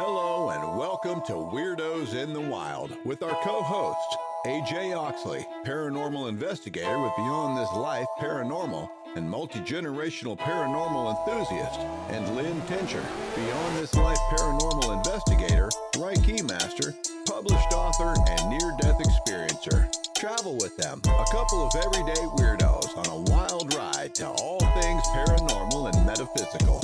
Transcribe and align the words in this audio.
Hello 0.00 0.50
and 0.50 0.78
welcome 0.78 1.20
to 1.26 1.32
Weirdos 1.32 2.14
in 2.14 2.32
the 2.32 2.40
Wild 2.40 2.96
with 3.04 3.20
our 3.24 3.34
co-host 3.42 4.16
AJ 4.46 4.96
Oxley, 4.96 5.44
paranormal 5.66 6.28
investigator 6.28 7.00
with 7.00 7.10
Beyond 7.16 7.58
This 7.58 7.72
Life 7.72 8.06
Paranormal 8.20 8.88
and 9.16 9.28
multi-generational 9.28 10.38
paranormal 10.38 11.18
enthusiast, 11.18 11.80
and 12.10 12.36
Lynn 12.36 12.60
Tincher, 12.68 13.02
Beyond 13.34 13.76
This 13.78 13.92
Life 13.96 14.20
paranormal 14.30 14.96
investigator, 14.98 15.68
Reiki 15.94 16.48
master, 16.48 16.94
published 17.26 17.72
author, 17.72 18.14
and 18.28 18.50
near-death 18.50 19.00
experiencer. 19.00 19.90
Travel 20.14 20.56
with 20.58 20.76
them, 20.76 21.02
a 21.06 21.24
couple 21.32 21.66
of 21.66 21.74
everyday 21.74 22.22
weirdos 22.36 22.96
on 22.96 23.06
a 23.06 23.32
wild 23.32 23.74
ride 23.74 24.14
to 24.14 24.28
all 24.28 24.60
things 24.80 25.02
paranormal 25.08 25.92
and 25.92 26.06
metaphysical. 26.06 26.80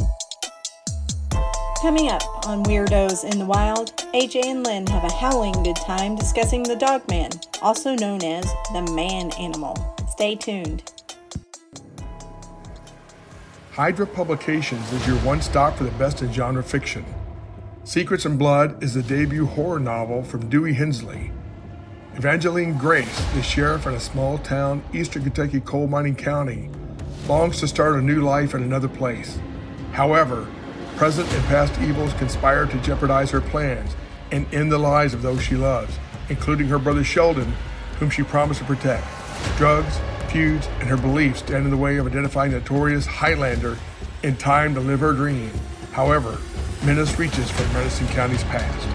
Coming 1.85 2.09
up 2.09 2.23
on 2.48 2.64
Weirdos 2.64 3.30
in 3.30 3.39
the 3.39 3.45
Wild, 3.45 3.95
AJ 4.14 4.46
and 4.46 4.64
Lynn 4.64 4.87
have 4.87 5.05
a 5.05 5.12
howling 5.12 5.52
good 5.65 5.77
time 5.77 6.16
discussing 6.16 6.62
the 6.62 6.77
dog 6.77 7.07
man, 7.10 7.29
also 7.60 7.95
known 7.95 8.24
as 8.24 8.47
the 8.73 8.91
man 8.95 9.30
animal. 9.33 9.77
Stay 10.09 10.34
tuned. 10.34 10.91
Hydra 13.73 14.07
Publications 14.07 14.91
is 14.95 15.07
your 15.07 15.19
one 15.19 15.43
stop 15.43 15.77
for 15.77 15.84
the 15.84 15.91
best 15.91 16.23
in 16.23 16.33
genre 16.33 16.62
fiction. 16.62 17.05
Secrets 17.85 18.24
and 18.24 18.38
Blood 18.38 18.82
is 18.82 18.95
the 18.95 19.02
debut 19.02 19.45
horror 19.45 19.79
novel 19.79 20.23
from 20.23 20.48
Dewey 20.48 20.73
Hensley. 20.73 21.32
Evangeline 22.15 22.79
Grace, 22.79 23.23
the 23.35 23.43
sheriff 23.43 23.87
in 23.87 23.93
a 23.93 24.01
small 24.01 24.38
town, 24.38 24.82
eastern 24.95 25.23
Kentucky 25.23 25.60
coal 25.60 25.87
mining 25.87 26.16
county, 26.16 26.71
longs 27.29 27.60
to 27.60 27.69
start 27.69 27.96
a 27.96 28.01
new 28.01 28.23
life 28.23 28.55
in 28.55 28.62
another 28.62 28.88
place. 28.88 29.38
However, 29.93 30.48
present 30.97 31.33
and 31.33 31.45
past 31.45 31.79
evils 31.80 32.12
conspire 32.15 32.66
to 32.66 32.79
jeopardize 32.80 33.30
her 33.30 33.41
plans 33.41 33.97
and 34.30 34.52
end 34.55 34.71
the 34.71 34.79
lives 34.79 35.15
of 35.15 35.23
those 35.23 35.43
she 35.43 35.57
loves, 35.57 35.98
including 36.29 36.69
her 36.69 36.79
brother 36.79 37.05
Sheldon, 37.05 37.52
whom 37.99 38.10
she 38.10 38.23
promised 38.23 38.60
to 38.60 38.66
protect. 38.66 39.07
Drugs, 39.57 39.99
feuds, 40.29 40.66
and 40.80 40.88
her 40.88 40.96
beliefs 40.96 41.41
stand 41.41 41.65
in 41.65 41.71
the 41.71 41.77
way 41.77 41.96
of 41.96 42.07
identifying 42.07 42.52
the 42.52 42.59
notorious 42.59 43.07
Highlander 43.07 43.79
in 44.23 44.37
time 44.37 44.74
to 44.74 44.80
live 44.80 45.01
her 45.01 45.13
dream. 45.13 45.51
However, 45.93 46.38
menace 46.85 47.18
reaches 47.18 47.51
from 47.51 47.73
Madison 47.73 48.07
County's 48.09 48.43
past. 48.45 48.88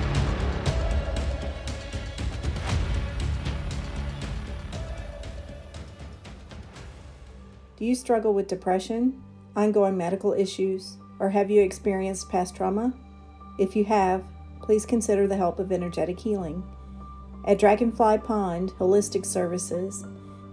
Do 7.78 7.86
you 7.86 7.96
struggle 7.96 8.34
with 8.34 8.48
depression, 8.48 9.22
ongoing 9.56 9.96
medical 9.96 10.34
issues, 10.34 10.98
or 11.20 11.30
have 11.30 11.52
you 11.52 11.62
experienced 11.62 12.30
past 12.30 12.56
trauma? 12.56 12.94
If 13.58 13.76
you 13.76 13.84
have, 13.86 14.24
please 14.62 14.86
consider 14.86 15.28
the 15.28 15.38
help 15.38 15.60
of 15.60 15.72
energetic 15.72 16.20
healing. 16.20 16.64
At 17.46 17.60
Dragonfly 17.60 18.18
Pond 18.20 18.74
Holistic 18.80 19.26
Services, 19.26 20.06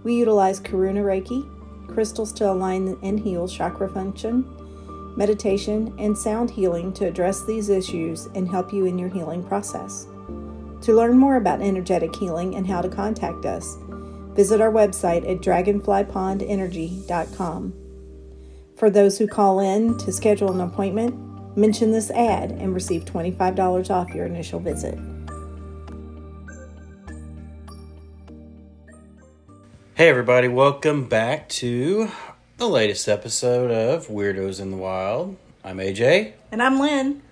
we 0.03 0.15
utilize 0.15 0.59
Karuna 0.59 1.03
Reiki, 1.03 1.47
crystals 1.87 2.33
to 2.33 2.51
align 2.51 2.97
and 3.03 3.19
heal 3.19 3.47
chakra 3.47 3.87
function, 3.89 4.43
meditation, 5.15 5.93
and 5.97 6.17
sound 6.17 6.51
healing 6.51 6.91
to 6.93 7.07
address 7.07 7.45
these 7.45 7.69
issues 7.69 8.25
and 8.35 8.49
help 8.49 8.73
you 8.73 8.85
in 8.85 8.99
your 8.99 9.09
healing 9.09 9.43
process. 9.43 10.07
To 10.81 10.93
learn 10.93 11.17
more 11.17 11.37
about 11.37 11.61
energetic 11.61 12.15
healing 12.15 12.55
and 12.55 12.67
how 12.67 12.81
to 12.81 12.89
contact 12.89 13.45
us, 13.45 13.77
visit 14.35 14.61
our 14.61 14.71
website 14.71 15.27
at 15.29 15.41
dragonflypondenergy.com. 15.41 17.86
For 18.77 18.91
those 18.91 19.17
who 19.17 19.25
call 19.27 19.59
in 19.59 19.97
to 19.97 20.11
schedule 20.11 20.51
an 20.51 20.61
appointment, 20.61 21.57
mention 21.57 21.91
this 21.91 22.11
ad 22.11 22.51
and 22.51 22.75
receive 22.75 23.05
$25 23.05 23.89
off 23.89 24.09
your 24.13 24.27
initial 24.27 24.59
visit. 24.59 24.97
Hey, 29.95 30.09
everybody, 30.09 30.47
welcome 30.47 31.09
back 31.09 31.49
to 31.49 32.11
the 32.57 32.69
latest 32.69 33.07
episode 33.07 33.71
of 33.71 34.09
Weirdos 34.09 34.61
in 34.61 34.69
the 34.69 34.77
Wild. 34.77 35.37
I'm 35.63 35.77
AJ, 35.77 36.33
And 36.51 36.61
I'm 36.61 36.79
Lynn. 36.79 37.23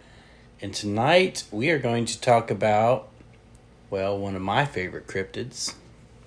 and 0.63 0.73
tonight 0.73 1.43
we 1.51 1.69
are 1.69 1.77
going 1.77 2.05
to 2.05 2.19
talk 2.19 2.49
about, 2.49 3.07
well, 3.91 4.17
one 4.17 4.35
of 4.35 4.41
my 4.41 4.65
favorite 4.65 5.05
cryptids. 5.05 5.75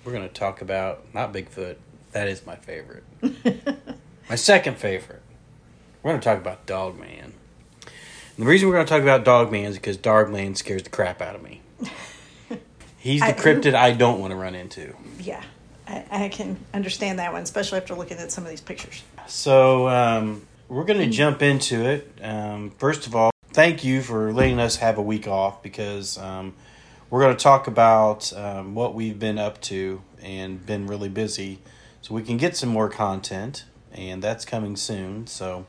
We're 0.05 0.13
going 0.13 0.29
to 0.29 0.33
talk 0.33 0.61
about, 0.61 1.13
not 1.13 1.33
Bigfoot, 1.33 1.75
that 2.13 2.29
is 2.29 2.45
my 2.45 2.55
favorite. 2.55 3.03
my 4.29 4.35
second 4.35 4.77
favorite. 4.77 5.21
We're 6.03 6.11
going 6.11 6.21
to 6.21 6.25
talk 6.25 6.37
about 6.37 6.65
Dogman. 6.65 7.33
And 7.83 8.45
the 8.45 8.45
reason 8.45 8.69
we're 8.69 8.75
going 8.75 8.85
to 8.85 8.89
talk 8.89 9.01
about 9.01 9.25
Dog 9.25 9.51
Man 9.51 9.65
is 9.65 9.75
because 9.75 9.97
Dog 9.97 10.29
Man 10.29 10.55
scares 10.55 10.83
the 10.83 10.89
crap 10.89 11.21
out 11.21 11.35
of 11.35 11.43
me. 11.43 11.61
He's 12.97 13.21
the 13.21 13.27
I- 13.27 13.33
cryptid 13.33 13.73
I 13.73 13.91
don't 13.91 14.19
want 14.19 14.31
to 14.31 14.37
run 14.37 14.55
into. 14.55 14.95
Yeah, 15.19 15.43
I, 15.87 16.05
I 16.11 16.29
can 16.29 16.57
understand 16.73 17.19
that 17.19 17.33
one, 17.33 17.43
especially 17.43 17.79
after 17.79 17.95
looking 17.95 18.17
at 18.17 18.31
some 18.31 18.45
of 18.45 18.49
these 18.49 18.61
pictures. 18.61 19.03
So 19.27 19.89
um, 19.89 20.47
we're 20.69 20.85
going 20.85 20.99
to 20.99 21.09
jump 21.09 21.41
into 21.41 21.83
it. 21.85 22.09
Um, 22.21 22.71
first 22.77 23.07
of 23.07 23.15
all, 23.15 23.31
thank 23.51 23.83
you 23.83 24.01
for 24.01 24.31
letting 24.31 24.59
us 24.59 24.77
have 24.77 24.97
a 24.97 25.01
week 25.01 25.27
off 25.27 25.61
because 25.61 26.17
um, 26.17 26.53
we're 27.09 27.21
going 27.21 27.35
to 27.35 27.43
talk 27.43 27.67
about 27.67 28.31
um, 28.33 28.75
what 28.75 28.93
we've 28.93 29.19
been 29.19 29.37
up 29.37 29.59
to 29.61 30.01
and 30.21 30.65
been 30.65 30.87
really 30.87 31.09
busy, 31.09 31.59
so 32.01 32.13
we 32.13 32.21
can 32.23 32.37
get 32.37 32.55
some 32.55 32.69
more 32.69 32.89
content, 32.89 33.65
and 33.93 34.21
that's 34.21 34.45
coming 34.45 34.75
soon. 34.75 35.27
So. 35.27 35.65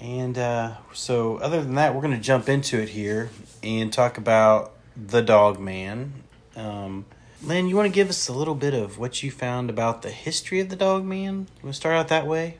And 0.00 0.38
uh, 0.38 0.76
so, 0.94 1.36
other 1.36 1.62
than 1.62 1.74
that, 1.74 1.94
we're 1.94 2.00
going 2.00 2.14
to 2.14 2.20
jump 2.20 2.48
into 2.48 2.80
it 2.80 2.88
here 2.88 3.28
and 3.62 3.92
talk 3.92 4.16
about 4.16 4.72
the 4.96 5.20
Dog 5.20 5.60
Man. 5.60 6.14
Um, 6.56 7.04
Lynn, 7.42 7.68
you 7.68 7.76
want 7.76 7.86
to 7.86 7.92
give 7.92 8.08
us 8.08 8.26
a 8.26 8.32
little 8.32 8.54
bit 8.54 8.72
of 8.72 8.98
what 8.98 9.22
you 9.22 9.30
found 9.30 9.68
about 9.68 10.00
the 10.00 10.10
history 10.10 10.58
of 10.60 10.70
the 10.70 10.76
Dog 10.76 11.04
Man? 11.04 11.48
You 11.58 11.64
want 11.64 11.74
to 11.74 11.80
start 11.80 11.96
out 11.96 12.08
that 12.08 12.26
way? 12.26 12.56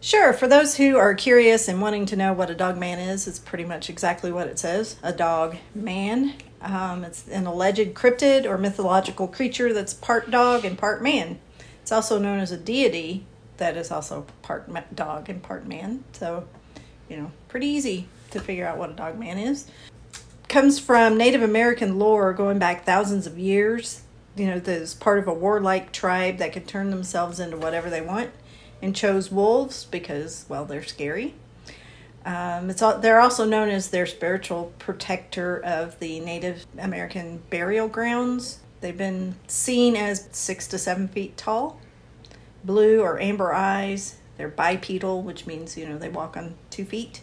Sure, 0.00 0.32
for 0.32 0.48
those 0.48 0.76
who 0.76 0.96
are 0.96 1.14
curious 1.14 1.68
and 1.68 1.82
wanting 1.82 2.06
to 2.06 2.16
know 2.16 2.32
what 2.32 2.48
a 2.48 2.54
dog 2.54 2.78
man 2.78 2.98
is, 2.98 3.28
it's 3.28 3.38
pretty 3.38 3.64
much 3.64 3.90
exactly 3.90 4.32
what 4.32 4.46
it 4.46 4.58
says 4.58 4.96
a 5.02 5.12
dog 5.12 5.58
man. 5.74 6.32
Um, 6.62 7.04
it's 7.04 7.28
an 7.28 7.46
alleged 7.46 7.92
cryptid 7.92 8.46
or 8.46 8.56
mythological 8.56 9.28
creature 9.28 9.74
that's 9.74 9.92
part 9.92 10.30
dog 10.30 10.64
and 10.64 10.78
part 10.78 11.02
man. 11.02 11.38
It's 11.82 11.92
also 11.92 12.18
known 12.18 12.38
as 12.38 12.50
a 12.50 12.56
deity 12.56 13.26
that 13.60 13.76
is 13.76 13.92
also 13.92 14.26
part 14.42 14.68
dog 14.94 15.28
and 15.28 15.42
part 15.42 15.66
man. 15.66 16.02
So, 16.12 16.48
you 17.08 17.16
know, 17.16 17.30
pretty 17.48 17.68
easy 17.68 18.08
to 18.32 18.40
figure 18.40 18.66
out 18.66 18.78
what 18.78 18.90
a 18.90 18.94
dog 18.94 19.18
man 19.18 19.38
is. 19.38 19.66
Comes 20.48 20.80
from 20.80 21.16
Native 21.16 21.42
American 21.42 21.98
lore 21.98 22.32
going 22.32 22.58
back 22.58 22.84
thousands 22.84 23.26
of 23.26 23.38
years. 23.38 24.02
You 24.34 24.46
know, 24.46 24.58
there's 24.58 24.94
part 24.94 25.18
of 25.18 25.28
a 25.28 25.34
warlike 25.34 25.92
tribe 25.92 26.38
that 26.38 26.52
could 26.52 26.66
turn 26.66 26.90
themselves 26.90 27.38
into 27.38 27.56
whatever 27.56 27.88
they 27.88 28.00
want 28.00 28.30
and 28.82 28.96
chose 28.96 29.30
wolves 29.30 29.84
because, 29.84 30.46
well, 30.48 30.64
they're 30.64 30.82
scary. 30.82 31.34
Um, 32.24 32.68
it's 32.70 32.82
all, 32.82 32.98
they're 32.98 33.20
also 33.20 33.44
known 33.44 33.70
as 33.70 33.90
their 33.90 34.06
spiritual 34.06 34.72
protector 34.78 35.62
of 35.62 35.98
the 36.00 36.20
Native 36.20 36.66
American 36.78 37.42
burial 37.50 37.88
grounds. 37.88 38.60
They've 38.80 38.96
been 38.96 39.36
seen 39.46 39.96
as 39.96 40.28
six 40.32 40.66
to 40.68 40.78
seven 40.78 41.08
feet 41.08 41.36
tall, 41.36 41.80
blue 42.64 43.00
or 43.00 43.20
amber 43.20 43.52
eyes. 43.52 44.16
They're 44.36 44.48
bipedal, 44.48 45.22
which 45.22 45.46
means 45.46 45.76
you 45.76 45.86
know 45.86 45.98
they 45.98 46.08
walk 46.08 46.36
on 46.36 46.54
two 46.70 46.84
feet. 46.84 47.20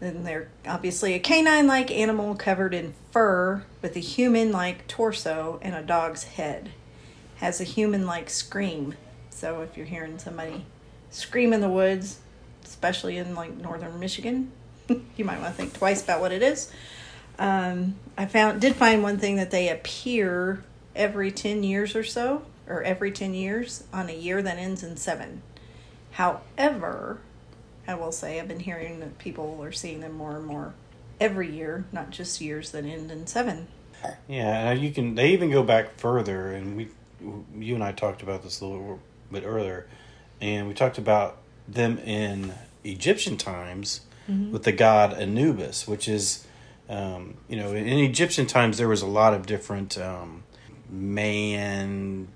Then 0.00 0.24
they're 0.24 0.48
obviously 0.66 1.14
a 1.14 1.20
canine-like 1.20 1.90
animal 1.92 2.34
covered 2.34 2.74
in 2.74 2.94
fur 3.12 3.64
with 3.80 3.94
a 3.94 4.00
human-like 4.00 4.88
torso 4.88 5.60
and 5.62 5.76
a 5.76 5.82
dog's 5.82 6.24
head. 6.24 6.70
Has 7.36 7.60
a 7.60 7.64
human-like 7.64 8.28
scream. 8.28 8.94
So 9.30 9.60
if 9.60 9.76
you're 9.76 9.86
hearing 9.86 10.18
somebody 10.18 10.64
scream 11.10 11.52
in 11.52 11.60
the 11.60 11.68
woods, 11.68 12.18
especially 12.64 13.16
in 13.16 13.34
like 13.36 13.56
northern 13.56 14.00
Michigan, 14.00 14.50
you 14.88 15.24
might 15.24 15.40
want 15.40 15.54
to 15.54 15.56
think 15.56 15.72
twice 15.74 16.02
about 16.02 16.20
what 16.20 16.32
it 16.32 16.42
is. 16.42 16.72
Um, 17.38 17.96
I 18.16 18.26
found 18.26 18.60
did 18.60 18.74
find 18.74 19.02
one 19.02 19.18
thing 19.18 19.36
that 19.36 19.50
they 19.50 19.68
appear 19.68 20.64
every 20.94 21.30
ten 21.30 21.62
years 21.62 21.94
or 21.94 22.04
so, 22.04 22.42
or 22.68 22.82
every 22.82 23.12
ten 23.12 23.34
years 23.34 23.84
on 23.92 24.08
a 24.08 24.14
year 24.14 24.42
that 24.42 24.58
ends 24.58 24.82
in 24.82 24.96
seven. 24.96 25.42
However, 26.12 27.20
I 27.86 27.94
will 27.94 28.12
say 28.12 28.38
I've 28.38 28.48
been 28.48 28.60
hearing 28.60 29.00
that 29.00 29.18
people 29.18 29.58
are 29.62 29.72
seeing 29.72 30.00
them 30.00 30.12
more 30.12 30.36
and 30.36 30.46
more 30.46 30.74
every 31.20 31.50
year, 31.54 31.84
not 31.92 32.10
just 32.10 32.40
years 32.40 32.70
that 32.70 32.84
end 32.84 33.10
in 33.10 33.26
seven. 33.26 33.68
Yeah, 34.28 34.72
you 34.72 34.90
can. 34.90 35.14
They 35.14 35.30
even 35.30 35.50
go 35.50 35.62
back 35.62 35.98
further, 35.98 36.52
and 36.52 36.76
we, 36.76 36.88
you 37.56 37.74
and 37.74 37.84
I 37.84 37.92
talked 37.92 38.22
about 38.22 38.42
this 38.42 38.60
a 38.60 38.66
little 38.66 39.00
bit 39.30 39.44
earlier, 39.44 39.86
and 40.40 40.66
we 40.68 40.74
talked 40.74 40.98
about 40.98 41.38
them 41.68 41.98
in 41.98 42.52
Egyptian 42.84 43.36
times 43.36 44.00
with 44.50 44.62
the 44.62 44.72
god 44.72 45.12
Anubis, 45.14 45.86
which 45.86 46.08
is, 46.08 46.46
um, 46.88 47.34
you 47.48 47.56
know, 47.56 47.72
in 47.72 47.86
Egyptian 47.86 48.46
times 48.46 48.78
there 48.78 48.88
was 48.88 49.02
a 49.02 49.06
lot 49.06 49.34
of 49.34 49.46
different 49.46 49.98
um, 49.98 50.44
man, 50.88 52.28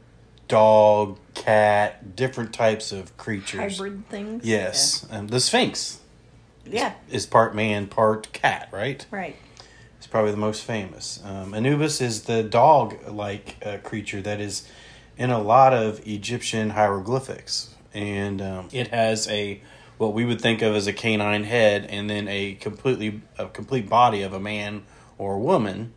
dog, 0.49 1.19
cat, 1.35 2.17
different 2.17 2.53
types 2.53 2.93
of 2.93 3.17
creatures. 3.17 3.77
Hybrid 3.79 4.09
things. 4.09 4.45
Yes, 4.45 5.07
um, 5.11 5.29
the 5.29 5.41
Sphinx 5.41 6.01
Yeah. 6.65 6.95
is 7.11 7.27
part 7.27 7.55
man, 7.55 7.87
part 7.87 8.33
cat, 8.33 8.69
right? 8.73 9.05
Right. 9.11 9.37
It's 9.99 10.07
probably 10.07 10.31
the 10.31 10.37
most 10.37 10.63
famous. 10.65 11.21
Um, 11.25 11.53
Anubis 11.55 12.01
is 12.01 12.23
the 12.23 12.43
dog-like 12.43 13.57
uh, 13.65 13.79
creature 13.79 14.21
that 14.23 14.41
is 14.41 14.69
in 15.19 15.31
a 15.31 15.41
lot 15.41 15.73
of 15.73 16.07
Egyptian 16.07 16.71
hieroglyphics, 16.71 17.75
and 17.95 18.41
um, 18.43 18.69
it 18.73 18.89
has 18.89 19.29
a 19.29 19.61
what 19.99 20.13
we 20.13 20.27
would 20.27 20.41
think 20.41 20.61
of 20.61 20.75
as 20.75 20.87
a 20.87 20.93
canine 20.93 21.45
head, 21.45 21.87
and 21.89 22.09
then 22.11 22.29
a 22.29 22.55
completely 22.55 23.23
a 23.39 23.47
complete 23.47 23.89
body 23.89 24.21
of 24.23 24.33
a 24.35 24.39
man 24.41 24.83
or 25.19 25.35
a 25.35 25.39
woman. 25.39 25.93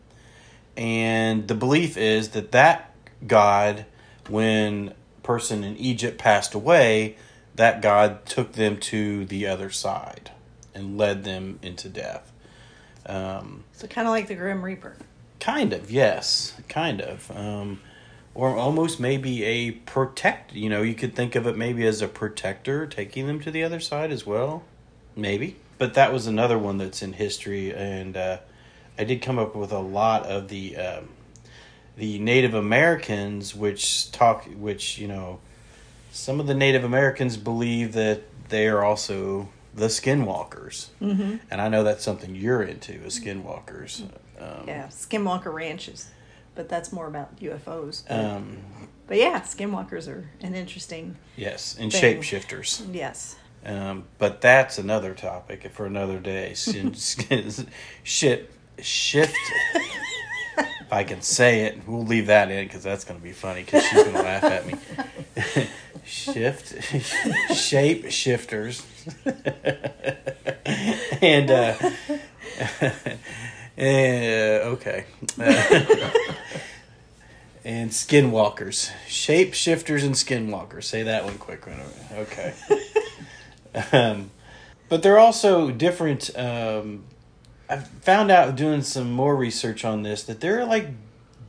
And 0.77 1.47
the 1.49 1.55
belief 1.55 1.97
is 1.97 2.29
that 2.29 2.53
that 2.53 2.95
god, 3.27 3.85
when 4.29 4.93
person 5.23 5.63
in 5.63 5.77
Egypt 5.77 6.17
passed 6.17 6.53
away, 6.53 7.17
that 7.55 7.81
god 7.81 8.25
took 8.25 8.53
them 8.53 8.77
to 8.77 9.25
the 9.25 9.45
other 9.45 9.69
side 9.69 10.31
and 10.73 10.97
led 10.97 11.23
them 11.23 11.59
into 11.61 11.89
death. 11.89 12.31
Um, 13.05 13.63
So 13.73 13.87
kind 13.87 14.07
of 14.07 14.11
like 14.11 14.27
the 14.27 14.35
Grim 14.35 14.63
Reaper. 14.63 14.95
Kind 15.39 15.73
of, 15.73 15.89
yes, 15.89 16.53
kind 16.67 17.01
of, 17.01 17.31
um, 17.35 17.81
or 18.33 18.55
almost 18.55 18.99
maybe 18.99 19.43
a 19.43 19.71
protect. 19.71 20.53
You 20.53 20.69
know, 20.69 20.81
you 20.81 20.93
could 20.93 21.15
think 21.15 21.35
of 21.35 21.47
it 21.47 21.57
maybe 21.57 21.85
as 21.85 22.01
a 22.01 22.07
protector 22.07 22.85
taking 22.85 23.27
them 23.27 23.39
to 23.41 23.51
the 23.51 23.63
other 23.63 23.79
side 23.79 24.11
as 24.11 24.25
well, 24.25 24.63
maybe. 25.15 25.55
But 25.77 25.93
that 25.93 26.11
was 26.11 26.27
another 26.27 26.57
one 26.57 26.77
that's 26.77 27.01
in 27.01 27.13
history, 27.13 27.73
and 27.73 28.17
uh, 28.17 28.37
I 28.97 29.05
did 29.05 29.21
come 29.21 29.39
up 29.39 29.55
with 29.55 29.71
a 29.71 29.79
lot 29.79 30.25
of 30.25 30.49
the 30.49 30.75
um, 30.75 31.09
the 31.99 32.17
Native 32.19 32.53
Americans, 32.53 33.53
which 33.53 34.09
talk, 34.11 34.45
which 34.57 34.97
you 34.97 35.07
know, 35.07 35.39
some 36.11 36.39
of 36.39 36.47
the 36.47 36.53
Native 36.53 36.85
Americans 36.85 37.35
believe 37.35 37.91
that 37.93 38.21
they 38.47 38.67
are 38.67 38.83
also 38.83 39.49
the 39.75 39.87
skinwalkers, 39.87 40.87
mm-hmm. 41.01 41.35
and 41.51 41.61
I 41.61 41.67
know 41.67 41.83
that's 41.83 42.03
something 42.03 42.35
you're 42.35 42.63
into, 42.63 42.93
is 42.93 43.19
skinwalkers. 43.19 44.03
Um, 44.39 44.67
Yeah, 44.67 44.87
Skinwalker 44.87 45.53
Ranches. 45.53 46.09
But 46.55 46.67
that's 46.67 46.91
more 46.91 47.07
about 47.07 47.39
UFOs. 47.39 48.03
But, 48.07 48.25
um, 48.25 48.57
but 49.07 49.17
yeah, 49.17 49.39
Skinwalkers 49.41 50.07
are 50.07 50.29
an 50.41 50.55
interesting. 50.55 51.17
Yes, 51.35 51.77
and 51.79 51.91
thing. 51.91 52.21
shapeshifters. 52.21 52.93
Yes. 52.93 53.35
Um, 53.65 54.05
but 54.17 54.41
that's 54.41 54.77
another 54.77 55.13
topic 55.13 55.69
for 55.71 55.85
another 55.85 56.19
day. 56.19 56.53
Shit, 58.03 58.51
shift. 58.81 59.35
if 60.89 60.93
I 60.93 61.03
can 61.03 61.21
say 61.21 61.65
it, 61.65 61.87
we'll 61.87 62.03
leave 62.03 62.25
that 62.27 62.49
in 62.49 62.65
because 62.65 62.81
that's 62.81 63.03
going 63.03 63.19
to 63.19 63.23
be 63.23 63.31
funny 63.31 63.61
because 63.61 63.85
she's 63.85 64.01
going 64.01 64.15
to 64.15 64.23
laugh 64.23 64.43
at 64.43 64.65
me. 64.65 64.73
Shift, 66.03 66.73
shape 67.55 68.09
shifters, 68.09 68.83
and 71.21 71.51
uh, 71.51 71.75
eh, 73.77 74.61
okay. 74.63 75.05
and 77.63 77.91
skinwalkers, 77.91 78.91
shape 79.07 79.53
shifters, 79.53 80.03
and 80.03 80.15
skinwalkers. 80.15 80.85
Say 80.85 81.03
that 81.03 81.23
one 81.23 81.37
quick. 81.37 81.67
One. 81.67 81.79
Okay. 82.13 82.55
um, 83.91 84.31
but 84.87 85.03
they're 85.03 85.19
also 85.19 85.69
different. 85.69 86.35
Um, 86.35 87.03
I 87.69 87.77
found 87.77 88.31
out 88.31 88.55
doing 88.55 88.81
some 88.81 89.11
more 89.11 89.35
research 89.35 89.85
on 89.85 90.01
this 90.01 90.23
that 90.23 90.41
there 90.41 90.59
are 90.59 90.65
like 90.65 90.87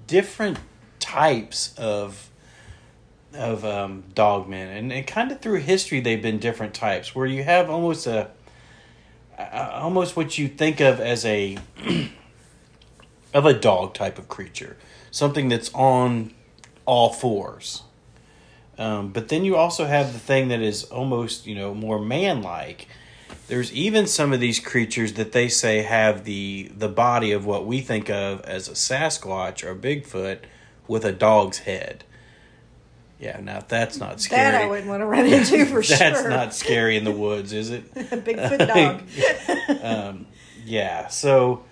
different 0.07 0.59
types 0.99 1.75
of 1.79 2.31
of 3.33 3.65
um, 3.65 4.03
dogmen, 4.13 4.77
and, 4.77 4.93
and 4.93 5.07
kind 5.07 5.31
of 5.31 5.41
through 5.41 5.61
history 5.61 6.01
they've 6.01 6.21
been 6.21 6.39
different 6.39 6.75
types. 6.75 7.15
Where 7.15 7.27
you 7.27 7.45
have 7.45 7.71
almost 7.71 8.07
a 8.07 8.31
almost 9.39 10.17
what 10.17 10.37
you 10.37 10.49
think 10.49 10.81
of 10.81 11.01
as 11.01 11.25
a 11.25 11.57
of 13.35 13.47
a 13.47 13.55
dog 13.55 13.95
type 13.95 14.19
of 14.19 14.29
creature, 14.29 14.77
something 15.11 15.49
that's 15.49 15.73
on 15.75 16.35
all 16.85 17.13
fours. 17.13 17.83
Um, 18.79 19.13
but 19.13 19.29
then 19.29 19.45
you 19.45 19.57
also 19.57 19.85
have 19.85 20.13
the 20.13 20.19
thing 20.19 20.49
that 20.49 20.63
is 20.63 20.85
almost, 20.85 21.47
you 21.47 21.55
know, 21.55 21.75
more 21.75 21.99
man-like. 21.99 22.89
There's 23.49 23.73
even 23.73 24.07
some 24.07 24.33
of 24.33 24.41
these 24.41 24.61
creatures 24.61 25.15
that 25.15 25.33
they 25.33 25.49
say 25.49 25.83
have 25.83 26.25
the 26.25 26.71
the 26.77 26.89
body 26.89 27.33
of 27.33 27.45
what 27.45 27.67
we 27.67 27.81
think 27.81 28.09
of 28.09 28.41
as 28.43 28.69
a 28.69 28.73
Sasquatch 28.73 29.65
or 29.65 29.75
Bigfoot 29.75 30.41
with 30.87 31.05
a 31.05 31.13
dog's 31.13 31.59
head. 31.59 32.05
Yeah, 33.19 33.39
now 33.41 33.61
that's 33.67 33.99
not 33.99 34.21
scary. 34.21 34.53
That 34.53 34.63
I 34.63 34.67
wouldn't 34.67 34.89
want 34.89 35.03
to 35.03 35.07
run 35.07 35.27
into 35.27 35.67
for 35.67 35.83
that's 35.83 36.21
sure. 36.21 36.31
not 36.31 36.55
scary 36.55 36.97
in 36.97 37.05
the 37.05 37.13
woods, 37.13 37.53
is 37.53 37.71
it? 37.71 37.93
Bigfoot 37.95 38.67
dog. 39.69 40.27
Yeah. 40.65 41.09
So 41.09 41.65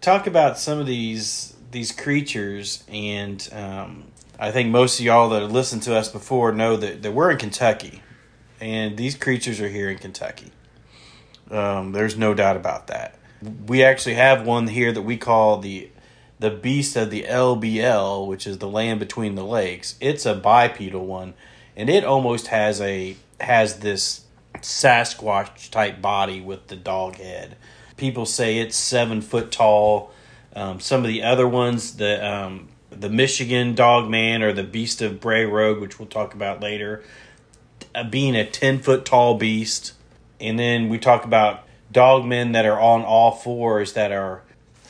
talk 0.00 0.26
about 0.26 0.58
some 0.58 0.78
of 0.78 0.86
these 0.86 1.54
these 1.70 1.92
creatures, 1.92 2.84
and 2.88 3.46
um, 3.52 4.04
I 4.38 4.50
think 4.50 4.70
most 4.70 5.00
of 5.00 5.04
y'all 5.04 5.28
that 5.30 5.42
have 5.42 5.52
listened 5.52 5.82
to 5.84 5.96
us 5.96 6.08
before 6.08 6.52
know 6.52 6.76
that, 6.76 7.02
that 7.02 7.12
we're 7.12 7.30
in 7.30 7.38
Kentucky, 7.38 8.02
and 8.60 8.96
these 8.96 9.16
creatures 9.16 9.60
are 9.60 9.68
here 9.68 9.90
in 9.90 9.98
Kentucky. 9.98 10.52
Um, 11.50 11.92
there's 11.92 12.16
no 12.16 12.34
doubt 12.34 12.56
about 12.56 12.88
that. 12.88 13.18
We 13.66 13.82
actually 13.82 14.14
have 14.14 14.44
one 14.44 14.66
here 14.66 14.92
that 14.92 15.02
we 15.02 15.16
call 15.16 15.58
the 15.58 15.90
the 16.40 16.50
beast 16.50 16.96
of 16.96 17.10
the 17.10 17.24
LBL, 17.24 18.26
which 18.26 18.46
is 18.46 18.58
the 18.58 18.68
land 18.68 19.00
between 19.00 19.34
the 19.34 19.44
lakes. 19.44 19.96
It's 20.00 20.24
a 20.24 20.34
bipedal 20.34 21.04
one, 21.04 21.34
and 21.76 21.90
it 21.90 22.04
almost 22.04 22.48
has 22.48 22.80
a 22.80 23.16
has 23.40 23.80
this 23.80 24.24
Sasquatch 24.56 25.70
type 25.70 26.00
body 26.00 26.40
with 26.40 26.68
the 26.68 26.76
dog 26.76 27.16
head. 27.16 27.56
People 27.96 28.26
say 28.26 28.58
it's 28.58 28.76
seven 28.76 29.20
foot 29.20 29.50
tall. 29.50 30.12
Um, 30.54 30.80
some 30.80 31.02
of 31.02 31.08
the 31.08 31.22
other 31.22 31.46
ones, 31.46 31.96
the 31.96 32.26
um, 32.26 32.68
the 32.90 33.08
Michigan 33.08 33.74
Dog 33.74 34.08
Man 34.08 34.42
or 34.42 34.52
the 34.52 34.64
Beast 34.64 35.02
of 35.02 35.20
Bray 35.20 35.44
Road, 35.44 35.80
which 35.80 35.98
we'll 35.98 36.08
talk 36.08 36.34
about 36.34 36.60
later, 36.60 37.02
being 38.10 38.34
a 38.34 38.44
ten 38.48 38.80
foot 38.80 39.04
tall 39.04 39.34
beast. 39.34 39.92
And 40.40 40.58
then 40.58 40.88
we 40.88 40.98
talk 40.98 41.24
about 41.24 41.64
dogmen 41.92 42.52
that 42.52 42.64
are 42.66 42.78
on 42.80 43.02
all 43.02 43.32
fours 43.32 43.94
that 43.94 44.12
are 44.12 44.42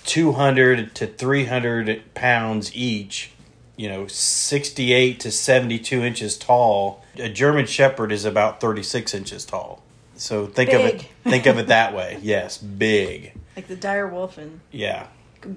200 0.05 0.95
to 0.97 1.07
300 1.07 2.15
pounds 2.15 2.75
each, 2.75 3.31
you 3.77 3.89
know, 3.89 4.07
68 4.07 5.21
to 5.21 5.31
72 5.31 6.03
inches 6.03 6.37
tall. 6.37 7.05
A 7.19 7.29
German 7.29 7.67
Shepherd 7.67 8.13
is 8.13 8.25
about 8.25 8.61
36 8.61 9.15
inches 9.15 9.45
tall. 9.45 9.83
So 10.17 10.47
think 10.47 10.73
of 10.73 10.81
it 10.81 10.99
Big. 10.99 11.09
think 11.31 11.47
of 11.47 11.59
it 11.59 11.69
that 11.69 11.95
way. 11.95 12.19
Yes, 12.23 12.59
big. 12.59 13.35
like 13.57 13.69
the 13.69 13.77
dire 13.77 14.09
wolf 14.09 14.39
in 14.39 14.61
Yeah. 14.73 15.07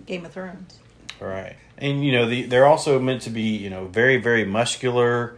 Game 0.06 0.26
of 0.26 0.34
Thrones. 0.34 0.78
Right. 1.20 1.56
And 1.78 2.06
you 2.06 2.12
know, 2.12 2.28
the, 2.28 2.44
they're 2.44 2.68
also 2.68 3.00
meant 3.00 3.24
to 3.24 3.30
be, 3.32 3.42
you 3.58 3.70
know, 3.70 3.86
very 3.88 4.18
very 4.18 4.46
muscular, 4.46 5.36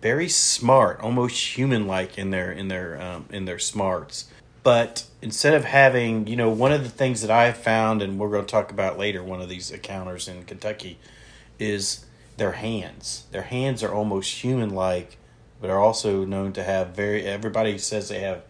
very 0.00 0.28
smart, 0.28 1.00
almost 1.00 1.56
human-like 1.56 2.18
in 2.18 2.30
their 2.30 2.52
in 2.52 2.68
their 2.68 3.00
um, 3.00 3.26
in 3.30 3.44
their 3.44 3.58
smarts. 3.58 4.26
But 4.62 5.04
instead 5.22 5.54
of 5.54 5.64
having, 5.64 6.26
you 6.26 6.34
know, 6.34 6.50
one 6.50 6.72
of 6.72 6.82
the 6.82 6.90
things 6.90 7.22
that 7.22 7.30
I 7.30 7.52
found 7.52 8.02
and 8.02 8.18
we're 8.18 8.30
going 8.30 8.44
to 8.44 8.50
talk 8.50 8.72
about 8.72 8.98
later 8.98 9.22
one 9.22 9.40
of 9.40 9.48
these 9.48 9.70
encounters 9.70 10.26
in 10.26 10.42
Kentucky 10.44 10.98
is 11.58 12.04
their 12.36 12.52
hands. 12.52 13.26
Their 13.30 13.42
hands 13.42 13.84
are 13.84 13.94
almost 13.94 14.42
human-like, 14.42 15.18
but 15.60 15.70
are 15.70 15.78
also 15.78 16.24
known 16.24 16.52
to 16.54 16.64
have 16.64 16.88
very 16.88 17.24
everybody 17.24 17.78
says 17.78 18.08
they 18.08 18.20
have 18.20 18.42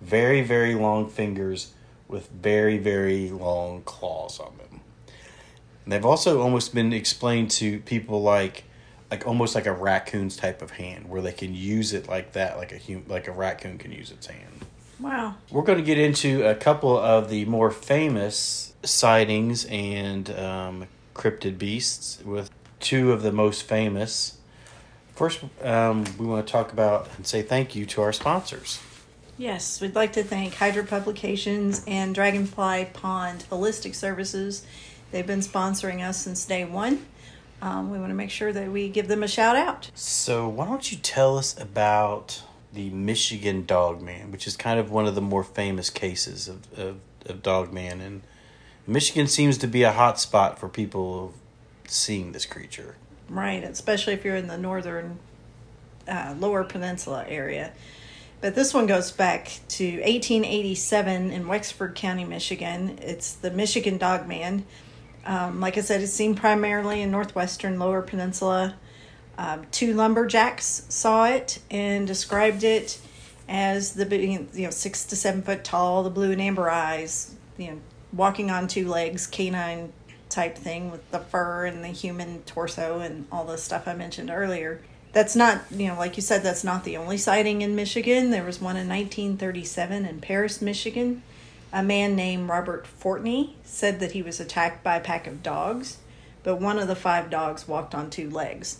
very 0.00 0.42
very 0.42 0.74
long 0.74 1.08
fingers 1.08 1.72
with 2.06 2.30
very 2.30 2.78
very 2.78 3.30
long 3.30 3.82
claws 3.82 4.38
on 4.38 4.56
them. 4.58 4.80
And 5.84 5.92
they've 5.92 6.04
also 6.04 6.40
almost 6.40 6.74
been 6.74 6.92
explained 6.92 7.50
to 7.52 7.80
people 7.80 8.22
like 8.22 8.64
like 9.14 9.28
almost 9.28 9.54
like 9.54 9.66
a 9.66 9.72
raccoon's 9.72 10.36
type 10.36 10.60
of 10.60 10.72
hand 10.72 11.08
where 11.08 11.22
they 11.22 11.30
can 11.30 11.54
use 11.54 11.92
it 11.92 12.08
like 12.08 12.32
that 12.32 12.56
like 12.56 12.72
a 12.72 12.78
hum- 12.78 13.04
like 13.06 13.28
a 13.28 13.32
raccoon 13.32 13.78
can 13.78 13.92
use 13.92 14.10
its 14.10 14.26
hand. 14.26 14.64
Wow. 14.98 15.36
We're 15.50 15.62
going 15.62 15.78
to 15.78 15.84
get 15.84 15.98
into 15.98 16.44
a 16.44 16.56
couple 16.56 16.98
of 16.98 17.28
the 17.28 17.44
more 17.44 17.70
famous 17.70 18.74
sightings 18.82 19.66
and 19.66 20.28
um, 20.30 20.86
cryptid 21.14 21.58
beasts 21.58 22.20
with 22.24 22.50
two 22.80 23.12
of 23.12 23.22
the 23.22 23.30
most 23.30 23.62
famous. 23.62 24.38
First, 25.14 25.40
um, 25.62 26.04
we 26.18 26.26
want 26.26 26.44
to 26.44 26.52
talk 26.52 26.72
about 26.72 27.08
and 27.16 27.24
say 27.24 27.42
thank 27.42 27.76
you 27.76 27.86
to 27.86 28.02
our 28.02 28.12
sponsors. 28.12 28.80
Yes, 29.38 29.80
we'd 29.80 29.94
like 29.94 30.12
to 30.14 30.24
thank 30.24 30.54
Hydra 30.54 30.84
Publications 30.84 31.84
and 31.86 32.14
Dragonfly 32.14 32.86
Pond 32.92 33.44
Holistic 33.48 33.94
Services. 33.94 34.66
They've 35.12 35.26
been 35.26 35.40
sponsoring 35.40 36.04
us 36.04 36.20
since 36.20 36.44
day 36.44 36.64
one. 36.64 37.06
Um, 37.62 37.90
we 37.90 37.98
want 37.98 38.10
to 38.10 38.14
make 38.14 38.30
sure 38.30 38.52
that 38.52 38.70
we 38.70 38.88
give 38.88 39.08
them 39.08 39.22
a 39.22 39.28
shout 39.28 39.56
out. 39.56 39.90
So, 39.94 40.48
why 40.48 40.66
don't 40.66 40.90
you 40.92 40.98
tell 40.98 41.38
us 41.38 41.58
about 41.58 42.42
the 42.74 42.90
Michigan 42.90 43.64
Dog 43.64 44.02
Man, 44.02 44.30
which 44.30 44.46
is 44.46 44.56
kind 44.56 44.78
of 44.78 44.90
one 44.90 45.06
of 45.06 45.14
the 45.14 45.20
more 45.20 45.44
famous 45.44 45.90
cases 45.90 46.48
of, 46.48 46.78
of, 46.78 46.96
of 47.26 47.42
Dog 47.42 47.72
Man. 47.72 48.00
And 48.00 48.22
Michigan 48.86 49.26
seems 49.28 49.56
to 49.58 49.66
be 49.66 49.82
a 49.82 49.92
hot 49.92 50.20
spot 50.20 50.58
for 50.58 50.68
people 50.68 51.32
seeing 51.86 52.32
this 52.32 52.44
creature. 52.44 52.96
Right, 53.28 53.64
especially 53.64 54.12
if 54.12 54.24
you're 54.24 54.36
in 54.36 54.48
the 54.48 54.58
northern 54.58 55.18
uh, 56.06 56.34
lower 56.38 56.64
peninsula 56.64 57.24
area. 57.28 57.72
But 58.40 58.54
this 58.54 58.74
one 58.74 58.86
goes 58.86 59.10
back 59.10 59.60
to 59.68 59.84
1887 59.84 61.30
in 61.30 61.48
Wexford 61.48 61.94
County, 61.94 62.24
Michigan. 62.24 62.98
It's 63.00 63.32
the 63.32 63.50
Michigan 63.50 63.96
Dog 63.96 64.28
Man. 64.28 64.66
Um, 65.24 65.60
like 65.60 65.78
I 65.78 65.80
said, 65.80 66.02
it's 66.02 66.12
seen 66.12 66.34
primarily 66.34 67.00
in 67.00 67.10
northwestern 67.10 67.78
Lower 67.78 68.02
Peninsula. 68.02 68.76
Um, 69.36 69.66
two 69.70 69.94
lumberjacks 69.94 70.86
saw 70.88 71.26
it 71.26 71.60
and 71.70 72.06
described 72.06 72.62
it 72.62 73.00
as 73.48 73.94
the 73.94 74.16
you 74.16 74.48
know 74.52 74.70
six 74.70 75.04
to 75.06 75.16
seven 75.16 75.42
foot 75.42 75.64
tall, 75.64 76.02
the 76.02 76.10
blue 76.10 76.30
and 76.30 76.40
amber 76.40 76.70
eyes, 76.70 77.34
you 77.56 77.68
know, 77.68 77.80
walking 78.12 78.50
on 78.50 78.68
two 78.68 78.88
legs, 78.88 79.26
canine 79.26 79.92
type 80.28 80.56
thing 80.56 80.90
with 80.90 81.08
the 81.10 81.18
fur 81.18 81.66
and 81.66 81.84
the 81.84 81.88
human 81.88 82.42
torso 82.42 83.00
and 83.00 83.26
all 83.30 83.44
the 83.44 83.58
stuff 83.58 83.86
I 83.86 83.94
mentioned 83.94 84.30
earlier. 84.30 84.80
That's 85.12 85.36
not, 85.36 85.62
you 85.70 85.88
know, 85.88 85.96
like 85.96 86.16
you 86.16 86.22
said, 86.22 86.42
that's 86.42 86.64
not 86.64 86.84
the 86.84 86.96
only 86.96 87.18
sighting 87.18 87.62
in 87.62 87.76
Michigan. 87.76 88.30
There 88.30 88.42
was 88.42 88.60
one 88.60 88.76
in 88.76 88.88
1937 88.88 90.04
in 90.04 90.20
Paris, 90.20 90.60
Michigan. 90.60 91.22
A 91.74 91.82
man 91.82 92.14
named 92.14 92.48
Robert 92.48 92.86
Fortney 92.86 93.54
said 93.64 93.98
that 93.98 94.12
he 94.12 94.22
was 94.22 94.38
attacked 94.38 94.84
by 94.84 94.94
a 94.94 95.00
pack 95.00 95.26
of 95.26 95.42
dogs, 95.42 95.98
but 96.44 96.60
one 96.60 96.78
of 96.78 96.86
the 96.86 96.94
five 96.94 97.30
dogs 97.30 97.66
walked 97.66 97.96
on 97.96 98.10
two 98.10 98.30
legs. 98.30 98.78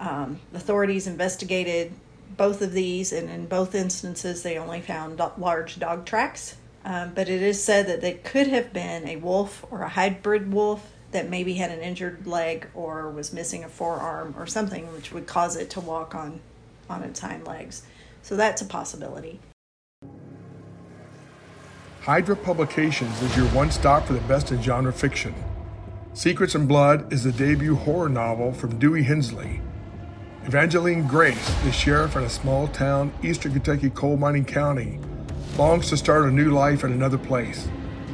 Um, 0.00 0.40
authorities 0.54 1.06
investigated 1.06 1.92
both 2.34 2.62
of 2.62 2.72
these, 2.72 3.12
and 3.12 3.28
in 3.28 3.44
both 3.44 3.74
instances, 3.74 4.42
they 4.42 4.56
only 4.56 4.80
found 4.80 5.20
large 5.36 5.78
dog 5.78 6.06
tracks. 6.06 6.56
Um, 6.86 7.12
but 7.14 7.28
it 7.28 7.42
is 7.42 7.62
said 7.62 7.86
that 7.86 8.00
they 8.00 8.14
could 8.14 8.46
have 8.46 8.72
been 8.72 9.06
a 9.06 9.16
wolf 9.16 9.66
or 9.70 9.82
a 9.82 9.88
hybrid 9.90 10.50
wolf 10.50 10.90
that 11.10 11.28
maybe 11.28 11.54
had 11.54 11.70
an 11.70 11.80
injured 11.80 12.26
leg 12.26 12.68
or 12.72 13.10
was 13.10 13.30
missing 13.30 13.62
a 13.62 13.68
forearm 13.68 14.34
or 14.38 14.46
something 14.46 14.90
which 14.94 15.12
would 15.12 15.26
cause 15.26 15.54
it 15.54 15.68
to 15.70 15.80
walk 15.80 16.14
on 16.14 16.40
on 16.88 17.02
its 17.02 17.20
hind 17.20 17.46
legs. 17.46 17.82
So 18.22 18.36
that's 18.36 18.62
a 18.62 18.66
possibility. 18.66 19.38
Hydra 22.06 22.36
Publications 22.36 23.20
is 23.20 23.36
your 23.36 23.46
one 23.46 23.68
stop 23.68 24.06
for 24.06 24.12
the 24.12 24.20
best 24.28 24.52
in 24.52 24.62
genre 24.62 24.92
fiction. 24.92 25.34
Secrets 26.14 26.54
and 26.54 26.68
Blood 26.68 27.12
is 27.12 27.24
the 27.24 27.32
debut 27.32 27.74
horror 27.74 28.08
novel 28.08 28.52
from 28.52 28.78
Dewey 28.78 29.02
Hensley. 29.02 29.60
Evangeline 30.44 31.08
Grace, 31.08 31.52
the 31.64 31.72
sheriff 31.72 32.14
in 32.14 32.22
a 32.22 32.30
small 32.30 32.68
town, 32.68 33.12
eastern 33.24 33.54
Kentucky 33.54 33.90
coal 33.90 34.16
mining 34.16 34.44
county, 34.44 35.00
longs 35.58 35.88
to 35.88 35.96
start 35.96 36.26
a 36.26 36.30
new 36.30 36.52
life 36.52 36.84
in 36.84 36.92
another 36.92 37.18
place. 37.18 37.66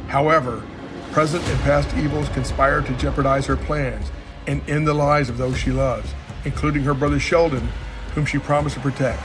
However, 0.08 0.62
present 1.11 1.46
and 1.46 1.61
past 1.61 1.94
evils 1.94 2.30
conspire 2.30 2.80
to 2.80 2.96
jeopardize 2.96 3.44
her 3.44 3.58
plans 3.58 4.11
and 4.46 4.66
end 4.70 4.88
the 4.88 4.94
lives 4.94 5.28
of 5.28 5.37
those 5.37 5.58
she 5.58 5.70
loves, 5.70 6.14
including 6.46 6.82
her 6.84 6.94
brother 6.94 7.20
Sheldon, 7.20 7.68
whom 8.14 8.25
she 8.25 8.38
promised 8.38 8.76
to 8.76 8.80
protect. 8.80 9.22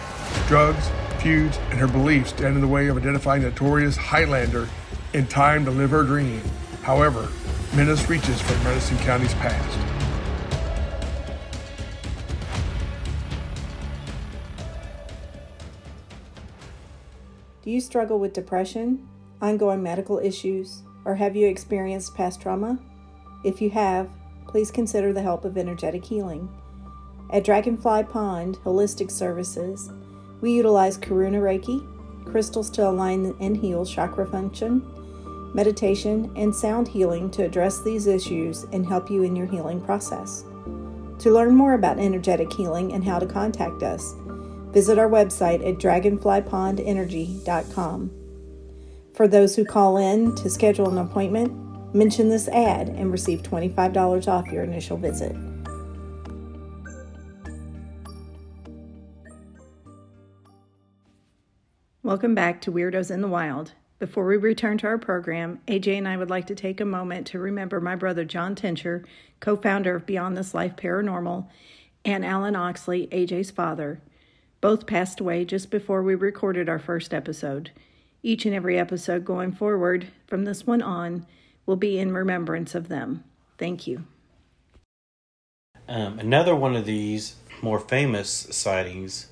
Drugs, 0.49 0.91
feuds, 1.21 1.57
and 1.69 1.79
her 1.79 1.87
beliefs 1.87 2.29
stand 2.29 2.55
in 2.55 2.61
the 2.61 2.67
way 2.67 2.87
of 2.87 2.97
identifying 2.97 3.41
the 3.41 3.49
notorious 3.49 3.95
Highlander 3.95 4.67
in 5.13 5.27
time 5.27 5.65
to 5.65 5.71
live 5.71 5.91
her 5.91 6.03
dream. 6.03 6.41
However, 6.81 7.29
menace 7.75 8.09
reaches 8.09 8.41
from 8.41 8.63
Madison 8.63 8.97
County's 8.99 9.33
past. 9.35 9.77
Do 17.63 17.71
you 17.71 17.81
struggle 17.81 18.17
with 18.17 18.31
depression, 18.31 19.07
ongoing 19.41 19.83
medical 19.83 20.19
issues, 20.19 20.83
or 21.03 21.15
have 21.15 21.35
you 21.35 21.47
experienced 21.47 22.15
past 22.15 22.41
trauma? 22.41 22.79
If 23.43 23.61
you 23.61 23.69
have, 23.71 24.09
please 24.47 24.71
consider 24.71 25.11
the 25.11 25.21
help 25.21 25.43
of 25.43 25.57
energetic 25.57 26.05
healing. 26.05 26.47
At 27.29 27.43
Dragonfly 27.43 28.03
Pond 28.05 28.57
Holistic 28.63 29.11
Services, 29.11 29.91
we 30.41 30.51
utilize 30.51 30.97
Karuna 30.97 31.41
Reiki, 31.41 31.85
crystals 32.25 32.69
to 32.71 32.87
align 32.87 33.35
and 33.39 33.57
heal 33.57 33.85
chakra 33.85 34.25
function, 34.25 34.85
meditation, 35.53 36.31
and 36.35 36.55
sound 36.55 36.87
healing 36.87 37.31
to 37.31 37.43
address 37.43 37.81
these 37.81 38.07
issues 38.07 38.63
and 38.73 38.85
help 38.85 39.09
you 39.09 39.23
in 39.23 39.35
your 39.35 39.47
healing 39.47 39.81
process. 39.81 40.43
To 41.19 41.31
learn 41.31 41.55
more 41.55 41.73
about 41.73 41.99
energetic 41.99 42.53
healing 42.53 42.93
and 42.93 43.03
how 43.03 43.17
to 43.17 43.25
contact 43.25 43.81
us, 43.81 44.13
Visit 44.77 44.99
our 44.99 45.09
website 45.09 45.67
at 45.67 45.79
dragonflypondenergy.com. 45.79 48.11
For 49.15 49.27
those 49.27 49.55
who 49.55 49.65
call 49.65 49.97
in 49.97 50.35
to 50.35 50.51
schedule 50.51 50.87
an 50.89 50.99
appointment, 50.99 51.95
mention 51.95 52.29
this 52.29 52.47
ad 52.49 52.89
and 52.89 53.11
receive 53.11 53.41
$25 53.41 54.27
off 54.27 54.51
your 54.51 54.63
initial 54.63 54.97
visit. 54.97 55.35
Welcome 62.07 62.35
back 62.35 62.61
to 62.61 62.71
Weirdos 62.71 63.11
in 63.11 63.19
the 63.19 63.27
Wild. 63.27 63.73
Before 63.99 64.25
we 64.25 64.37
return 64.37 64.77
to 64.77 64.87
our 64.87 64.97
program, 64.97 65.59
AJ 65.67 65.97
and 65.97 66.07
I 66.07 66.15
would 66.15 66.29
like 66.29 66.47
to 66.47 66.55
take 66.55 66.79
a 66.79 66.85
moment 66.85 67.27
to 67.27 67.37
remember 67.37 67.81
my 67.81 67.97
brother 67.97 68.23
John 68.23 68.55
Tincher, 68.55 69.03
co 69.41 69.57
founder 69.57 69.93
of 69.93 70.05
Beyond 70.05 70.37
This 70.37 70.53
Life 70.53 70.77
Paranormal, 70.77 71.49
and 72.05 72.23
Alan 72.23 72.55
Oxley, 72.55 73.07
AJ's 73.07 73.51
father. 73.51 73.99
Both 74.61 74.87
passed 74.87 75.19
away 75.19 75.43
just 75.43 75.69
before 75.69 76.01
we 76.01 76.15
recorded 76.15 76.69
our 76.69 76.79
first 76.79 77.13
episode. 77.13 77.71
Each 78.23 78.45
and 78.45 78.55
every 78.55 78.79
episode 78.79 79.25
going 79.25 79.51
forward 79.51 80.07
from 80.27 80.45
this 80.45 80.65
one 80.65 80.81
on 80.81 81.25
will 81.65 81.75
be 81.75 81.99
in 81.99 82.13
remembrance 82.13 82.73
of 82.73 82.87
them. 82.87 83.25
Thank 83.57 83.85
you. 83.85 84.05
Um, 85.89 86.19
another 86.19 86.55
one 86.55 86.77
of 86.77 86.85
these 86.85 87.35
more 87.61 87.81
famous 87.81 88.29
sightings, 88.29 89.27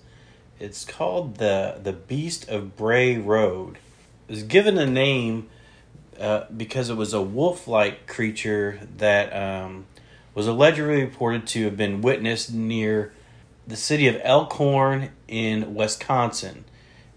it's 0.60 0.86
called 0.86 1.38
the 1.38 1.80
the 1.82 1.94
Beast 1.94 2.48
of 2.50 2.76
Bray 2.76 3.18
Road. 3.18 3.78
It 4.28 4.32
was 4.32 4.44
given 4.44 4.78
a 4.78 4.86
name 4.86 5.50
uh, 6.20 6.46
because 6.56 6.90
it 6.90 6.96
was 6.96 7.14
a 7.14 7.22
wolf-like 7.22 8.08
creature 8.08 8.80
that 8.98 9.36
um, 9.36 9.86
was 10.34 10.48
allegedly 10.48 11.02
reported 11.02 11.46
to 11.48 11.66
have 11.66 11.78
been 11.78 12.02
witnessed 12.02 12.54
near 12.54 13.14
the 13.68 13.76
city 13.76 14.08
of 14.08 14.20
Elkhorn 14.24 15.10
in 15.28 15.76
Wisconsin. 15.76 16.66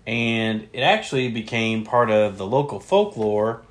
And 0.06 0.68
it 0.72 0.80
actually 0.80 1.30
became 1.30 1.84
part 1.84 2.10
of 2.10 2.38
the 2.38 2.46
local 2.46 2.80
folklore. 2.80 3.62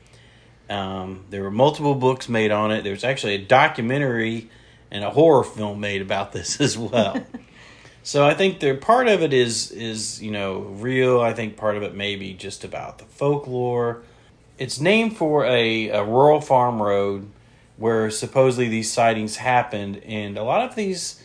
Um, 0.70 1.26
there 1.30 1.42
were 1.44 1.52
multiple 1.52 1.96
books 1.96 2.30
made 2.30 2.52
on 2.52 2.72
it. 2.72 2.84
There's 2.84 3.04
actually 3.04 3.36
a 3.36 3.46
documentary 3.46 4.50
and 4.92 5.04
a 5.04 5.10
horror 5.10 5.44
film 5.44 5.80
made 5.80 6.02
about 6.02 6.32
this 6.32 6.62
as 6.62 6.78
well. 6.78 7.26
So 8.08 8.26
I 8.26 8.36
think 8.36 8.62
there 8.62 8.74
part 8.74 9.10
of 9.10 9.22
it 9.22 9.34
is 9.34 9.70
is 9.70 10.22
you 10.22 10.32
know 10.32 10.60
real. 10.60 11.20
I 11.20 11.34
think 11.34 11.58
part 11.58 11.76
of 11.76 11.84
it 11.84 11.94
may 11.94 12.16
be 12.16 12.34
just 12.34 12.64
about 12.64 13.00
the 13.00 13.04
folklore. 13.04 14.02
It's 14.58 14.80
named 14.80 15.18
for 15.18 15.44
a, 15.44 15.90
a 15.90 16.06
rural 16.06 16.40
farm 16.40 16.82
road 16.82 17.30
where 17.76 18.10
supposedly 18.10 18.70
these 18.70 18.90
sightings 18.90 19.36
happened, 19.36 20.02
and 20.06 20.38
a 20.38 20.44
lot 20.44 20.62
of 20.62 20.74
these 20.76 21.22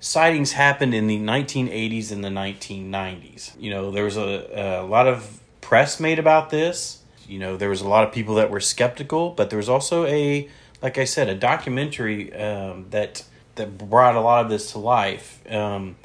sightings 0.00 0.52
happened 0.52 0.94
in 0.94 1.06
the 1.06 1.18
1980s 1.18 2.10
and 2.10 2.24
the 2.24 2.30
1990s. 2.30 3.52
You 3.60 3.68
know, 3.68 3.90
there 3.90 4.04
was 4.04 4.16
a, 4.16 4.80
a 4.80 4.86
lot 4.86 5.06
of 5.06 5.38
press 5.60 6.00
made 6.00 6.18
about 6.18 6.48
this. 6.48 7.02
You 7.28 7.40
know, 7.40 7.58
there 7.58 7.68
was 7.68 7.82
a 7.82 7.88
lot 7.88 8.04
of 8.08 8.14
people 8.14 8.36
that 8.36 8.50
were 8.50 8.58
skeptical, 8.58 9.32
but 9.32 9.50
there 9.50 9.58
was 9.58 9.68
also 9.68 10.06
a, 10.06 10.48
like 10.80 10.96
I 10.96 11.04
said, 11.04 11.28
a 11.28 11.34
documentary 11.34 12.32
um, 12.32 12.86
that 12.88 13.22
that 13.56 13.76
brought 13.76 14.16
a 14.16 14.20
lot 14.22 14.42
of 14.42 14.50
this 14.50 14.72
to 14.72 14.78
life. 14.78 15.42
Um, 15.52 15.96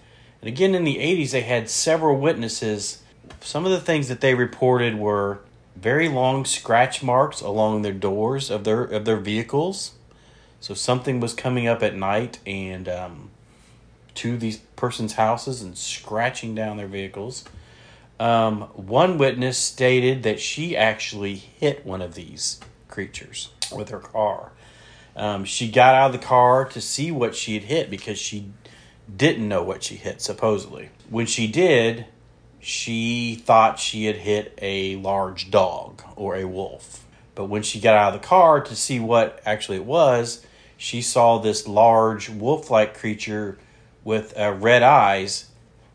and 0.41 0.48
again, 0.48 0.75
in 0.75 0.84
the 0.84 0.98
80s, 0.98 1.32
they 1.32 1.41
had 1.41 1.70
several 1.70 2.17
witnesses. 2.17 3.01
Some 3.41 3.65
of 3.65 3.72
the 3.72 3.79
things 3.79 4.08
that 4.08 4.22
they 4.22 4.36
reported 4.36 4.98
were 4.98 5.39
very 5.75 6.10
long 6.10 6.46
scratch 6.46 7.03
marks 7.03 7.41
along 7.41 7.82
their 7.82 7.94
doors 7.94 8.50
of 8.50 8.63
their 8.63 8.84
of 8.84 9.06
their 9.06 9.17
vehicles. 9.17 9.94
So 10.60 10.74
something 10.74 11.20
was 11.20 11.34
coming 11.34 11.67
up 11.67 11.84
at 11.84 11.96
night 11.96 12.39
and 12.46 12.89
um, 12.89 13.29
to 14.15 14.38
these 14.38 14.58
persons' 14.75 15.13
houses 15.13 15.62
and 15.62 15.77
scratching 15.77 16.56
down 16.56 16.77
their 16.77 16.88
vehicles. 16.88 17.46
Um, 18.20 18.62
one 18.74 19.20
witness 19.20 19.58
stated 19.60 20.24
that 20.24 20.39
she 20.39 20.75
actually 20.75 21.36
hit 21.36 21.86
one 21.86 22.01
of 22.01 22.15
these 22.15 22.60
creatures 22.88 23.51
with 23.72 23.89
her 23.89 24.00
car. 24.00 24.51
Um, 25.15 25.46
she 25.46 25.70
got 25.70 25.94
out 25.94 26.08
of 26.08 26.20
the 26.20 26.25
car 26.25 26.65
to 26.65 26.82
see 26.82 27.12
what 27.12 27.36
she 27.36 27.53
had 27.53 27.63
hit 27.63 27.89
because 27.91 28.17
she 28.17 28.51
didn't 29.16 29.48
know 29.48 29.64
what 29.64 29.84
she 29.84 29.96
hit, 29.96 30.22
supposedly. 30.22 30.90
When 31.10 31.26
she 31.26 31.48
did, 31.48 32.06
she 32.60 33.36
thought 33.36 33.80
she 33.80 34.06
had 34.06 34.18
hit 34.18 34.58
a 34.62 34.98
large 34.98 35.50
dog 35.52 36.02
or 36.16 36.36
a 36.36 36.46
wolf. 36.46 37.06
But 37.36 37.46
when 37.46 37.64
she 37.64 37.80
got 37.80 37.96
out 37.96 38.14
of 38.14 38.22
the 38.22 38.28
car 38.28 38.62
to 38.62 38.76
see 38.76 39.00
what 39.00 39.42
actually 39.46 39.78
it 39.78 39.86
was, 39.86 40.46
she 40.76 41.02
saw 41.02 41.38
this 41.38 41.68
large 41.68 42.30
wolf 42.30 42.70
like 42.70 42.98
creature 42.98 43.58
with 44.04 44.38
uh, 44.38 44.56
red 44.60 44.84
eyes 44.84 45.50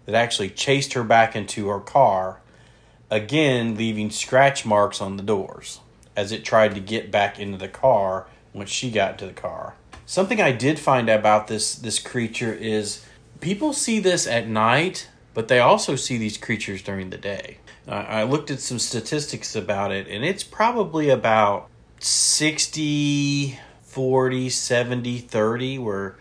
that 0.07 0.14
actually 0.14 0.50
chased 0.50 0.92
her 0.95 1.04
back 1.04 1.37
into 1.37 1.69
her 1.69 1.81
car, 1.81 2.40
again 3.11 3.76
leaving 3.76 4.11
scratch 4.11 4.64
marks 4.64 5.00
on 5.00 5.16
the 5.16 5.23
doors 5.23 5.81
as 6.16 6.33
it 6.33 6.45
tried 6.45 6.75
to 6.75 6.81
get 6.81 7.11
back 7.11 7.38
into 7.38 7.59
the 7.59 7.69
car 7.69 8.26
when 8.52 8.66
she 8.66 8.90
got 8.90 9.12
into 9.12 9.26
the 9.26 9.33
car. 9.33 9.75
Something 10.12 10.42
I 10.42 10.52
did 10.52 10.78
find 10.78 11.09
about 11.09 11.47
this 11.49 11.75
this 11.75 11.99
creature 11.99 12.52
is 12.52 13.02
people 13.40 13.73
see 13.73 13.99
this 13.99 14.26
at 14.26 14.47
night 14.47 15.09
but 15.33 15.49
they 15.49 15.59
also 15.59 15.97
see 15.97 16.19
these 16.19 16.37
creatures 16.37 16.83
during 16.83 17.09
the 17.09 17.16
day. 17.16 17.57
Uh, 17.88 18.04
I 18.07 18.23
looked 18.25 18.50
at 18.50 18.61
some 18.61 18.78
statistics 18.78 19.57
about 19.57 19.90
it, 19.90 20.07
and 20.09 20.23
it's 20.23 20.45
probably 20.45 21.09
about 21.09 21.71
60, 22.00 23.59
40, 23.81 24.50
70, 24.50 25.19
30, 25.19 25.78
where 25.78 26.16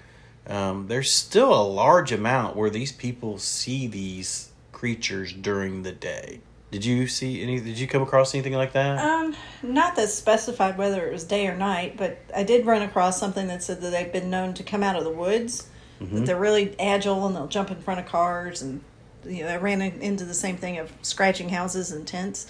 um, 0.47 0.87
there's 0.87 1.11
still 1.11 1.53
a 1.53 1.61
large 1.61 2.13
amount 2.13 2.55
where 2.55 2.69
these 2.69 2.93
people 2.93 3.39
see 3.39 3.87
these 3.87 4.53
creatures 4.71 5.33
during 5.33 5.83
the 5.83 5.91
day. 5.91 6.39
Did 6.71 6.85
you 6.85 7.05
see 7.07 7.43
any? 7.43 7.59
Did 7.59 7.77
you 7.77 7.85
come 7.87 8.01
across 8.01 8.33
anything 8.33 8.53
like 8.53 8.71
that? 8.73 8.97
Um, 8.97 9.35
not 9.61 9.95
that 9.97 10.09
specified 10.09 10.77
whether 10.77 11.05
it 11.05 11.11
was 11.11 11.25
day 11.25 11.45
or 11.47 11.55
night, 11.55 11.97
but 11.97 12.19
I 12.35 12.43
did 12.43 12.65
run 12.65 12.81
across 12.81 13.19
something 13.19 13.47
that 13.47 13.61
said 13.61 13.81
that 13.81 13.89
they've 13.91 14.11
been 14.11 14.29
known 14.29 14.53
to 14.53 14.63
come 14.63 14.81
out 14.81 14.95
of 14.95 15.03
the 15.03 15.09
woods. 15.11 15.67
That 15.99 16.25
they're 16.25 16.39
really 16.39 16.75
agile 16.79 17.27
and 17.27 17.35
they'll 17.35 17.45
jump 17.45 17.69
in 17.69 17.79
front 17.79 17.99
of 17.99 18.07
cars, 18.07 18.63
and 18.63 18.81
you 19.23 19.43
know, 19.43 19.49
I 19.49 19.57
ran 19.57 19.83
in- 19.83 20.01
into 20.01 20.25
the 20.25 20.33
same 20.33 20.57
thing 20.57 20.79
of 20.79 20.91
scratching 21.03 21.49
houses 21.49 21.91
and 21.91 22.07
tents. 22.07 22.47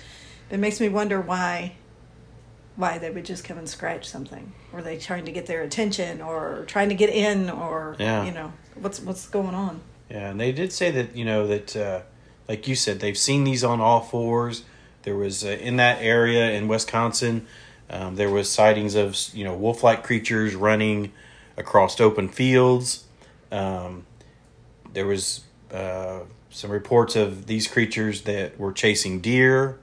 It 0.49 0.57
makes 0.57 0.79
me 0.79 0.87
wonder 0.87 1.19
why, 1.19 1.73
why 2.77 2.97
they 2.97 3.09
would 3.09 3.25
just 3.25 3.43
come 3.43 3.57
and 3.57 3.67
scratch 3.67 4.07
something. 4.07 4.53
Were 4.71 4.81
they 4.81 4.97
trying 4.97 5.25
to 5.25 5.33
get 5.33 5.47
their 5.47 5.63
attention, 5.63 6.21
or 6.21 6.63
trying 6.67 6.87
to 6.89 6.95
get 6.95 7.09
in, 7.09 7.49
or 7.49 7.97
Yeah. 7.99 8.23
you 8.23 8.31
know, 8.31 8.53
what's 8.75 9.01
what's 9.01 9.27
going 9.27 9.53
on? 9.53 9.81
Yeah, 10.09 10.29
and 10.29 10.39
they 10.39 10.53
did 10.53 10.71
say 10.71 10.89
that 10.91 11.13
you 11.17 11.25
know 11.25 11.45
that, 11.47 11.75
uh, 11.75 12.01
like 12.51 12.67
you 12.67 12.75
said, 12.75 12.99
they've 12.99 13.17
seen 13.17 13.45
these 13.45 13.63
on 13.63 13.79
all 13.79 14.01
fours. 14.01 14.65
There 15.03 15.15
was 15.15 15.45
uh, 15.45 15.51
in 15.51 15.77
that 15.77 16.01
area 16.01 16.51
in 16.51 16.67
Wisconsin, 16.67 17.47
um, 17.89 18.17
there 18.17 18.29
was 18.29 18.51
sightings 18.51 18.93
of 18.95 19.17
you 19.33 19.45
know 19.45 19.55
wolf-like 19.55 20.03
creatures 20.03 20.53
running 20.53 21.13
across 21.55 21.97
open 22.01 22.27
fields. 22.27 23.05
Um, 23.53 24.05
there 24.91 25.07
was 25.07 25.45
uh, 25.73 26.19
some 26.49 26.71
reports 26.71 27.15
of 27.15 27.47
these 27.47 27.69
creatures 27.69 28.23
that 28.23 28.59
were 28.59 28.73
chasing 28.73 29.21
deer. 29.21 29.79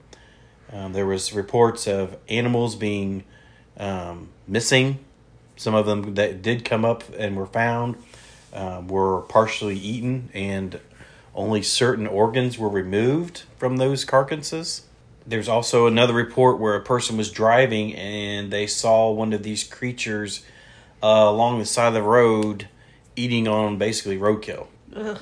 Um, 0.71 0.93
there 0.93 1.07
was 1.07 1.33
reports 1.33 1.87
of 1.87 2.19
animals 2.29 2.77
being 2.77 3.25
um, 3.79 4.29
missing. 4.47 4.99
Some 5.57 5.75
of 5.75 5.87
them 5.87 6.17
that 6.17 6.43
did 6.43 6.67
come 6.67 6.85
up 6.85 7.03
and 7.17 7.35
were 7.35 7.47
found 7.47 7.97
um, 8.53 8.89
were 8.89 9.23
partially 9.23 9.79
eaten, 9.79 10.29
and 10.35 10.79
only 11.39 11.63
certain 11.63 12.07
organs 12.07 12.59
were 12.59 12.69
removed 12.69 13.45
from 13.57 13.77
those 13.77 14.05
carcasses. 14.05 14.83
There's 15.25 15.49
also 15.49 15.87
another 15.87 16.13
report 16.13 16.59
where 16.59 16.75
a 16.75 16.83
person 16.83 17.17
was 17.17 17.31
driving 17.31 17.95
and 17.95 18.51
they 18.51 18.67
saw 18.67 19.13
one 19.13 19.33
of 19.33 19.45
these 19.45 19.63
creatures 19.63 20.45
uh, 21.01 21.07
along 21.07 21.61
the 21.61 21.65
side 21.65 21.89
of 21.89 21.95
the 21.95 22.03
road 22.03 22.69
eating 23.15 23.47
on 23.47 23.79
basically 23.79 24.19
roadkill. 24.19 24.67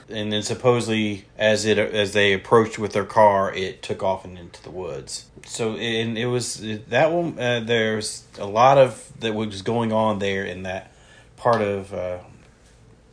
And 0.08 0.32
then 0.32 0.42
supposedly, 0.42 1.26
as 1.36 1.66
it 1.66 1.76
as 1.76 2.14
they 2.14 2.32
approached 2.32 2.78
with 2.78 2.92
their 2.94 3.04
car, 3.04 3.52
it 3.52 3.82
took 3.82 4.02
off 4.02 4.24
and 4.24 4.38
into 4.38 4.62
the 4.62 4.70
woods. 4.70 5.26
So 5.44 5.74
and 5.76 6.16
it 6.16 6.26
was 6.26 6.64
that 6.88 7.12
one. 7.12 7.38
Uh, 7.38 7.60
there's 7.60 8.24
a 8.38 8.46
lot 8.46 8.78
of 8.78 9.12
that 9.20 9.34
was 9.34 9.60
going 9.60 9.92
on 9.92 10.20
there 10.20 10.44
in 10.44 10.62
that 10.62 10.92
part 11.36 11.60
of 11.60 11.92
uh, 11.92 12.18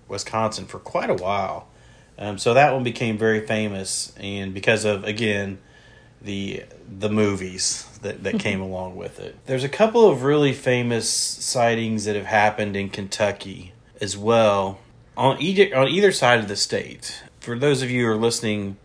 Wisconsin 0.08 0.68
for 0.68 0.80
quite 0.80 1.10
a 1.10 1.16
while. 1.16 1.68
Um, 2.18 2.38
so 2.38 2.54
that 2.54 2.74
one 2.74 2.84
became 2.84 3.18
very 3.18 3.46
famous, 3.46 4.14
and 4.18 4.54
because 4.54 4.86
of 4.86 5.04
again 5.04 5.60
the 6.22 6.64
the 7.00 7.10
movies 7.10 7.88
that, 8.02 8.24
that 8.24 8.40
came 8.40 8.62
along 8.70 8.96
with 8.96 9.20
it. 9.20 9.36
There's 9.46 9.64
a 9.64 9.70
couple 9.70 10.10
of 10.10 10.24
really 10.24 10.54
famous 10.54 11.10
sightings 11.10 12.06
that 12.06 12.16
have 12.16 12.26
happened 12.26 12.76
in 12.76 12.90
Kentucky 12.90 13.74
as 14.00 14.18
well 14.18 14.80
on 15.18 15.42
either 15.42 15.76
on 15.76 15.88
either 15.88 16.12
side 16.12 16.40
of 16.40 16.48
the 16.48 16.56
state. 16.56 17.24
For 17.40 17.58
those 17.58 17.82
of 17.82 17.92
you 17.92 18.06
who 18.06 18.12
are 18.12 18.16
listening, 18.16 18.78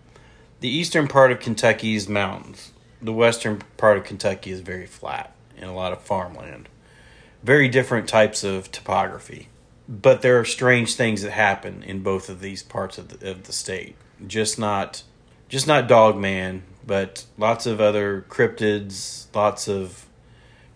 the 0.60 0.68
eastern 0.68 1.06
part 1.06 1.30
of 1.30 1.40
Kentucky 1.40 1.94
is 1.94 2.08
mountains. 2.08 2.72
The 3.00 3.12
western 3.12 3.62
part 3.76 3.96
of 3.96 4.04
Kentucky 4.04 4.50
is 4.50 4.60
very 4.60 4.86
flat 4.86 5.32
and 5.56 5.70
a 5.70 5.72
lot 5.72 5.92
of 5.92 6.00
farmland. 6.00 6.68
Very 7.44 7.68
different 7.68 8.08
types 8.08 8.42
of 8.42 8.72
topography. 8.72 9.48
But 9.88 10.20
there 10.20 10.38
are 10.38 10.44
strange 10.44 10.94
things 10.94 11.22
that 11.22 11.30
happen 11.32 11.82
in 11.82 12.02
both 12.02 12.28
of 12.28 12.40
these 12.40 12.62
parts 12.62 12.98
of 12.98 13.08
the, 13.08 13.30
of 13.30 13.44
the 13.44 13.52
state. 13.52 13.96
Just 14.26 14.58
not 14.58 15.02
just 15.48 15.66
not 15.66 15.88
Dogman, 15.88 16.62
but 16.86 17.24
lots 17.38 17.66
of 17.66 17.80
other 17.80 18.26
cryptids, 18.28 19.26
lots 19.34 19.66
of 19.66 20.06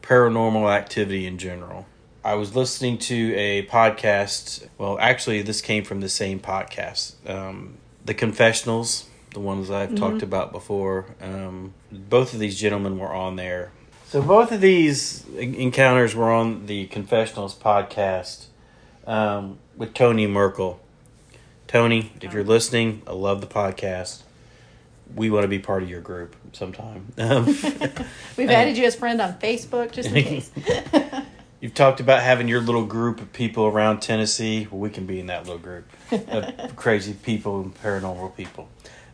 paranormal 0.03 0.71
activity 0.71 1.27
in 1.27 1.39
general. 1.39 1.87
I 2.25 2.35
was 2.35 2.55
listening 2.55 2.99
to 2.99 3.35
a 3.35 3.67
podcast. 3.67 4.69
Well, 4.79 4.99
actually, 4.99 5.43
this 5.43 5.61
came 5.61 5.85
from 5.85 6.01
the 6.01 6.09
same 6.09 6.41
podcast, 6.41 7.15
um, 7.29 7.79
The 8.05 8.15
Confessionals, 8.15 9.09
the 9.33 9.41
ones 9.41 9.71
I've 9.71 9.95
talked 9.95 10.23
about 10.23 10.53
before. 10.53 11.07
Um, 11.21 11.75
both 11.91 12.33
of 12.33 12.39
these 12.39 12.59
gentlemen 12.59 12.99
were 12.99 13.13
on 13.13 13.37
there. 13.37 13.73
So 14.07 14.23
both 14.23 14.53
of 14.53 14.61
these 14.61 15.27
encounters 15.37 16.15
were 16.15 16.31
on 16.31 16.67
the 16.67 16.87
Confessionals 16.87 17.59
podcast 17.59 18.47
um, 19.07 19.59
with 19.77 19.95
Tony 19.95 20.27
Merkel. 20.27 20.81
Tony, 21.67 22.13
if 22.21 22.33
you're 22.35 22.45
listening, 22.45 23.03
I 23.07 23.13
love 23.13 23.41
the 23.41 23.47
podcast. 23.47 24.23
We 25.15 25.31
want 25.31 25.45
to 25.45 25.49
be 25.49 25.59
part 25.59 25.83
of 25.83 25.89
your 25.89 26.01
group 26.01 26.37
sometime. 26.53 27.13
Um, 27.19 27.47
We've 28.37 28.51
added 28.51 28.77
you 28.77 28.85
as 28.85 28.95
friend 28.95 29.21
on 29.21 29.35
Facebook 29.35 29.93
just 29.93 30.11
in 30.11 30.25
case. 30.25 30.51
You've 31.61 31.75
talked 31.75 32.01
about 32.01 32.23
having 32.23 32.49
your 32.49 32.61
little 32.61 32.85
group 32.85 33.21
of 33.21 33.33
people 33.33 33.67
around 33.67 34.01
Tennessee. 34.01 34.67
Well, 34.71 34.81
we 34.81 34.91
can 34.91 35.07
be 35.07 35.21
in 35.21 35.27
that 35.27 35.47
little 35.47 35.61
group 35.61 35.85
of 36.11 36.75
crazy 36.75 37.13
people 37.13 37.61
and 37.61 37.75
paranormal 37.75 38.37
people. 38.37 38.69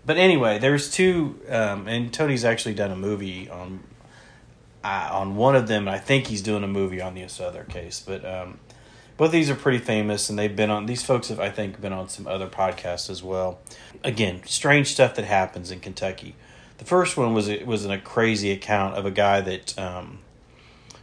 But 0.06 0.16
anyway, 0.16 0.58
there's 0.58 0.90
two, 0.90 1.38
um, 1.50 1.86
and 1.86 2.10
Tony's 2.10 2.46
actually 2.46 2.74
done 2.74 2.90
a 2.90 2.96
movie 2.96 3.50
on 3.50 3.80
uh, 4.82 5.10
on 5.12 5.36
one 5.36 5.54
of 5.54 5.68
them. 5.68 5.86
I 5.88 5.98
think 5.98 6.28
he's 6.28 6.40
doing 6.40 6.64
a 6.64 6.68
movie 6.68 7.02
on 7.02 7.14
this 7.14 7.40
other 7.40 7.64
case. 7.64 8.02
But 8.04 8.24
um, 8.24 8.58
both 9.18 9.30
these 9.30 9.50
are 9.50 9.54
pretty 9.54 9.78
famous, 9.78 10.30
and 10.30 10.38
they've 10.38 10.56
been 10.56 10.70
on. 10.70 10.86
These 10.86 11.02
folks 11.02 11.28
have, 11.28 11.38
I 11.38 11.50
think, 11.50 11.78
been 11.78 11.92
on 11.92 12.08
some 12.08 12.26
other 12.26 12.46
podcasts 12.46 13.10
as 13.10 13.22
well. 13.22 13.58
Again, 14.02 14.40
strange 14.46 14.88
stuff 14.88 15.14
that 15.16 15.26
happens 15.26 15.70
in 15.70 15.80
Kentucky. 15.80 16.34
The 16.78 16.86
first 16.86 17.18
one 17.18 17.34
was 17.34 17.48
it 17.48 17.66
was 17.66 17.84
a 17.84 17.98
crazy 17.98 18.50
account 18.50 18.94
of 18.94 19.04
a 19.04 19.10
guy 19.10 19.42
that. 19.42 19.78
Um, 19.78 20.20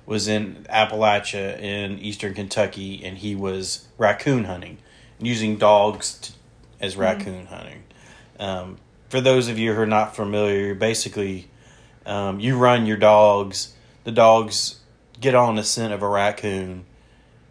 was 0.06 0.28
in 0.28 0.65
Appalachia 0.69 1.60
in 1.60 1.99
eastern 1.99 2.34
Kentucky, 2.34 3.04
and 3.04 3.17
he 3.17 3.36
was 3.36 3.88
raccoon 3.97 4.45
hunting, 4.45 4.78
using 5.19 5.58
dogs 5.58 6.17
to, 6.19 6.34
as 6.80 6.95
raccoon 6.95 7.47
hunting. 7.47 7.84
Um, 8.39 8.78
for 9.10 9.21
those 9.21 9.47
of 9.47 9.58
you 9.58 9.73
who 9.73 9.82
are 9.82 9.88
not 9.88 10.15
familiar, 10.15 10.75
basically, 10.75 11.49
um, 12.06 12.39
you 12.39 12.58
run 12.58 12.86
your 12.86 12.97
dogs. 12.97 13.73
The 14.04 14.12
dogs 14.12 14.80
get 15.19 15.34
on 15.34 15.56
the 15.56 15.63
scent 15.63 15.93
of 15.93 16.04
a 16.04 16.08
raccoon, 16.08 16.86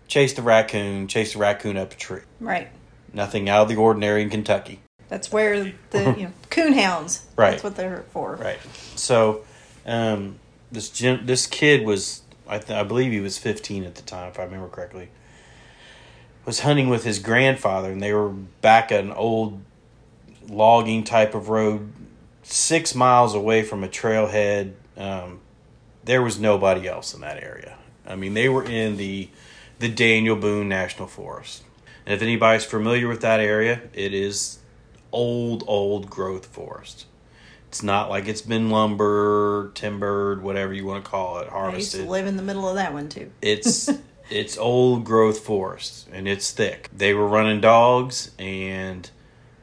chase 0.08 0.32
the 0.34 0.42
raccoon, 0.42 1.08
chase 1.08 1.32
the 1.34 1.38
raccoon 1.38 1.76
up 1.76 1.92
a 1.92 1.96
tree. 1.96 2.20
right. 2.40 2.68
Nothing 3.12 3.48
out 3.48 3.62
of 3.62 3.68
the 3.68 3.76
ordinary 3.76 4.22
in 4.22 4.30
Kentucky. 4.30 4.80
That's 5.08 5.30
where 5.30 5.72
the 5.90 6.14
you 6.18 6.24
know, 6.24 6.32
coon 6.50 6.72
hounds. 6.72 7.24
Right. 7.36 7.52
That's 7.52 7.62
what 7.62 7.76
they're 7.76 8.02
for. 8.10 8.34
Right. 8.34 8.58
So, 8.96 9.44
um, 9.86 10.40
this 10.72 10.90
gen- 10.90 11.24
this 11.24 11.46
kid 11.46 11.86
was, 11.86 12.22
I, 12.48 12.58
th- 12.58 12.76
I 12.76 12.82
believe 12.82 13.12
he 13.12 13.20
was 13.20 13.38
15 13.38 13.84
at 13.84 13.94
the 13.94 14.02
time, 14.02 14.30
if 14.30 14.40
I 14.40 14.42
remember 14.42 14.66
correctly. 14.66 15.10
Was 16.44 16.60
hunting 16.60 16.88
with 16.88 17.04
his 17.04 17.20
grandfather, 17.20 17.92
and 17.92 18.02
they 18.02 18.12
were 18.12 18.30
back 18.30 18.90
at 18.90 19.04
an 19.04 19.12
old 19.12 19.62
logging 20.48 21.04
type 21.04 21.34
of 21.36 21.48
road, 21.48 21.92
six 22.42 22.96
miles 22.96 23.32
away 23.34 23.62
from 23.62 23.84
a 23.84 23.88
trailhead. 23.88 24.72
Um, 24.96 25.38
there 26.02 26.20
was 26.20 26.40
nobody 26.40 26.88
else 26.88 27.14
in 27.14 27.20
that 27.20 27.40
area. 27.40 27.76
I 28.06 28.16
mean, 28.16 28.34
they 28.34 28.48
were 28.48 28.64
in 28.64 28.96
the 28.96 29.28
the 29.78 29.88
Daniel 29.88 30.36
Boone 30.36 30.68
National 30.68 31.08
Forest. 31.08 31.62
And 32.06 32.14
if 32.14 32.22
anybody's 32.22 32.64
familiar 32.64 33.08
with 33.08 33.20
that 33.22 33.40
area, 33.40 33.82
it 33.92 34.12
is 34.12 34.58
old, 35.12 35.64
old 35.66 36.10
growth 36.10 36.46
forest. 36.46 37.06
It's 37.68 37.82
not 37.82 38.08
like 38.08 38.28
it's 38.28 38.42
been 38.42 38.70
lumber, 38.70 39.72
timbered, 39.74 40.42
whatever 40.42 40.72
you 40.72 40.86
want 40.86 41.04
to 41.04 41.10
call 41.10 41.38
it, 41.38 41.48
harvested. 41.48 41.74
I 41.74 41.78
used 41.78 41.92
to 42.06 42.10
live 42.10 42.26
in 42.26 42.36
the 42.36 42.42
middle 42.42 42.68
of 42.68 42.76
that 42.76 42.92
one 42.92 43.08
too. 43.08 43.32
It's 43.42 43.90
it's 44.30 44.56
old 44.56 45.04
growth 45.04 45.40
forest 45.40 46.08
and 46.12 46.28
it's 46.28 46.50
thick. 46.52 46.88
They 46.96 47.14
were 47.14 47.26
running 47.26 47.60
dogs 47.60 48.30
and 48.38 49.10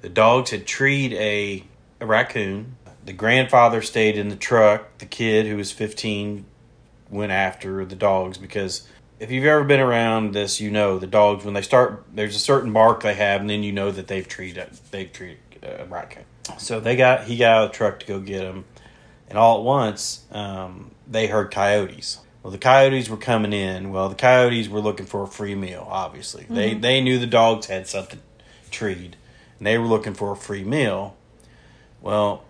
the 0.01 0.09
dogs 0.09 0.49
had 0.49 0.65
treed 0.65 1.13
a, 1.13 1.63
a 1.99 2.05
raccoon. 2.05 2.75
The 3.05 3.13
grandfather 3.13 3.81
stayed 3.81 4.17
in 4.17 4.29
the 4.29 4.35
truck. 4.35 4.97
The 4.97 5.05
kid 5.05 5.45
who 5.45 5.57
was 5.57 5.71
15 5.71 6.45
went 7.09 7.31
after 7.31 7.85
the 7.85 7.95
dogs 7.95 8.37
because 8.37 8.87
if 9.21 9.29
you've 9.29 9.45
ever 9.45 9.63
been 9.63 9.79
around 9.79 10.33
this, 10.33 10.59
you 10.59 10.71
know 10.71 10.97
the 10.97 11.05
dogs 11.05 11.45
when 11.45 11.53
they 11.53 11.61
start 11.61 12.03
there's 12.11 12.35
a 12.35 12.39
certain 12.39 12.73
bark 12.73 13.03
they 13.03 13.13
have 13.13 13.39
and 13.39 13.49
then 13.49 13.61
you 13.61 13.71
know 13.71 13.91
that 13.91 14.07
they've 14.07 14.27
treated 14.27 14.67
they've 14.89 15.13
treated 15.13 15.37
a 15.61 15.85
raccoon. 15.85 16.25
So 16.57 16.79
they 16.79 16.95
got 16.95 17.25
he 17.25 17.37
got 17.37 17.55
out 17.55 17.63
of 17.65 17.71
the 17.71 17.77
truck 17.77 17.99
to 17.99 18.05
go 18.07 18.19
get 18.19 18.41
him, 18.41 18.65
and 19.29 19.37
all 19.37 19.59
at 19.59 19.63
once 19.63 20.25
um, 20.31 20.91
they 21.07 21.27
heard 21.27 21.51
coyotes. 21.51 22.19
Well, 22.41 22.49
the 22.49 22.57
coyotes 22.57 23.09
were 23.09 23.17
coming 23.17 23.53
in. 23.53 23.91
Well, 23.91 24.09
the 24.09 24.15
coyotes 24.15 24.67
were 24.67 24.81
looking 24.81 25.05
for 25.05 25.21
a 25.21 25.27
free 25.27 25.53
meal. 25.53 25.87
Obviously, 25.87 26.47
they 26.49 26.73
they 26.73 26.99
knew 26.99 27.19
the 27.19 27.27
dogs 27.27 27.67
had 27.67 27.87
something 27.87 28.19
treed, 28.71 29.17
and 29.59 29.67
they 29.67 29.77
were 29.77 29.85
looking 29.85 30.15
for 30.15 30.31
a 30.31 30.35
free 30.35 30.63
meal. 30.63 31.15
Well, 32.01 32.43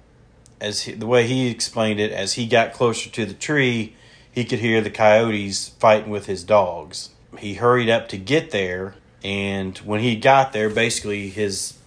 as 0.62 0.84
he, 0.84 0.94
the 0.94 1.08
way 1.08 1.28
he 1.28 1.50
explained 1.50 2.00
it, 2.00 2.14
as 2.14 2.34
he 2.34 2.48
got 2.48 2.72
closer 2.72 3.10
to 3.10 3.26
the 3.26 3.34
tree, 3.34 3.98
he 4.32 4.46
could 4.46 4.60
hear 4.60 4.82
the 4.82 4.90
coyotes 4.90 5.70
fighting 5.70 6.10
with 6.10 6.26
his 6.26 6.44
dogs. 6.44 7.10
He 7.38 7.56
hurried 7.56 7.90
up 7.90 8.08
to 8.10 8.18
get 8.18 8.52
there, 8.52 8.96
and 9.24 9.78
when 9.80 10.00
he 10.00 10.16
got 10.16 10.54
there, 10.54 10.70
basically 10.70 11.30
his 11.30 11.78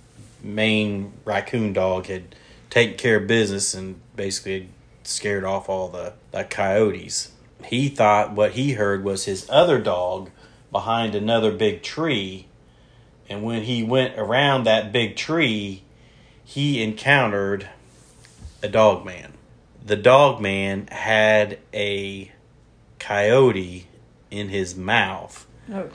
main 0.42 1.12
raccoon 1.24 1.72
dog 1.72 2.07
had 2.07 2.35
taken 2.70 2.96
care 2.96 3.16
of 3.16 3.26
business 3.26 3.74
and 3.74 4.00
basically 4.14 4.68
scared 5.02 5.44
off 5.44 5.68
all 5.68 5.88
the, 5.88 6.12
the 6.33 6.44
coyotes. 6.44 7.33
He 7.64 7.88
thought 7.88 8.33
what 8.33 8.52
he 8.52 8.72
heard 8.72 9.04
was 9.04 9.24
his 9.24 9.48
other 9.48 9.80
dog 9.80 10.30
behind 10.70 11.14
another 11.14 11.52
big 11.52 11.83
tree, 11.83 12.46
and 13.28 13.42
when 13.42 13.62
he 13.62 13.83
went 13.83 14.18
around 14.18 14.64
that 14.64 14.92
big 14.92 15.16
tree, 15.16 15.83
he 16.44 16.83
encountered 16.83 17.68
a 18.62 18.68
dog 18.68 19.04
man. 19.04 19.33
The 19.85 19.96
dog 19.96 20.40
man 20.40 20.88
had 20.88 21.59
a 21.72 22.33
coyote 23.08 23.86
in 24.30 24.48
his 24.48 24.74
mouth, 24.76 25.46
Oh, 25.72 25.88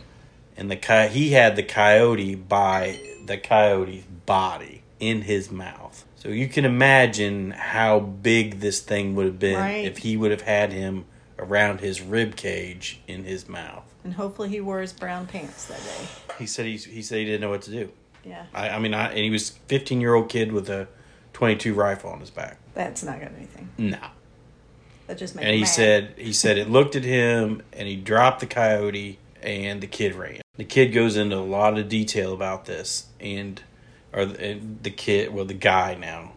and 0.56 0.70
the 0.70 0.76
coy- 0.78 1.10
he 1.10 1.32
had 1.32 1.56
the 1.56 1.64
coyote 1.64 2.36
by 2.36 3.00
the 3.26 3.38
coyote's 3.38 4.04
body 4.26 4.84
in 5.00 5.24
his 5.24 5.50
mouth. 5.52 6.06
So 6.16 6.30
you 6.30 6.48
can 6.48 6.66
imagine 6.66 7.52
how 7.52 8.00
big 8.00 8.60
this 8.60 8.80
thing 8.82 9.16
would 9.16 9.26
have 9.26 9.40
been 9.40 9.58
Right. 9.58 9.86
if 9.86 10.00
he 10.00 10.18
would 10.18 10.32
have 10.32 10.42
had 10.42 10.72
him 10.74 11.06
around 11.38 11.80
his 11.80 12.02
rib 12.02 12.36
cage 12.36 13.00
in 13.08 13.24
his 13.24 13.48
mouth. 13.48 13.84
and 14.04 14.14
hopefully 14.14 14.48
he 14.50 14.62
wore 14.62 14.80
his 14.82 14.94
brown 14.94 15.28
pants 15.28 15.66
that 15.66 15.80
day. 15.84 16.08
He 16.40 16.46
said 16.46 16.66
he, 16.66 16.78
he 16.78 17.02
said 17.02 17.18
he 17.20 17.26
didn't 17.26 17.42
know 17.42 17.50
what 17.50 17.62
to 17.64 17.72
do. 17.72 17.92
Yeah, 18.24 18.46
I, 18.54 18.70
I 18.70 18.80
mean, 18.80 18.94
I, 18.94 19.10
and 19.10 19.18
he 19.18 19.30
was 19.30 19.50
fifteen 19.68 20.00
year 20.02 20.14
old 20.14 20.30
kid 20.30 20.52
with 20.54 20.70
a 20.70 20.88
twenty 21.34 21.56
two 21.58 21.74
rifle 21.74 22.10
on 22.10 22.20
his 22.22 22.30
back. 22.30 22.58
that's 22.74 23.04
not 23.04 23.20
gonna 23.20 23.32
anything. 23.38 23.68
No. 23.78 23.98
That 25.10 25.18
just 25.18 25.34
makes. 25.34 25.46
And 25.46 25.56
he 25.56 25.62
mad. 25.62 25.68
said 25.68 26.14
he 26.18 26.32
said 26.32 26.60
it 26.60 26.70
looked 26.70 26.96
at 26.96 27.04
him 27.04 27.64
and 27.74 27.88
he 27.88 27.96
dropped 27.96 28.42
the 28.42 28.46
coyote 28.46 29.18
and 29.42 29.82
the 29.82 29.88
kid 29.88 30.14
ran. 30.14 30.42
The 30.56 30.66
kid 30.66 30.90
goes 30.90 31.18
into 31.18 31.36
a 31.36 31.40
lot 31.40 31.80
of 31.80 31.90
detail 31.90 32.32
about 32.32 32.66
this 32.66 33.08
and 33.20 33.60
or 34.14 34.28
the, 34.28 34.52
and 34.52 34.84
the 34.84 34.92
kid 34.92 35.34
well 35.34 35.46
the 35.46 35.56
guy 35.56 35.96
now. 35.96 36.34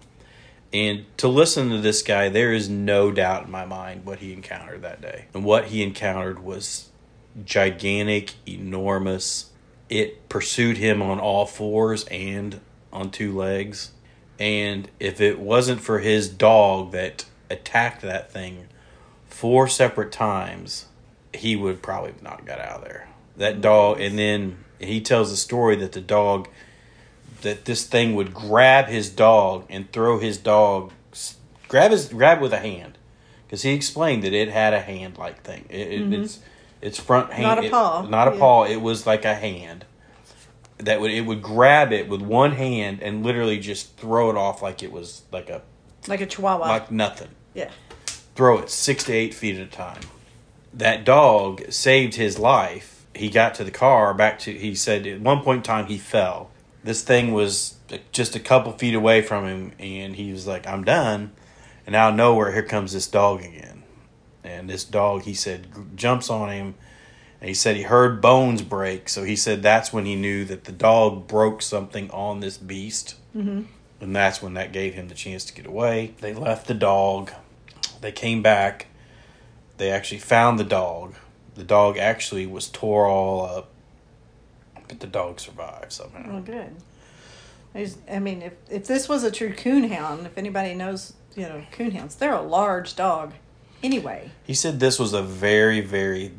And 0.73 1.05
to 1.19 1.29
listen 1.29 1.69
to 1.69 1.83
this 1.83 2.01
guy, 2.03 2.31
there 2.31 2.55
is 2.55 2.71
no 2.71 3.13
doubt 3.13 3.45
in 3.45 3.51
my 3.51 3.67
mind 3.67 4.07
what 4.07 4.21
he 4.21 4.33
encountered 4.33 4.81
that 4.81 5.03
day. 5.03 5.27
And 5.35 5.45
what 5.45 5.67
he 5.67 5.83
encountered 5.83 6.43
was 6.43 6.89
gigantic, 7.45 8.37
enormous. 8.49 9.51
It 9.91 10.31
pursued 10.31 10.79
him 10.79 11.03
on 11.03 11.21
all 11.21 11.45
fours 11.45 12.05
and 12.05 12.59
on 12.91 13.11
two 13.11 13.37
legs. 13.37 13.93
And 14.39 14.89
if 14.99 15.21
it 15.21 15.39
wasn't 15.39 15.83
for 15.83 15.99
his 15.99 16.31
dog 16.31 16.93
that 16.93 17.27
attacked 17.53 18.03
that 18.03 18.33
thing 18.33 18.67
four 19.29 19.69
separate 19.69 20.13
times, 20.13 20.87
he 21.33 21.57
would 21.57 21.83
probably 21.83 22.15
not 22.23 22.45
got 22.45 22.59
out 22.61 22.79
of 22.81 22.85
there. 22.85 23.09
That 23.37 23.61
dog, 23.61 24.01
and 24.01 24.19
then 24.19 24.59
he 24.79 25.01
tells 25.01 25.31
the 25.31 25.37
story 25.37 25.77
that 25.77 25.93
the 25.93 26.01
dog, 26.01 26.49
that 27.43 27.65
this 27.65 27.87
thing 27.87 28.15
would 28.15 28.35
grab 28.35 28.87
his 28.87 29.09
dog 29.11 29.67
and 29.71 29.91
throw 29.93 30.19
his 30.19 30.37
dog, 30.39 30.93
grab 31.69 31.91
his 31.91 32.09
grab 32.09 32.41
with 32.41 32.53
a 32.53 32.59
hand, 32.59 32.99
because 33.47 33.63
he 33.63 33.73
explained 33.73 34.23
that 34.25 34.33
it 34.33 34.49
had 34.49 34.73
a 34.75 34.81
hand 34.81 35.17
like 35.19 35.43
thing. 35.43 35.65
It, 35.71 35.93
it, 35.93 36.13
It's 36.13 36.41
its 36.81 36.99
front 37.01 37.33
hand, 37.33 37.45
Mm-hmm. 37.47 37.55
Not 37.55 37.59
a 37.59 37.67
it- 37.67 37.71
paw. 37.71 38.03
not 38.03 38.29
a 38.29 38.33
Yeah. 38.33 38.39
paw. 38.39 38.65
It 38.65 38.81
was 38.83 39.07
like 39.07 39.25
a 39.25 39.35
hand 39.35 39.85
that 40.79 41.01
would 41.01 41.11
it 41.13 41.23
would 41.23 41.41
grab 41.43 41.93
it 41.93 42.09
with 42.09 42.21
one 42.21 42.53
hand 42.53 43.01
and 43.03 43.25
literally 43.25 43.59
just 43.59 43.97
throw 43.97 44.31
it 44.31 44.37
off 44.37 44.63
like 44.63 44.83
it 44.83 44.91
was 44.93 45.23
like 45.33 45.49
a 45.49 45.63
like 46.09 46.21
a 46.21 46.27
chihuahua. 46.27 46.67
like 46.69 46.91
nothing. 46.91 47.29
Yeah, 47.55 47.71
Throw 48.35 48.59
it 48.59 48.71
six 48.71 49.05
to 49.05 49.13
eight 49.13 49.35
feet 49.35 49.59
at 49.59 49.67
a 49.67 49.71
time. 49.71 50.01
That 50.73 51.05
dog 51.05 51.71
saved 51.71 52.15
his 52.15 52.39
life. 52.39 53.05
He 53.15 53.29
got 53.29 53.55
to 53.57 53.65
the 53.65 53.71
car 53.71 54.15
back 54.15 54.39
to 54.41 54.53
he 54.53 54.75
said 54.75 55.07
at 55.07 55.21
one 55.21 55.43
point 55.43 55.59
in 55.59 55.63
time 55.63 55.87
he 55.87 55.99
fell. 55.99 56.51
This 56.83 57.03
thing 57.03 57.33
was 57.33 57.77
just 58.11 58.35
a 58.35 58.41
couple 58.41 58.73
feet 58.73 58.95
away 58.95 59.21
from 59.21 59.45
him 59.45 59.73
and 59.79 60.17
he 60.17 60.33
was 60.33 60.47
like, 60.47 60.67
I'm 60.67 60.83
done. 60.83 61.33
And 61.87 61.95
out 61.95 62.13
of 62.13 62.17
nowhere 62.17 62.53
here 62.53 62.63
comes 62.63 62.93
this 62.93 63.07
dog 63.07 63.43
again. 63.43 63.83
And 64.43 64.69
this 64.69 64.85
dog 64.85 65.23
he 65.23 65.35
said 65.35 65.67
jumps 65.95 66.31
on 66.31 66.49
him 66.49 66.75
and 67.41 67.49
he 67.49 67.55
said 67.55 67.77
he 67.77 67.83
heard 67.83 68.23
bones 68.23 68.63
break. 68.63 69.11
So 69.11 69.25
he 69.25 69.37
said 69.37 69.63
that's 69.63 69.93
when 69.93 70.07
he 70.07 70.17
knew 70.17 70.47
that 70.47 70.65
the 70.65 70.73
dog 70.73 71.27
broke 71.27 71.61
something 71.61 72.11
on 72.13 72.41
this 72.41 72.57
beast. 72.57 73.17
Mm-hmm. 73.37 73.65
And 74.01 74.17
that's 74.17 74.41
when 74.41 74.55
that 74.55 74.73
gave 74.73 74.95
him 74.95 75.09
the 75.09 75.15
chance 75.15 75.45
to 75.45 75.55
get 75.55 75.67
away. 75.67 76.15
They 76.21 76.33
left 76.33 76.67
the 76.67 76.75
dog. 76.75 77.31
They 78.03 78.13
came 78.13 78.43
back. 78.43 78.87
They 79.79 79.91
actually 79.91 80.19
found 80.19 80.59
the 80.59 80.65
dog. 80.65 81.15
The 81.55 81.65
dog 81.65 81.97
actually 81.97 82.47
was 82.47 82.69
tore 82.69 83.07
all 83.07 83.45
up, 83.47 83.69
but 84.89 85.01
the 85.01 85.07
dog 85.07 85.41
survived 85.41 85.93
somehow. 85.93 86.31
well, 86.33 86.43
good. 86.43 86.77
He's- 87.75 87.97
I 88.11 88.19
mean, 88.19 88.43
if 88.43 88.53
if 88.69 88.87
this 88.87 89.09
was 89.09 89.25
a 89.25 89.31
true 89.31 89.55
coonhound, 89.55 90.27
if 90.27 90.37
anybody 90.37 90.75
knows, 90.75 91.15
you 91.35 91.45
know, 91.45 91.63
coonhounds, 91.73 92.19
they're 92.19 92.35
a 92.35 92.43
large 92.43 92.95
dog. 92.97 93.33
Anyway, 93.83 94.31
He 94.45 94.55
said 94.55 94.79
this 94.79 94.99
was 94.99 95.13
a 95.13 95.23
very, 95.23 95.81
very 95.81 96.33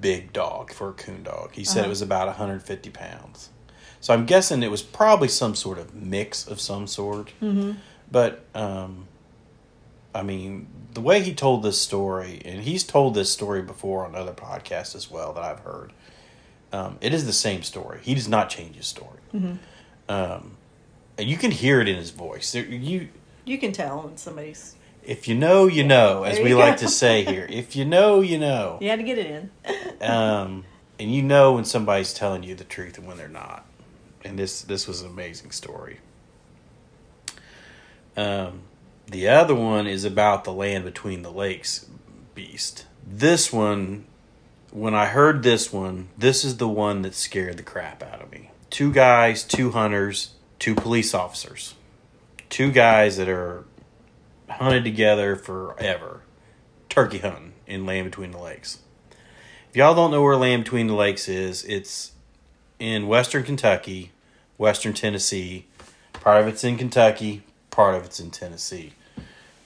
big 0.00 0.32
dog 0.32 0.72
for 0.72 0.88
a 0.90 0.92
coon 0.92 1.22
dog. 1.24 1.52
He 1.52 1.64
said 1.64 1.80
Uh-huh. 1.80 1.86
it 1.86 1.90
was 1.90 2.02
about 2.02 2.28
150 2.28 2.90
pounds. 2.90 3.50
So 4.00 4.14
I'm 4.14 4.24
guessing 4.26 4.62
it 4.62 4.70
was 4.70 4.82
probably 4.82 5.28
some 5.28 5.54
sort 5.54 5.78
of 5.78 5.94
mix 5.94 6.46
of 6.46 6.60
some 6.60 6.86
sort. 6.86 7.32
Mm-hmm. 7.42 7.72
But, 8.10 8.44
um, 8.54 9.08
I 10.16 10.22
mean, 10.22 10.66
the 10.94 11.02
way 11.02 11.22
he 11.22 11.34
told 11.34 11.62
this 11.62 11.78
story, 11.80 12.40
and 12.42 12.62
he's 12.62 12.84
told 12.84 13.14
this 13.14 13.30
story 13.30 13.60
before 13.60 14.06
on 14.06 14.14
other 14.14 14.32
podcasts 14.32 14.96
as 14.96 15.10
well 15.10 15.34
that 15.34 15.44
I've 15.44 15.60
heard, 15.60 15.92
um, 16.72 16.96
it 17.02 17.12
is 17.12 17.26
the 17.26 17.34
same 17.34 17.62
story. 17.62 18.00
He 18.02 18.14
does 18.14 18.26
not 18.26 18.48
change 18.48 18.76
his 18.76 18.86
story. 18.86 19.20
Um, 20.08 20.56
and 21.18 21.28
you 21.28 21.36
can 21.36 21.50
hear 21.50 21.82
it 21.82 21.88
in 21.88 21.96
his 21.96 22.10
voice. 22.10 22.52
There, 22.52 22.64
you 22.64 23.08
you 23.44 23.58
can 23.58 23.72
tell 23.72 24.02
when 24.02 24.16
somebody's. 24.16 24.74
if 25.04 25.28
you 25.28 25.34
know, 25.34 25.66
you 25.66 25.84
know, 25.84 26.22
as 26.24 26.40
we 26.40 26.54
like 26.54 26.78
to 26.78 26.88
say 26.88 27.24
here. 27.24 27.46
If 27.48 27.76
you 27.76 27.84
know, 27.84 28.22
you 28.22 28.38
know. 28.38 28.78
You 28.80 28.88
had 28.88 28.98
to 28.98 29.04
get 29.04 29.18
it 29.18 29.26
in. 29.26 29.50
Um, 30.00 30.64
and 30.98 31.14
you 31.14 31.22
know 31.22 31.54
when 31.54 31.64
somebody's 31.64 32.12
telling 32.12 32.42
you 32.42 32.54
the 32.54 32.64
truth 32.64 32.98
and 32.98 33.06
when 33.06 33.16
they're 33.16 33.28
not. 33.28 33.66
And 34.24 34.38
this 34.38 34.62
this 34.62 34.86
was 34.86 35.02
an 35.02 35.08
amazing 35.08 35.50
story. 35.52 36.00
Um, 38.16 38.62
the 39.06 39.28
other 39.28 39.54
one 39.54 39.86
is 39.86 40.04
about 40.04 40.44
the 40.44 40.52
land 40.52 40.84
between 40.84 41.22
the 41.22 41.30
lakes 41.30 41.86
beast. 42.34 42.86
This 43.06 43.52
one, 43.52 44.06
when 44.72 44.94
I 44.94 45.06
heard 45.06 45.42
this 45.42 45.72
one, 45.72 46.08
this 46.18 46.44
is 46.44 46.56
the 46.56 46.68
one 46.68 47.02
that 47.02 47.14
scared 47.14 47.56
the 47.56 47.62
crap 47.62 48.02
out 48.02 48.20
of 48.20 48.32
me. 48.32 48.50
Two 48.68 48.92
guys, 48.92 49.44
two 49.44 49.70
hunters, 49.70 50.34
two 50.58 50.74
police 50.74 51.14
officers. 51.14 51.74
Two 52.48 52.70
guys 52.72 53.16
that 53.16 53.28
are 53.28 53.64
hunted 54.48 54.84
together 54.84 55.36
forever. 55.36 56.22
Turkey 56.88 57.18
hunting 57.18 57.52
in 57.66 57.86
Land 57.86 58.10
Between 58.10 58.32
the 58.32 58.38
Lakes. 58.38 58.80
If 59.70 59.76
y'all 59.76 59.94
don't 59.94 60.10
know 60.10 60.22
where 60.22 60.36
Land 60.36 60.64
Between 60.64 60.86
the 60.86 60.94
Lakes 60.94 61.28
is, 61.28 61.64
it's 61.64 62.12
in 62.78 63.06
western 63.06 63.44
Kentucky, 63.44 64.12
western 64.58 64.94
Tennessee. 64.94 65.66
Part 66.12 66.40
of 66.40 66.48
it's 66.48 66.64
in 66.64 66.76
Kentucky, 66.76 67.42
part 67.76 67.94
of 67.94 68.06
it's 68.06 68.18
in 68.18 68.30
Tennessee. 68.30 68.94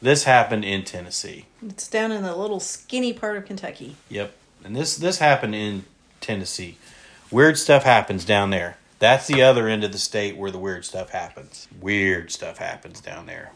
This 0.02 0.24
happened 0.24 0.64
in 0.64 0.84
Tennessee. 0.84 1.46
It's 1.64 1.86
down 1.86 2.10
in 2.10 2.24
the 2.24 2.34
little 2.34 2.58
skinny 2.58 3.12
part 3.12 3.36
of 3.36 3.46
Kentucky. 3.46 3.94
Yep. 4.08 4.34
And 4.64 4.74
this 4.74 4.96
this 4.96 5.18
happened 5.18 5.54
in 5.54 5.84
Tennessee. 6.20 6.76
Weird 7.30 7.56
stuff 7.56 7.84
happens 7.84 8.24
down 8.24 8.50
there. 8.50 8.76
That's 8.98 9.28
the 9.28 9.42
other 9.42 9.68
end 9.68 9.84
of 9.84 9.92
the 9.92 9.98
state 9.98 10.36
where 10.36 10.50
the 10.50 10.58
weird 10.58 10.84
stuff 10.84 11.10
happens. 11.10 11.68
Weird 11.80 12.32
stuff 12.32 12.58
happens 12.58 13.00
down 13.00 13.26
there. 13.26 13.52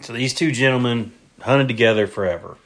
So 0.00 0.14
these 0.14 0.32
two 0.32 0.50
gentlemen 0.50 1.12
hunted 1.42 1.68
together 1.68 2.06
forever. 2.06 2.56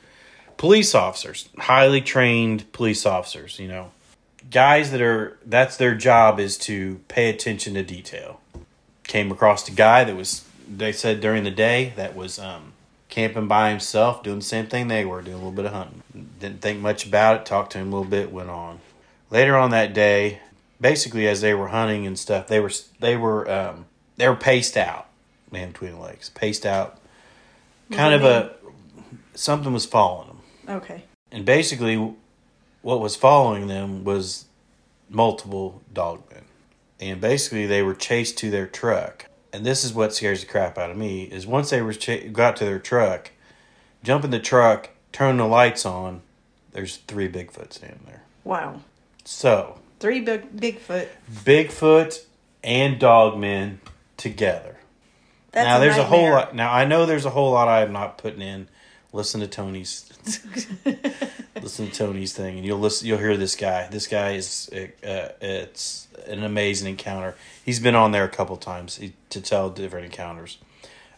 Police 0.56 0.94
officers, 0.94 1.48
highly 1.58 2.00
trained 2.00 2.70
police 2.72 3.04
officers, 3.04 3.58
you 3.58 3.66
know. 3.66 3.90
Guys 4.50 4.92
that 4.92 5.02
are 5.02 5.36
that's 5.44 5.76
their 5.78 5.96
job 5.96 6.38
is 6.38 6.56
to 6.58 7.00
pay 7.08 7.28
attention 7.28 7.74
to 7.74 7.82
detail. 7.82 8.40
Came 9.02 9.32
across 9.32 9.68
a 9.68 9.72
guy 9.72 10.04
that 10.04 10.14
was 10.14 10.44
they 10.68 10.92
said 10.92 11.20
during 11.20 11.44
the 11.44 11.50
day 11.50 11.92
that 11.96 12.14
was 12.16 12.38
um 12.38 12.72
camping 13.08 13.46
by 13.46 13.70
himself, 13.70 14.22
doing 14.22 14.38
the 14.40 14.44
same 14.44 14.66
thing 14.66 14.88
they 14.88 15.04
were, 15.04 15.22
doing 15.22 15.34
a 15.34 15.38
little 15.38 15.52
bit 15.52 15.66
of 15.66 15.72
hunting. 15.72 16.02
Didn't 16.40 16.60
think 16.60 16.80
much 16.80 17.06
about 17.06 17.36
it, 17.40 17.46
talked 17.46 17.72
to 17.72 17.78
him 17.78 17.92
a 17.92 17.96
little 17.96 18.10
bit, 18.10 18.32
went 18.32 18.50
on. 18.50 18.80
Later 19.30 19.56
on 19.56 19.70
that 19.70 19.94
day, 19.94 20.40
basically 20.80 21.28
as 21.28 21.40
they 21.40 21.54
were 21.54 21.68
hunting 21.68 22.06
and 22.06 22.18
stuff, 22.18 22.48
they 22.48 22.60
were 22.60 22.72
they 23.00 23.16
were 23.16 23.50
um, 23.50 23.86
they 24.16 24.28
were 24.28 24.36
paced 24.36 24.76
out, 24.76 25.06
man, 25.50 25.70
between 25.72 25.92
the 25.92 26.00
lakes, 26.00 26.28
paced 26.30 26.66
out. 26.66 26.98
Kind 27.92 28.14
of 28.14 28.22
that 28.22 28.44
a 28.44 29.38
something 29.38 29.72
was 29.72 29.84
following 29.86 30.28
them, 30.28 30.76
Okay. 30.76 31.04
and 31.30 31.44
basically, 31.44 31.96
what 32.82 33.00
was 33.00 33.14
following 33.14 33.66
them 33.66 34.04
was 34.04 34.46
multiple 35.08 35.82
dogmen, 35.92 36.44
and 36.98 37.20
basically 37.20 37.66
they 37.66 37.82
were 37.82 37.94
chased 37.94 38.38
to 38.38 38.50
their 38.50 38.66
truck. 38.66 39.26
And 39.54 39.64
this 39.64 39.84
is 39.84 39.94
what 39.94 40.12
scares 40.12 40.40
the 40.40 40.46
crap 40.46 40.76
out 40.76 40.90
of 40.90 40.96
me, 40.96 41.22
is 41.22 41.46
once 41.46 41.70
they 41.70 41.80
were 41.80 41.94
ch- 41.94 42.32
got 42.32 42.56
to 42.56 42.64
their 42.64 42.80
truck, 42.80 43.30
jump 44.02 44.24
in 44.24 44.32
the 44.32 44.40
truck, 44.40 44.90
turn 45.12 45.36
the 45.36 45.46
lights 45.46 45.86
on, 45.86 46.22
there's 46.72 46.96
three 46.96 47.28
Bigfoot 47.28 47.72
standing 47.72 48.00
there. 48.04 48.24
Wow. 48.42 48.80
So, 49.24 49.78
Three 50.00 50.20
big 50.20 50.56
Bigfoot. 50.56 51.06
Bigfoot 51.32 52.24
and 52.64 53.00
Dogmen 53.00 53.78
together. 54.16 54.76
That's 55.52 55.66
now 55.66 55.76
a 55.76 55.80
there's 55.80 55.96
a 55.98 56.04
whole 56.04 56.30
lot. 56.30 56.54
Now 56.54 56.72
I 56.72 56.84
know 56.84 57.06
there's 57.06 57.24
a 57.24 57.30
whole 57.30 57.52
lot 57.52 57.68
I 57.68 57.82
am 57.82 57.92
not 57.92 58.18
putting 58.18 58.42
in. 58.42 58.68
Listen 59.12 59.40
to 59.40 59.46
Tony's. 59.46 60.12
listen 61.62 61.88
to 61.88 61.92
Tony's 61.92 62.32
thing, 62.32 62.56
and 62.56 62.66
you'll 62.66 62.78
listen. 62.78 63.06
You'll 63.06 63.18
hear 63.18 63.36
this 63.36 63.56
guy. 63.56 63.88
This 63.88 64.06
guy 64.06 64.32
is. 64.32 64.70
Uh, 64.72 65.28
it's 65.40 66.08
an 66.26 66.42
amazing 66.42 66.88
encounter. 66.88 67.34
He's 67.64 67.80
been 67.80 67.94
on 67.94 68.12
there 68.12 68.24
a 68.24 68.28
couple 68.28 68.56
times 68.56 69.00
to 69.30 69.40
tell 69.40 69.70
different 69.70 70.06
encounters. 70.06 70.58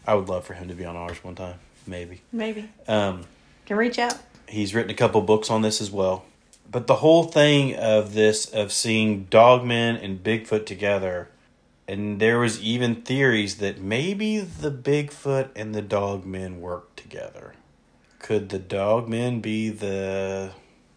I 0.05 0.15
would 0.15 0.29
love 0.29 0.45
for 0.45 0.53
him 0.53 0.67
to 0.69 0.73
be 0.73 0.85
on 0.85 0.95
ours 0.95 1.23
one 1.23 1.35
time, 1.35 1.59
maybe. 1.85 2.21
Maybe. 2.31 2.69
Um, 2.87 3.25
Can 3.65 3.77
reach 3.77 3.99
out. 3.99 4.17
He's 4.47 4.73
written 4.73 4.89
a 4.89 4.95
couple 4.95 5.21
books 5.21 5.49
on 5.49 5.61
this 5.61 5.81
as 5.81 5.91
well. 5.91 6.23
But 6.69 6.87
the 6.87 6.95
whole 6.95 7.23
thing 7.23 7.75
of 7.75 8.13
this, 8.13 8.45
of 8.45 8.71
seeing 8.71 9.25
Dogmen 9.25 10.01
and 10.01 10.23
Bigfoot 10.23 10.65
together, 10.65 11.29
and 11.87 12.19
there 12.19 12.39
was 12.39 12.61
even 12.61 12.95
theories 12.95 13.57
that 13.57 13.79
maybe 13.79 14.39
the 14.39 14.71
Bigfoot 14.71 15.49
and 15.55 15.73
the 15.73 15.81
Dogmen 15.81 16.59
worked 16.59 16.97
together. 16.97 17.53
Could 18.19 18.49
the 18.49 18.59
Dogmen 18.59 19.41
be 19.41 19.69
the 19.69 20.51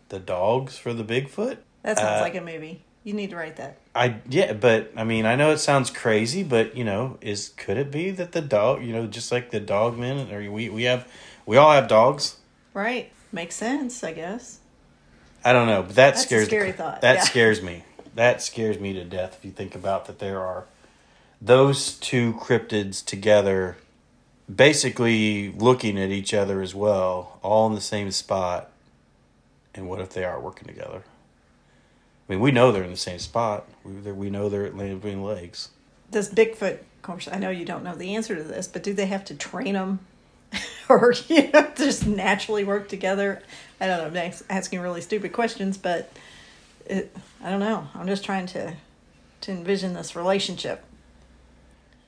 the 0.09 0.19
dogs 0.19 0.77
for 0.77 0.93
the 0.93 1.05
Bigfoot? 1.05 1.59
That 1.83 1.99
sounds 1.99 2.21
Uh, 2.21 2.23
like 2.23 2.35
a 2.35 2.41
movie. 2.41 2.83
You 3.05 3.15
need 3.15 3.31
to 3.31 3.37
write 3.37 3.57
that. 3.57 3.79
I 3.95 4.17
yeah, 4.29 4.53
but 4.53 4.93
I 4.97 5.05
mean, 5.05 5.25
I 5.25 5.35
know 5.37 5.51
it 5.53 5.59
sounds 5.59 5.91
crazy, 5.91 6.43
but 6.43 6.77
you 6.77 6.85
know, 6.85 7.17
is 7.21 7.49
could 7.57 7.77
it 7.79 7.91
be 7.91 8.11
that 8.11 8.33
the 8.33 8.41
dog, 8.43 8.83
you 8.83 8.93
know, 8.93 9.07
just 9.07 9.33
like 9.33 9.51
the 9.51 9.61
Dogmen, 9.61 10.31
or 10.33 10.51
we 10.51 10.69
we 10.69 10.83
have 10.85 11.11
we 11.47 11.57
all 11.57 11.73
have 11.73 11.89
dogs. 11.89 12.37
Right. 12.75 13.11
Makes 13.33 13.55
sense, 13.57 14.03
I 14.05 14.13
guess. 14.13 14.59
I 15.45 15.53
don't 15.53 15.67
know, 15.67 15.83
but 15.83 15.95
that 15.95 16.15
That's 16.15 16.21
a 16.25 16.27
scares 16.27 16.47
scary 16.47 16.73
the, 16.73 16.77
thought, 16.77 17.01
That 17.01 17.17
yeah. 17.17 17.23
scares 17.25 17.63
me. 17.63 17.85
That 18.15 18.43
scares 18.43 18.79
me 18.79 18.93
to 18.93 19.05
death 19.05 19.37
if 19.39 19.45
you 19.45 19.51
think 19.53 19.75
about 19.75 20.07
that 20.07 20.19
there 20.19 20.41
are 20.41 20.67
those 21.41 21.95
two 21.95 22.35
cryptids 22.35 23.03
together 23.05 23.79
basically 24.55 25.53
looking 25.53 25.99
at 25.99 26.11
each 26.11 26.35
other 26.35 26.61
as 26.61 26.75
well, 26.75 27.39
all 27.43 27.67
in 27.67 27.75
the 27.75 27.81
same 27.81 28.11
spot. 28.11 28.71
And 29.75 29.89
what 29.89 30.01
if 30.01 30.11
they 30.11 30.25
are 30.25 30.41
working 30.41 30.67
together? 30.67 31.03
I 32.29 32.33
mean, 32.33 32.41
we 32.41 32.51
know 32.51 32.73
they're 32.73 32.85
in 32.85 32.91
the 32.91 32.97
same 32.97 33.19
spot. 33.19 33.67
We, 33.85 33.93
we 34.13 34.31
know 34.31 34.49
they're 34.49 34.67
at 34.67 34.77
Land 34.77 35.01
Between 35.01 35.23
Lakes. 35.23 35.71
Does 36.11 36.33
Bigfoot, 36.33 36.81
of 36.81 37.03
course, 37.03 37.29
I 37.31 37.39
know 37.39 37.51
you 37.51 37.65
don't 37.65 37.85
know 37.85 37.95
the 37.95 38.15
answer 38.17 38.35
to 38.35 38.43
this, 38.43 38.67
but 38.67 38.83
do 38.83 38.93
they 38.93 39.07
have 39.07 39.25
to 39.27 39.35
train 39.35 39.75
them? 39.75 40.01
or, 40.89 41.15
you 41.29 41.51
know, 41.51 41.71
just 41.77 42.07
naturally 42.07 42.65
work 42.65 42.89
together? 42.89 43.43
I 43.81 43.87
don't 43.87 44.13
know. 44.13 44.21
I'm 44.21 44.33
asking 44.49 44.81
really 44.81 45.01
stupid 45.01 45.33
questions, 45.33 45.79
but 45.79 46.13
it, 46.87 47.17
I 47.43 47.51
don't 47.51 47.61
know. 47.61 47.89
I'm 47.95 48.09
just 48.09 48.25
trying 48.25 48.47
to, 48.49 48.75
to 49.43 49.53
envision 49.53 49.95
this 49.95 50.17
relationship. 50.17 50.85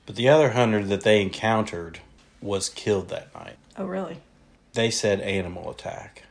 But 0.05 0.17
the 0.17 0.27
other 0.27 0.51
hunter 0.51 0.83
that 0.83 1.03
they 1.03 1.21
encountered 1.21 1.99
was 2.43 2.69
killed 2.69 3.09
that 3.09 3.33
night. 3.33 3.57
Oh, 3.77 3.85
really? 3.85 4.17
they 4.73 4.89
said 4.89 5.21
animal 5.21 5.69
attack. 5.69 6.23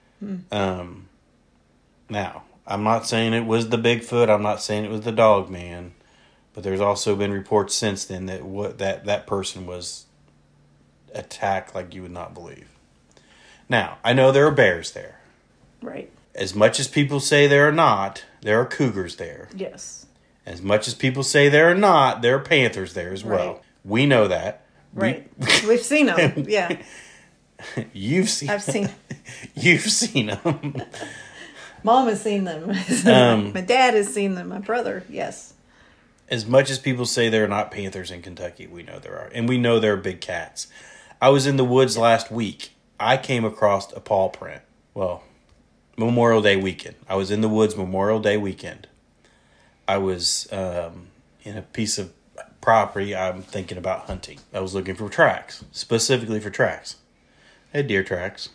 Um, 0.52 1.08
now, 2.08 2.44
I'm 2.66 2.84
not 2.84 3.06
saying 3.06 3.32
it 3.32 3.46
was 3.46 3.70
the 3.70 3.76
Bigfoot. 3.76 4.28
I'm 4.28 4.42
not 4.42 4.62
saying 4.62 4.84
it 4.84 4.90
was 4.90 5.00
the 5.00 5.12
dog 5.12 5.50
man, 5.50 5.94
but 6.54 6.62
there's 6.62 6.80
also 6.80 7.16
been 7.16 7.32
reports 7.32 7.74
since 7.74 8.04
then 8.04 8.26
that 8.26 8.44
what 8.44 8.78
that 8.78 9.04
that 9.06 9.26
person 9.26 9.66
was 9.66 10.06
attacked 11.12 11.74
like 11.74 11.94
you 11.94 12.02
would 12.02 12.12
not 12.12 12.34
believe. 12.34 12.68
Now, 13.68 13.98
I 14.04 14.12
know 14.12 14.30
there 14.30 14.46
are 14.46 14.52
bears 14.52 14.92
there. 14.92 15.20
Right. 15.80 16.10
As 16.34 16.54
much 16.54 16.78
as 16.78 16.86
people 16.86 17.18
say 17.18 17.46
there 17.46 17.68
are 17.68 17.72
not, 17.72 18.24
there 18.42 18.60
are 18.60 18.66
cougars 18.66 19.16
there. 19.16 19.48
Yes. 19.56 20.06
As 20.46 20.62
much 20.62 20.86
as 20.86 20.94
people 20.94 21.22
say 21.22 21.48
there 21.48 21.68
are 21.70 21.74
not, 21.74 22.22
there 22.22 22.36
are 22.36 22.40
panthers 22.40 22.94
there 22.94 23.12
as 23.12 23.24
well. 23.24 23.62
We 23.84 24.06
know 24.06 24.28
that. 24.28 24.61
We- 24.94 25.00
Right. 25.02 25.28
We've 25.66 25.82
seen 25.82 26.06
them. 26.06 26.44
Yeah. 26.48 26.82
you've 27.92 28.28
seen. 28.28 28.50
I've 28.50 28.62
seen. 28.62 28.88
You've 29.54 29.82
seen 29.82 30.26
them. 30.26 30.82
Mom 31.84 32.08
has 32.08 32.20
seen 32.20 32.44
them. 32.44 32.70
Um, 33.06 33.52
My 33.52 33.60
dad 33.60 33.94
has 33.94 34.12
seen 34.12 34.34
them. 34.34 34.48
My 34.48 34.58
brother, 34.58 35.04
yes. 35.08 35.54
as 36.28 36.44
much 36.46 36.70
as 36.70 36.78
people 36.78 37.06
say 37.06 37.28
there 37.28 37.44
are 37.44 37.48
not 37.48 37.70
panthers 37.70 38.10
in 38.10 38.20
Kentucky, 38.22 38.66
we 38.66 38.82
know 38.82 38.98
there 38.98 39.16
are. 39.18 39.30
And 39.34 39.48
we 39.48 39.58
know 39.58 39.78
there 39.78 39.92
are 39.94 39.96
big 39.98 40.20
cats. 40.20 40.66
I 41.20 41.28
was 41.28 41.46
in 41.46 41.56
the 41.56 41.64
woods 41.64 41.96
last 41.96 42.30
week. 42.32 42.70
I 42.98 43.16
came 43.16 43.44
across 43.44 43.92
a 43.92 44.00
paw 44.00 44.28
print. 44.28 44.62
Well, 44.94 45.22
Memorial 45.96 46.42
Day 46.42 46.56
weekend. 46.56 46.96
I 47.08 47.14
was 47.16 47.30
in 47.30 47.40
the 47.42 47.48
woods 47.48 47.76
Memorial 47.76 48.18
Day 48.20 48.36
weekend. 48.36 48.88
I 49.86 49.98
was 49.98 50.48
um, 50.52 51.08
in 51.44 51.56
a 51.56 51.62
piece 51.62 51.96
of 51.98 52.12
property 52.62 53.14
I'm 53.14 53.42
thinking 53.42 53.76
about 53.76 54.06
hunting. 54.06 54.38
I 54.54 54.60
was 54.60 54.74
looking 54.74 54.94
for 54.94 55.10
tracks, 55.10 55.64
specifically 55.72 56.40
for 56.40 56.48
tracks. 56.48 56.96
I 57.74 57.78
had 57.78 57.88
deer 57.88 58.02
tracks, 58.02 58.48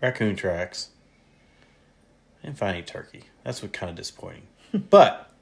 raccoon 0.00 0.36
tracks. 0.36 0.90
I 2.40 2.46
didn't 2.46 2.58
find 2.58 2.76
any 2.76 2.84
turkey. 2.84 3.24
That's 3.42 3.62
what 3.62 3.72
kind 3.72 3.90
of 3.90 3.96
disappointing. 3.96 4.46
but 4.90 5.32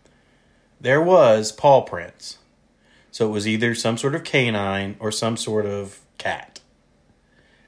there 0.81 1.03
was 1.03 1.53
paw 1.53 1.83
prints. 1.83 2.39
So 3.11 3.29
it 3.29 3.31
was 3.31 3.47
either 3.47 3.75
some 3.75 3.99
sort 3.99 4.15
of 4.15 4.25
canine 4.25 4.97
or 4.99 5.13
some 5.13 5.37
sort 5.37 5.67
of 5.67 6.01
cat. 6.17 6.61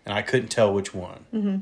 And 0.06 0.14
I 0.14 0.22
couldn't 0.22 0.48
tell 0.48 0.72
which 0.72 0.94
one. 0.94 1.26
Mm-hmm. 1.34 1.56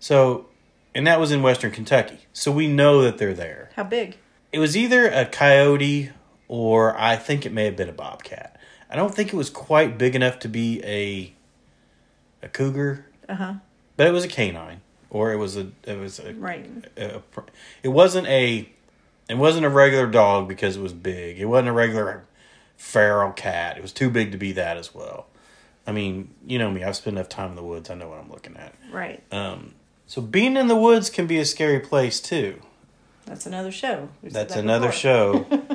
So, 0.00 0.46
and 0.94 1.06
that 1.06 1.20
was 1.20 1.30
in 1.30 1.42
western 1.42 1.70
Kentucky. 1.70 2.20
So 2.32 2.50
we 2.50 2.68
know 2.68 3.02
that 3.02 3.18
they're 3.18 3.34
there. 3.34 3.70
How 3.76 3.84
big? 3.84 4.16
It 4.52 4.58
was 4.58 4.76
either 4.76 5.08
a 5.08 5.26
coyote 5.26 6.10
or 6.48 6.98
I 6.98 7.16
think 7.16 7.44
it 7.46 7.52
may 7.52 7.64
have 7.64 7.76
been 7.76 7.88
a 7.88 7.92
bobcat. 7.92 8.58
I 8.90 8.96
don't 8.96 9.14
think 9.14 9.32
it 9.32 9.36
was 9.36 9.50
quite 9.50 9.98
big 9.98 10.14
enough 10.14 10.38
to 10.40 10.48
be 10.48 10.82
a 10.84 11.32
a 12.42 12.48
cougar, 12.48 13.06
Uh 13.28 13.34
huh. 13.34 13.54
but 13.96 14.06
it 14.06 14.12
was 14.12 14.24
a 14.24 14.28
canine 14.28 14.80
or 15.10 15.32
it 15.32 15.36
was 15.36 15.56
a 15.56 15.68
it 15.84 15.98
was 15.98 16.18
a 16.20 16.34
Right. 16.34 16.68
a, 16.96 17.16
a- 17.16 17.22
it 17.82 17.88
wasn't 17.88 18.26
a 18.28 18.68
it 19.28 19.36
wasn't 19.38 19.66
a 19.66 19.70
regular 19.70 20.06
dog 20.06 20.46
because 20.48 20.76
it 20.76 20.80
was 20.82 20.92
big. 20.92 21.40
It 21.40 21.46
wasn't 21.46 21.68
a 21.68 21.72
regular 21.72 22.24
feral 22.76 23.32
cat. 23.32 23.76
It 23.76 23.82
was 23.82 23.92
too 23.92 24.08
big 24.10 24.30
to 24.32 24.38
be 24.38 24.52
that 24.52 24.76
as 24.76 24.94
well. 24.94 25.26
I 25.86 25.92
mean, 25.92 26.30
you 26.46 26.58
know 26.58 26.70
me. 26.70 26.84
I've 26.84 26.94
spent 26.96 27.16
enough 27.16 27.28
time 27.28 27.50
in 27.50 27.56
the 27.56 27.62
woods. 27.64 27.90
I 27.90 27.94
know 27.94 28.08
what 28.08 28.18
I'm 28.20 28.30
looking 28.30 28.56
at. 28.56 28.74
Right. 28.92 29.22
Um, 29.32 29.74
so 30.06 30.20
being 30.22 30.56
in 30.56 30.68
the 30.68 30.76
woods 30.76 31.10
can 31.10 31.26
be 31.26 31.38
a 31.38 31.44
scary 31.44 31.80
place 31.80 32.20
too. 32.20 32.60
That's 33.24 33.46
another 33.46 33.72
show. 33.72 34.08
That's 34.22 34.54
that 34.54 34.60
another 34.62 34.88
before. 34.88 35.00
show. 35.00 35.46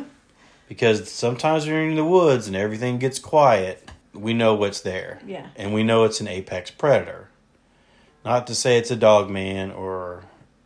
because 0.71 1.11
sometimes 1.11 1.65
when 1.65 1.75
you're 1.75 1.89
in 1.89 1.95
the 1.95 2.05
woods 2.05 2.47
and 2.47 2.55
everything 2.55 2.97
gets 2.97 3.19
quiet, 3.19 3.89
we 4.13 4.33
know 4.33 4.55
what's 4.55 4.79
there. 4.79 5.19
Yeah. 5.27 5.47
And 5.57 5.73
we 5.73 5.83
know 5.83 6.05
it's 6.05 6.21
an 6.21 6.29
apex 6.29 6.71
predator. 6.71 7.27
Not 8.23 8.47
to 8.47 8.55
say 8.55 8.77
it's 8.77 8.89
a 8.89 8.95
dog 8.95 9.29
man 9.29 9.69
or 9.71 10.23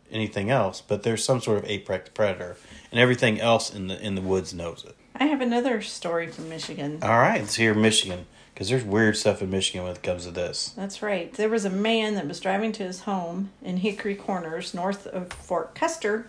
anything 0.08 0.48
else, 0.48 0.80
but 0.80 1.02
there's 1.02 1.24
some 1.24 1.40
sort 1.40 1.58
of 1.58 1.68
apex 1.68 2.10
predator, 2.10 2.56
and 2.92 3.00
everything 3.00 3.40
else 3.40 3.74
in 3.74 3.88
the 3.88 4.00
in 4.00 4.14
the 4.14 4.20
woods 4.20 4.54
knows 4.54 4.84
it. 4.86 4.94
I 5.16 5.24
have 5.24 5.40
another 5.40 5.82
story 5.82 6.28
from 6.28 6.48
Michigan. 6.50 7.00
All 7.02 7.18
right, 7.18 7.40
let's 7.40 7.56
hear 7.56 7.74
Michigan 7.74 8.26
because 8.54 8.68
there's 8.68 8.84
weird 8.84 9.16
stuff 9.16 9.42
in 9.42 9.50
Michigan 9.50 9.82
when 9.82 9.96
it 9.96 10.04
comes 10.04 10.24
to 10.26 10.30
this. 10.30 10.68
That's 10.76 11.02
right. 11.02 11.32
There 11.32 11.48
was 11.48 11.64
a 11.64 11.70
man 11.70 12.14
that 12.14 12.28
was 12.28 12.38
driving 12.38 12.70
to 12.72 12.84
his 12.84 13.00
home 13.00 13.50
in 13.60 13.78
Hickory 13.78 14.14
Corners, 14.14 14.72
north 14.72 15.08
of 15.08 15.32
Fort 15.32 15.74
Custer. 15.74 16.28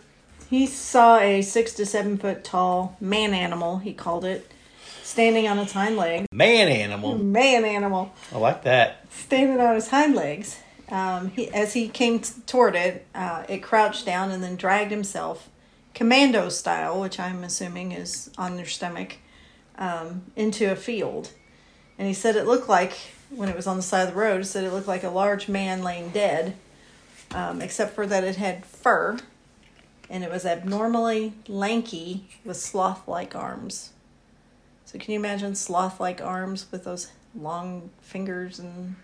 He 0.50 0.66
saw 0.66 1.18
a 1.20 1.42
six 1.42 1.74
to 1.74 1.86
seven 1.86 2.18
foot 2.18 2.44
tall 2.44 2.96
man 3.02 3.34
animal, 3.34 3.80
he 3.80 3.94
called 3.94 4.24
it, 4.24 4.50
standing 5.04 5.48
on 5.48 5.60
its 5.60 5.74
hind 5.74 5.98
legs. 5.98 6.26
Man 6.32 6.70
animal, 6.70 7.18
Man 7.18 7.66
animal. 7.66 8.14
I 8.34 8.38
like 8.38 8.64
that. 8.64 9.06
standing 9.12 9.60
on 9.60 9.76
his 9.76 9.90
hind 9.90 10.16
legs. 10.16 10.60
Um, 10.90 11.32
he, 11.32 11.50
as 11.50 11.74
he 11.74 11.90
came 11.90 12.20
t- 12.20 12.34
toward 12.46 12.76
it, 12.76 13.06
uh, 13.14 13.44
it 13.50 13.62
crouched 13.62 14.06
down 14.06 14.32
and 14.32 14.42
then 14.42 14.56
dragged 14.56 14.90
himself, 14.90 15.50
commando 15.94 16.48
style, 16.48 17.02
which 17.02 17.20
I'm 17.20 17.44
assuming 17.44 17.92
is 17.92 18.30
on 18.38 18.56
their 18.56 18.66
stomach, 18.66 19.18
um, 19.78 20.24
into 20.38 20.72
a 20.72 20.78
field. 20.78 21.32
And 22.00 22.08
he 22.08 22.14
said 22.14 22.38
it 22.38 22.46
looked 22.46 22.70
like, 22.70 22.94
when 23.30 23.50
it 23.50 23.56
was 23.56 23.68
on 23.68 23.76
the 23.76 23.84
side 23.84 24.08
of 24.08 24.14
the 24.14 24.20
road, 24.20 24.38
he 24.38 24.44
said 24.46 24.64
it 24.64 24.72
looked 24.72 24.88
like 24.88 25.04
a 25.04 25.10
large 25.10 25.50
man 25.50 25.84
laying 25.84 26.10
dead, 26.12 26.56
um, 27.32 27.62
except 27.62 27.94
for 27.94 28.08
that 28.08 28.24
it 28.24 28.38
had 28.38 28.66
fur, 28.66 29.18
and 30.10 30.24
it 30.24 30.32
was 30.32 30.46
abnormally 30.46 31.34
lanky 31.48 32.26
with 32.46 32.58
sloth 32.58 33.08
like 33.08 33.36
arms. 33.36 33.92
So, 34.86 34.98
can 34.98 35.12
you 35.14 35.20
imagine 35.20 35.56
sloth 35.56 36.00
like 36.00 36.22
arms 36.22 36.66
with 36.72 36.84
those 36.86 37.12
long 37.36 37.90
fingers 38.02 38.58
and 38.60 38.96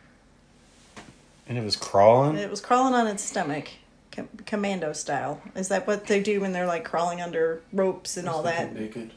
And 1.47 1.57
it 1.57 1.63
was 1.63 1.75
crawling. 1.75 2.37
it 2.37 2.49
was 2.49 2.61
crawling 2.61 2.93
on 2.93 3.05
its 3.07 3.21
stomach, 3.23 3.69
com- 4.11 4.29
commando 4.45 4.93
style. 4.93 5.41
Is 5.55 5.67
that 5.67 5.85
what 5.85 6.07
they 6.07 6.21
do 6.21 6.39
when 6.41 6.53
they're 6.53 6.65
like 6.67 6.85
crawling 6.85 7.21
under 7.21 7.61
ropes 7.73 8.15
and 8.17 8.29
all 8.29 8.43
that? 8.43 8.73
Naked. 8.73 9.11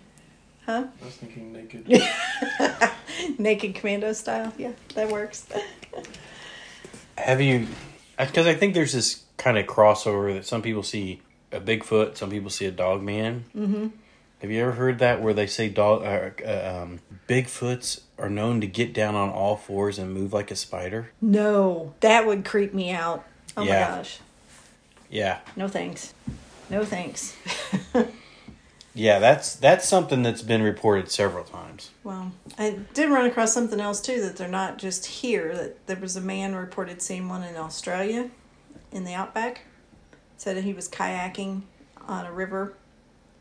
Huh? 0.66 0.86
I 1.00 1.04
was 1.04 1.14
thinking 1.14 1.52
naked. 1.52 1.86
Naked 3.38 3.76
commando 3.76 4.12
style. 4.12 4.52
Yeah, 4.58 4.72
that 4.96 5.08
works. 5.10 5.46
Have 7.16 7.40
you? 7.40 7.68
Uh, 8.18 8.26
because 8.26 8.46
I 8.48 8.54
think 8.54 8.74
there's 8.74 8.92
this 8.92 9.22
kind 9.36 9.56
of 9.58 9.66
crossover 9.66 10.34
that 10.34 10.44
some 10.44 10.62
people 10.62 10.82
see 10.82 11.20
a 11.52 11.60
Bigfoot, 11.60 12.16
some 12.16 12.30
people 12.30 12.50
see 12.50 12.66
a 12.66 12.70
dog 12.70 13.02
man. 13.02 13.44
Mm-hmm. 13.56 13.88
Have 14.40 14.50
you 14.50 14.60
ever 14.62 14.72
heard 14.72 14.98
that 14.98 15.22
where 15.22 15.32
they 15.32 15.46
say 15.46 15.68
dog 15.68 16.02
uh, 16.02 16.30
uh, 16.46 16.82
um, 16.82 17.00
Bigfoots 17.28 18.02
are 18.18 18.28
known 18.28 18.60
to 18.60 18.66
get 18.66 18.92
down 18.92 19.14
on 19.14 19.30
all 19.30 19.56
fours 19.56 19.98
and 19.98 20.12
move 20.12 20.32
like 20.32 20.50
a 20.50 20.56
spider? 20.56 21.10
No, 21.22 21.94
that 22.00 22.26
would 22.26 22.44
creep 22.44 22.74
me 22.74 22.90
out. 22.90 23.24
Oh 23.56 23.62
Yeah. 23.62 23.88
my 23.90 23.96
gosh. 23.96 24.18
Yeah, 25.08 25.38
No 25.54 25.68
thanks. 25.68 26.12
No 26.68 26.84
thanks. 26.84 27.36
yeah. 28.94 29.18
That's 29.20 29.54
that's 29.56 29.88
something 29.88 30.22
that's 30.22 30.42
been 30.42 30.62
reported 30.62 31.10
several 31.10 31.44
times. 31.44 31.90
Well, 32.02 32.32
I 32.58 32.80
did 32.92 33.08
run 33.10 33.24
across 33.26 33.52
something 33.54 33.80
else 33.80 34.00
too 34.00 34.20
that 34.22 34.36
they're 34.36 34.48
not 34.48 34.78
just 34.78 35.06
here. 35.06 35.54
That 35.54 35.86
there 35.86 35.96
was 35.96 36.16
a 36.16 36.20
man 36.20 36.54
reported 36.56 37.00
seeing 37.00 37.28
one 37.28 37.44
in 37.44 37.56
Australia, 37.56 38.30
in 38.90 39.04
the 39.04 39.14
outback. 39.14 39.62
Said 40.36 40.56
that 40.56 40.64
he 40.64 40.74
was 40.74 40.88
kayaking 40.88 41.62
on 42.06 42.26
a 42.26 42.32
river, 42.32 42.74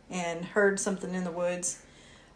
and 0.10 0.46
heard 0.46 0.80
something 0.80 1.14
in 1.14 1.24
the 1.24 1.32
woods, 1.32 1.82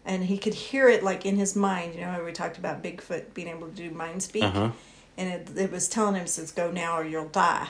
and 0.05 0.25
he 0.25 0.37
could 0.37 0.53
hear 0.53 0.89
it 0.89 1.03
like 1.03 1.25
in 1.25 1.37
his 1.37 1.55
mind. 1.55 1.95
You 1.95 2.01
know, 2.01 2.11
how 2.11 2.23
we 2.23 2.31
talked 2.31 2.57
about 2.57 2.83
Bigfoot 2.83 3.33
being 3.33 3.47
able 3.47 3.67
to 3.67 3.73
do 3.73 3.89
mind 3.91 4.21
speak, 4.23 4.43
Uh-huh. 4.43 4.71
and 5.17 5.29
it, 5.29 5.57
it 5.57 5.71
was 5.71 5.87
telling 5.87 6.15
him, 6.15 6.27
"says 6.27 6.51
Go 6.51 6.71
now 6.71 6.97
or 6.97 7.05
you'll 7.05 7.29
die." 7.29 7.69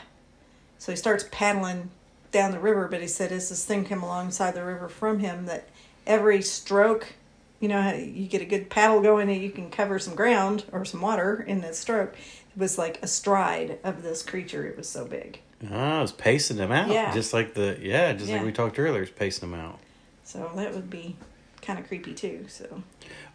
So 0.78 0.92
he 0.92 0.96
starts 0.96 1.26
paddling 1.32 1.90
down 2.32 2.52
the 2.52 2.60
river, 2.60 2.88
but 2.88 3.02
he 3.02 3.08
said 3.08 3.32
as 3.32 3.50
this 3.50 3.66
thing 3.66 3.86
came 3.86 4.02
alongside 4.02 4.52
the 4.54 4.64
river 4.64 4.88
from 4.88 5.20
him, 5.20 5.46
that 5.48 5.68
every 6.08 6.42
stroke, 6.42 7.14
you 7.60 7.68
know, 7.68 7.92
you 7.94 8.28
get 8.28 8.42
a 8.42 8.46
good 8.46 8.70
paddle 8.70 9.02
going 9.02 9.30
and 9.30 9.42
you 9.42 9.50
can 9.50 9.70
cover 9.70 10.00
some 10.00 10.16
ground 10.16 10.64
or 10.72 10.86
some 10.86 11.02
water 11.02 11.42
in 11.42 11.62
that 11.62 11.76
stroke. 11.76 12.14
It 12.14 12.60
was 12.60 12.78
like 12.78 13.00
a 13.02 13.08
stride 13.08 13.80
of 13.84 14.04
this 14.04 14.22
creature. 14.24 14.66
It 14.68 14.78
was 14.78 14.88
so 14.88 15.06
big. 15.06 15.40
Oh, 15.72 16.02
it's 16.04 16.12
pacing 16.14 16.58
them 16.58 16.72
out. 16.72 16.90
Yeah. 16.90 17.14
Just 17.14 17.34
like 17.34 17.54
the 17.54 17.78
yeah, 17.82 18.14
just 18.14 18.32
like 18.32 18.44
we 18.44 18.52
talked 18.52 18.80
earlier, 18.80 19.02
it's 19.04 19.12
pacing 19.12 19.50
them 19.50 19.60
out. 19.60 19.80
So 20.24 20.52
that 20.56 20.74
would 20.74 20.90
be 20.90 21.16
kind 21.62 21.78
of 21.80 21.88
creepy 21.88 22.14
too. 22.14 22.46
So 22.48 22.84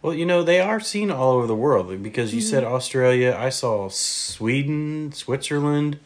Well, 0.01 0.13
you 0.13 0.25
know, 0.25 0.41
they 0.43 0.59
are 0.59 0.79
seen 0.79 1.11
all 1.11 1.33
over 1.33 1.45
the 1.45 1.55
world 1.55 2.01
because 2.01 2.33
you 2.33 2.41
said 2.41 2.63
Mm-hmm. 2.63 2.73
Australia. 2.73 3.35
I 3.39 3.49
saw 3.49 3.89
Sweden, 3.89 5.11
Switzerland, 5.11 5.99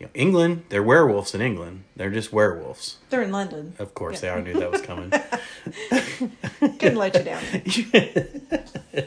you 0.00 0.06
know, 0.06 0.10
England. 0.14 0.64
They're 0.68 0.82
werewolves 0.82 1.34
in 1.34 1.40
England. 1.40 1.84
They're 1.94 2.10
just 2.10 2.32
werewolves. 2.32 2.96
they're 3.10 3.22
in 3.22 3.30
London. 3.30 3.74
Of 3.78 3.94
course, 3.94 4.20
they. 4.20 4.28
I 4.30 4.40
knew 4.40 4.54
that 4.54 4.72
was 4.72 4.82
coming. 4.82 5.10
Couldn't 6.78 6.96
let 6.96 7.14
you 7.14 7.22
down. 7.22 7.42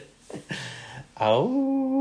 oh. 1.20 2.00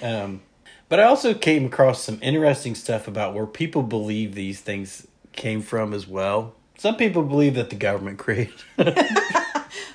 um, 0.02 0.40
but 0.88 1.00
I 1.00 1.04
also 1.04 1.34
came 1.34 1.66
across 1.66 2.02
some 2.02 2.18
interesting 2.22 2.74
stuff 2.74 3.08
about 3.08 3.34
where 3.34 3.46
people 3.46 3.82
believe 3.82 4.34
these 4.34 4.60
things 4.60 5.06
came 5.32 5.62
from 5.62 5.92
as 5.92 6.06
well. 6.06 6.54
Some 6.78 6.96
people 6.96 7.22
believe 7.22 7.54
that 7.54 7.70
the 7.70 7.76
government 7.76 8.18
created. 8.20 8.54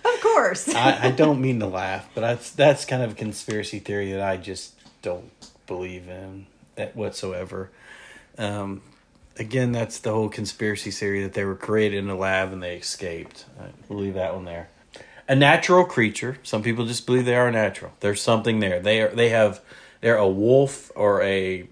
Of 0.06 0.22
course. 0.22 0.70
I, 0.74 1.08
I 1.08 1.12
don't 1.12 1.42
mean 1.42 1.60
to 1.60 1.68
laugh, 1.68 2.08
but 2.14 2.22
that's 2.22 2.52
that's 2.52 2.86
kind 2.86 3.02
of 3.02 3.14
a 3.14 3.16
conspiracy 3.16 3.80
theory 3.80 4.12
that 4.12 4.22
I 4.22 4.38
just 4.38 4.74
don't 5.02 5.32
believe 5.68 6.08
in 6.10 6.48
that 6.76 6.96
whatsoever. 6.96 7.70
Um, 8.38 8.82
again, 9.38 9.72
that's 9.72 10.00
the 10.00 10.12
whole 10.12 10.30
conspiracy 10.30 10.92
theory 10.92 11.24
that 11.24 11.34
they 11.34 11.46
were 11.46 11.56
created 11.56 12.00
in 12.00 12.10
a 12.10 12.16
lab 12.16 12.52
and 12.52 12.62
they 12.62 12.78
escaped. 12.78 13.46
I 13.60 13.68
believe 13.88 14.16
that 14.16 14.34
one 14.34 14.46
there. 14.46 14.70
A 15.28 15.36
natural 15.36 15.86
creature. 15.86 16.38
Some 16.44 16.64
people 16.64 16.86
just 16.86 17.06
believe 17.06 17.26
they 17.26 17.36
are 17.36 17.52
natural. 17.52 17.94
There's 18.02 18.22
something 18.22 18.60
there. 18.60 18.80
They 18.80 19.02
are. 19.02 19.10
They 19.10 19.30
have. 19.30 19.62
They're 20.04 20.18
a 20.18 20.28
wolf 20.28 20.92
or 20.96 21.22
a 21.22 21.66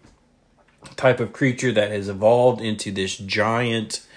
type 0.96 1.20
of 1.20 1.34
creature 1.34 1.74
that 1.74 1.92
has 1.92 2.08
evolved 2.08 2.62
into 2.62 2.90
this 2.90 3.18
giant, 3.18 4.08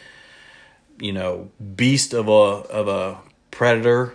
you 1.00 1.12
know, 1.12 1.50
beast 1.74 2.14
of 2.14 2.28
a 2.28 2.30
of 2.30 2.86
a 2.86 3.18
predator, 3.50 4.14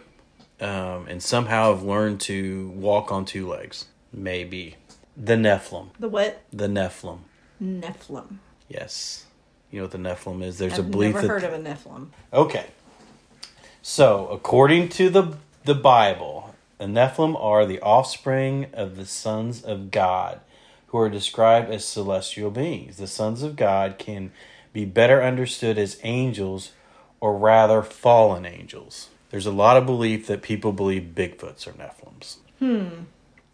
um, 0.62 1.06
and 1.10 1.22
somehow 1.22 1.74
have 1.74 1.84
learned 1.84 2.22
to 2.22 2.70
walk 2.70 3.12
on 3.12 3.26
two 3.26 3.46
legs. 3.46 3.88
Maybe 4.14 4.78
the 5.18 5.36
Nephilim. 5.36 5.90
the 6.00 6.08
what? 6.08 6.44
The 6.54 6.68
Nephilim. 6.68 7.20
Nephilim. 7.62 8.38
Yes, 8.70 9.26
you 9.70 9.80
know 9.80 9.84
what 9.84 9.92
the 9.92 9.98
Nephilim 9.98 10.42
is. 10.42 10.60
There's 10.60 10.80
a 10.80 10.82
I've 10.82 10.92
belief 10.92 11.16
never 11.16 11.28
that 11.28 11.34
heard 11.34 11.44
of 11.44 11.54
a 11.54 11.62
Nephilim. 11.62 12.08
Okay. 12.32 12.68
So, 13.82 14.28
according 14.28 14.88
to 14.90 15.10
the 15.10 15.36
the 15.66 15.76
Bible, 15.76 16.49
the 16.80 16.86
Nephilim 16.86 17.36
are 17.40 17.66
the 17.66 17.82
offspring 17.82 18.68
of 18.74 18.96
the 18.96 19.06
sons 19.06 19.62
of 19.62 19.92
God, 19.92 20.40
who 20.88 20.98
are 20.98 21.10
described 21.10 21.70
as 21.70 21.86
celestial 21.86 22.50
beings. 22.50 22.98
The 22.98 23.06
sons 23.06 23.44
of 23.44 23.56
God 23.58 24.00
can 24.00 24.32
be 24.72 24.86
better 24.86 25.22
understood 25.22 25.78
as 25.78 26.00
angels, 26.04 26.72
or 27.20 27.38
rather, 27.38 27.84
fallen 27.84 28.46
angels. 28.46 29.10
There's 29.30 29.46
a 29.46 29.52
lot 29.52 29.76
of 29.76 29.86
belief 29.86 30.26
that 30.28 30.42
people 30.42 30.72
believe 30.72 31.12
Bigfoots 31.14 31.68
are 31.68 31.74
Nephilims. 31.74 32.38
Hmm. 32.60 33.04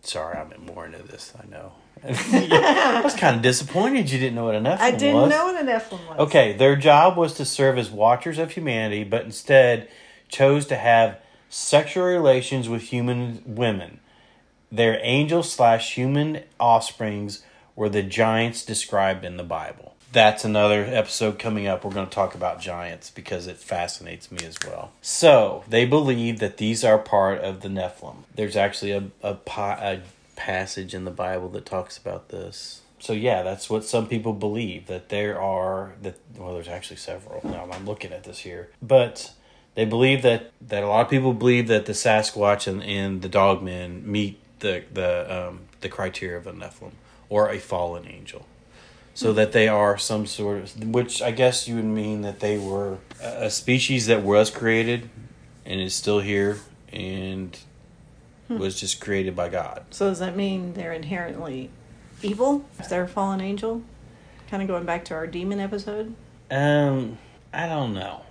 Sorry, 0.02 0.38
I'm 0.38 0.54
more 0.68 0.86
into 0.86 1.02
this. 1.02 1.34
I 1.42 1.50
know. 1.50 1.74
I 2.08 3.02
was 3.04 3.16
kind 3.16 3.38
of 3.38 3.42
disappointed 3.42 4.12
you 4.12 4.20
didn't 4.20 4.36
know 4.36 4.46
what 4.46 4.56
a 4.56 4.60
Nephilim 4.60 4.72
was. 4.72 4.82
I 4.82 4.92
didn't 4.92 5.22
was. 5.22 5.30
know 5.32 5.46
what 5.46 5.62
a 5.62 5.66
Nephilim 5.66 6.08
was. 6.10 6.20
Okay, 6.28 6.54
their 6.54 6.76
job 6.76 7.18
was 7.18 7.34
to 7.34 7.46
serve 7.46 7.80
as 7.80 7.90
watchers 7.90 8.38
of 8.38 8.52
humanity, 8.52 9.04
but 9.04 9.26
instead 9.26 9.90
chose 10.30 10.68
to 10.68 10.76
have 10.76 11.20
sexual 11.56 12.04
relations 12.04 12.68
with 12.68 12.82
human 12.82 13.42
women. 13.46 14.02
Their 14.70 15.00
angel 15.02 15.42
slash 15.42 15.96
human 15.96 16.44
offsprings 16.60 17.44
were 17.78 17.88
the 17.88 18.04
giants 18.04 18.66
described 18.66 19.24
in 19.24 19.38
the 19.38 19.44
Bible. 19.44 19.96
That's 20.12 20.44
another 20.44 20.84
episode 20.84 21.40
coming 21.40 21.66
up. 21.66 21.86
We're 21.86 21.94
going 21.94 22.08
to 22.08 22.14
talk 22.14 22.36
about 22.36 22.60
giants 22.60 23.10
because 23.10 23.48
it 23.48 23.56
fascinates 23.56 24.32
me 24.32 24.46
as 24.46 24.58
well. 24.68 24.92
So, 25.02 25.64
they 25.68 25.86
believe 25.86 26.40
that 26.40 26.58
these 26.58 26.84
are 26.84 26.98
part 26.98 27.40
of 27.40 27.62
the 27.62 27.70
Nephilim. 27.70 28.24
There's 28.36 28.58
actually 28.58 28.92
a, 28.92 29.04
a, 29.24 29.38
a 29.48 30.02
passage 30.36 30.94
in 30.94 31.06
the 31.06 31.12
Bible 31.12 31.48
that 31.50 31.66
talks 31.66 31.98
about 31.98 32.30
this. 32.30 32.82
So 33.00 33.14
yeah, 33.14 33.44
that's 33.44 33.70
what 33.70 33.86
some 33.86 34.08
people 34.08 34.34
believe 34.34 34.88
that 34.88 35.10
there 35.10 35.40
are 35.40 35.94
that 36.02 36.18
well 36.38 36.54
there's 36.54 36.68
actually 36.68 36.98
several. 36.98 37.40
Now 37.44 37.70
I'm 37.72 37.86
looking 37.86 38.12
at 38.12 38.24
this 38.24 38.40
here. 38.40 38.70
But 38.82 39.32
they 39.76 39.86
believe 39.86 40.22
that 40.24 40.52
that 40.62 40.84
a 40.84 40.88
lot 40.88 41.02
of 41.02 41.10
people 41.10 41.34
believe 41.34 41.68
that 41.68 41.86
the 41.86 41.94
Sasquatch 41.94 42.68
and, 42.68 42.84
and 42.84 43.22
the 43.22 43.30
Dogmen 43.30 44.04
meet 44.04 44.40
the 44.60 44.84
the 44.92 45.48
um, 45.48 45.62
the 45.82 45.90
criteria 45.90 46.38
of 46.38 46.48
a 46.48 46.54
Nephilim 46.54 46.94
or 47.30 47.50
a 47.50 47.60
fallen 47.60 48.08
angel. 48.08 48.46
So 49.14 49.32
that 49.32 49.54
they 49.54 49.70
are 49.70 49.98
some 49.98 50.26
sort 50.26 50.58
of 50.58 50.90
which 50.90 51.22
I 51.22 51.32
guess 51.32 51.70
you 51.70 51.76
would 51.76 51.86
mean 51.86 52.22
that 52.24 52.42
they 52.42 52.58
were 52.58 52.98
a 53.22 53.50
species 53.50 54.08
that 54.08 54.24
was 54.24 54.50
created 54.50 55.10
and 55.66 55.80
is 55.80 55.96
still 55.96 56.20
here 56.20 56.60
and 56.92 57.58
was 58.50 58.78
just 58.78 59.00
created 59.00 59.34
by 59.34 59.48
God. 59.48 59.86
So 59.92 60.10
does 60.10 60.20
that 60.20 60.36
mean 60.36 60.74
they're 60.74 60.92
inherently 60.92 61.70
evil 62.22 62.66
if 62.78 62.90
they're 62.90 63.04
a 63.04 63.08
fallen 63.08 63.40
angel? 63.40 63.84
Kind 64.50 64.62
of 64.62 64.68
going 64.68 64.86
back 64.86 65.06
to 65.06 65.14
our 65.14 65.28
demon 65.28 65.62
episode. 65.62 66.14
Um, 66.52 67.18
I 67.54 67.68
don't 67.68 67.94
know. 67.94 68.24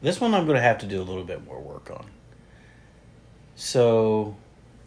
This 0.00 0.20
one 0.20 0.34
I'm 0.34 0.44
going 0.44 0.56
to 0.56 0.62
have 0.62 0.78
to 0.78 0.86
do 0.86 1.00
a 1.00 1.04
little 1.04 1.24
bit 1.24 1.44
more 1.44 1.60
work 1.60 1.90
on. 1.90 2.06
So, 3.56 4.36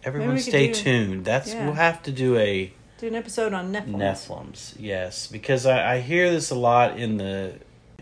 everyone 0.04 0.38
stay 0.40 0.68
do- 0.68 0.74
tuned. 0.74 1.26
That's 1.26 1.54
yeah. 1.54 1.66
we'll 1.66 1.74
have 1.74 2.02
to 2.04 2.12
do 2.12 2.38
a 2.38 2.72
Do 2.98 3.08
an 3.08 3.16
episode 3.16 3.54
on 3.54 3.74
Nephilims. 3.74 3.98
Nephilims. 3.98 4.76
Yes, 4.80 5.28
because 5.28 5.66
I, 5.66 5.96
I 5.96 6.00
hear 6.00 6.30
this 6.32 6.50
a 6.52 6.56
lot 6.56 6.98
in 6.98 7.18
the 7.18 7.56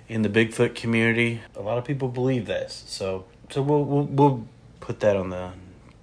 in 0.07 0.21
the 0.21 0.29
Bigfoot 0.29 0.75
community. 0.75 1.41
A 1.55 1.61
lot 1.61 1.77
of 1.77 1.85
people 1.85 2.07
believe 2.09 2.45
this. 2.45 2.83
So, 2.87 3.25
so 3.49 3.61
we'll 3.63 3.83
we'll, 3.83 4.05
we'll 4.05 4.47
put 4.79 4.99
that 4.99 5.15
on 5.15 5.29
the 5.31 5.51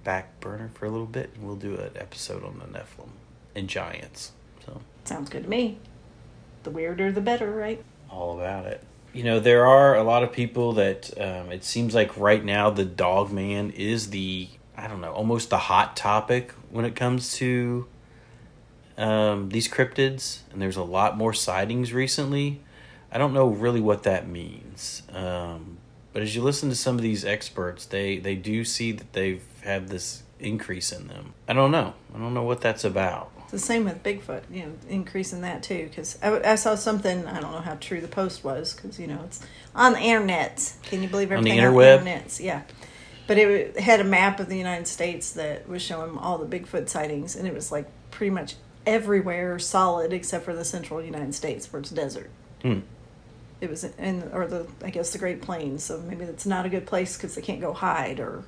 back 0.03 0.39
burner 0.41 0.69
for 0.73 0.85
a 0.85 0.89
little 0.89 1.05
bit, 1.05 1.31
and 1.35 1.45
we'll 1.45 1.55
do 1.55 1.75
an 1.75 1.91
episode 1.95 2.43
on 2.43 2.59
the 2.59 2.65
Nephilim 2.65 3.11
and 3.55 3.69
giants. 3.69 4.31
So. 4.65 4.81
Sounds 5.05 5.29
good 5.29 5.43
to 5.43 5.49
me. 5.49 5.77
The 6.63 6.69
weirder, 6.69 7.13
the 7.13 7.21
better, 7.21 7.49
right? 7.51 7.81
all 8.09 8.39
about 8.39 8.65
it. 8.65 8.83
You 9.17 9.23
know, 9.23 9.39
there 9.39 9.65
are 9.65 9.95
a 9.95 10.03
lot 10.03 10.21
of 10.21 10.31
people 10.31 10.73
that 10.73 11.09
um, 11.19 11.51
it 11.51 11.63
seems 11.63 11.95
like 11.95 12.15
right 12.17 12.45
now 12.45 12.69
the 12.69 12.85
dog 12.85 13.31
man 13.31 13.71
is 13.71 14.11
the, 14.11 14.47
I 14.77 14.87
don't 14.87 15.01
know, 15.01 15.11
almost 15.11 15.49
the 15.49 15.57
hot 15.57 15.95
topic 15.95 16.51
when 16.69 16.85
it 16.85 16.95
comes 16.95 17.33
to 17.37 17.87
um, 18.95 19.49
these 19.49 19.67
cryptids. 19.67 20.41
And 20.51 20.61
there's 20.61 20.75
a 20.75 20.83
lot 20.83 21.17
more 21.17 21.33
sightings 21.33 21.91
recently. 21.93 22.61
I 23.11 23.17
don't 23.17 23.33
know 23.33 23.47
really 23.47 23.81
what 23.81 24.03
that 24.03 24.27
means. 24.27 25.01
Um, 25.11 25.79
but 26.13 26.21
as 26.21 26.35
you 26.35 26.43
listen 26.43 26.69
to 26.69 26.75
some 26.75 26.95
of 26.95 27.01
these 27.01 27.25
experts, 27.25 27.87
they, 27.87 28.19
they 28.19 28.35
do 28.35 28.63
see 28.63 28.91
that 28.91 29.13
they've 29.13 29.43
had 29.61 29.87
this 29.87 30.21
increase 30.39 30.91
in 30.91 31.07
them. 31.07 31.33
I 31.47 31.53
don't 31.53 31.71
know. 31.71 31.95
I 32.13 32.19
don't 32.19 32.35
know 32.35 32.43
what 32.43 32.61
that's 32.61 32.83
about. 32.83 33.31
It's 33.47 33.53
the 33.53 33.59
same 33.59 33.85
with 33.85 34.03
Bigfoot, 34.03 34.41
you 34.51 34.63
know, 34.65 34.73
increasing 34.89 35.39
that 35.41 35.63
too. 35.63 35.87
Because 35.87 36.19
I, 36.21 36.51
I 36.51 36.55
saw 36.55 36.75
something, 36.75 37.25
I 37.25 37.39
don't 37.39 37.53
know 37.53 37.61
how 37.61 37.75
true 37.75 38.01
the 38.01 38.07
post 38.09 38.43
was, 38.43 38.73
because, 38.73 38.99
you 38.99 39.07
know, 39.07 39.21
it's 39.23 39.39
on 39.73 39.93
the 39.93 39.99
internet. 39.99 40.73
Can 40.83 41.01
you 41.01 41.07
believe 41.07 41.31
On 41.31 41.41
the 41.41 41.51
everything 41.51 41.59
interweb? 41.71 41.99
on 41.99 42.03
the 42.03 42.11
internets? 42.11 42.39
Yeah. 42.41 42.63
But 43.25 43.37
it 43.37 43.79
had 43.79 44.01
a 44.01 44.03
map 44.03 44.41
of 44.41 44.49
the 44.49 44.57
United 44.57 44.85
States 44.87 45.31
that 45.31 45.67
was 45.67 45.81
showing 45.81 46.17
all 46.17 46.37
the 46.37 46.45
Bigfoot 46.59 46.89
sightings, 46.89 47.37
and 47.37 47.47
it 47.47 47.53
was 47.53 47.71
like 47.71 47.87
pretty 48.11 48.31
much 48.31 48.55
everywhere 48.85 49.59
solid 49.59 50.11
except 50.11 50.43
for 50.43 50.53
the 50.53 50.65
central 50.65 51.01
United 51.01 51.33
States 51.33 51.71
where 51.71 51.79
it's 51.79 51.89
desert. 51.89 52.29
Hmm. 52.61 52.79
It 53.61 53.69
was 53.69 53.83
in, 53.83 54.29
or 54.33 54.45
the, 54.47 54.67
I 54.83 54.89
guess 54.89 55.11
the 55.13 55.19
Great 55.19 55.41
Plains, 55.41 55.83
so 55.85 55.99
maybe 55.99 56.25
that's 56.25 56.45
not 56.45 56.65
a 56.65 56.69
good 56.69 56.85
place 56.85 57.15
because 57.15 57.33
they 57.35 57.41
can't 57.41 57.61
go 57.61 57.71
hide 57.73 58.19
or, 58.19 58.43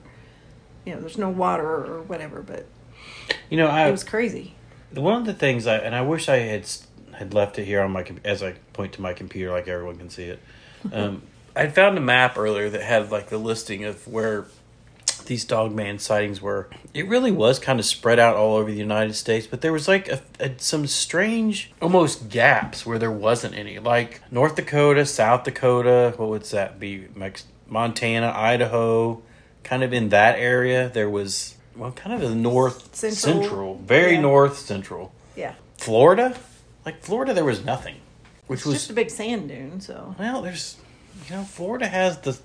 you 0.86 0.94
know, 0.94 1.00
there's 1.00 1.18
no 1.18 1.30
water 1.30 1.66
or 1.66 2.02
whatever, 2.04 2.42
but 2.42 2.66
You 3.50 3.58
know, 3.58 3.68
I 3.68 3.88
it 3.88 3.92
was 3.92 4.04
crazy. 4.04 4.56
One 4.94 5.16
of 5.16 5.26
the 5.26 5.34
things 5.34 5.68
I 5.68 5.78
and 5.78 5.96
I 5.96 6.02
wish 6.02 6.30
I 6.30 6.38
had 6.38 6.70
had 7.14 7.34
left 7.34 7.60
it 7.60 7.66
here 7.66 7.82
on 7.82 7.92
my 7.92 8.06
as 8.24 8.42
I 8.42 8.54
point 8.74 8.94
to 8.94 9.02
my 9.02 9.14
computer 9.14 9.52
like 9.52 9.68
everyone 9.68 9.98
can 9.98 10.10
see 10.10 10.26
it. 10.26 10.40
Um, 10.94 11.24
I 11.58 11.68
found 11.68 11.98
a 11.98 12.02
map 12.02 12.38
earlier 12.38 12.70
that 12.70 12.82
had 12.82 13.12
like 13.12 13.28
the 13.28 13.38
listing 13.38 13.84
of 13.84 14.08
where 14.08 14.46
these 15.26 15.46
dogman 15.46 16.00
sightings 16.00 16.42
were. 16.42 16.70
It 16.94 17.08
really 17.08 17.32
was 17.32 17.60
kind 17.60 17.80
of 17.80 17.86
spread 17.86 18.18
out 18.18 18.36
all 18.36 18.56
over 18.56 18.72
the 18.72 18.78
United 18.78 19.14
States, 19.14 19.46
but 19.46 19.62
there 19.62 19.74
was 19.74 19.88
like 19.88 20.08
a, 20.08 20.22
a, 20.40 20.58
some 20.58 20.88
strange, 20.88 21.72
almost 21.82 22.30
gaps 22.30 22.86
where 22.86 22.98
there 22.98 23.12
wasn't 23.12 23.56
any. 23.56 23.78
Like 23.80 24.22
North 24.32 24.56
Dakota, 24.56 25.06
South 25.06 25.44
Dakota, 25.44 26.14
what 26.18 26.30
would 26.30 26.44
that 26.46 26.80
be? 26.80 27.08
Montana, 27.68 28.34
Idaho, 28.36 29.22
kind 29.64 29.84
of 29.84 29.94
in 29.94 30.10
that 30.10 30.40
area. 30.40 30.90
There 30.90 31.10
was 31.10 31.56
well, 31.80 31.92
kind 31.92 32.14
of 32.14 32.22
the 32.30 32.36
north 32.36 32.94
Central. 32.96 33.42
central, 33.42 33.76
very 33.78 34.14
Yeah. 34.14 34.22
north 34.22 34.58
central. 34.60 35.12
Yeah. 35.36 35.54
Florida, 35.78 36.38
like 36.86 37.02
Florida, 37.02 37.34
there 37.34 37.46
was 37.46 37.64
nothing, 37.64 37.96
which 38.48 38.60
It's 38.60 38.66
was 38.66 38.76
just 38.76 38.90
a 38.90 38.94
big 38.94 39.10
sand 39.10 39.48
dune, 39.50 39.80
so 39.82 40.16
well. 40.20 40.42
There's, 40.42 40.78
you 41.30 41.36
know, 41.38 41.44
Florida 41.44 41.88
has 41.88 42.18
the 42.20 42.38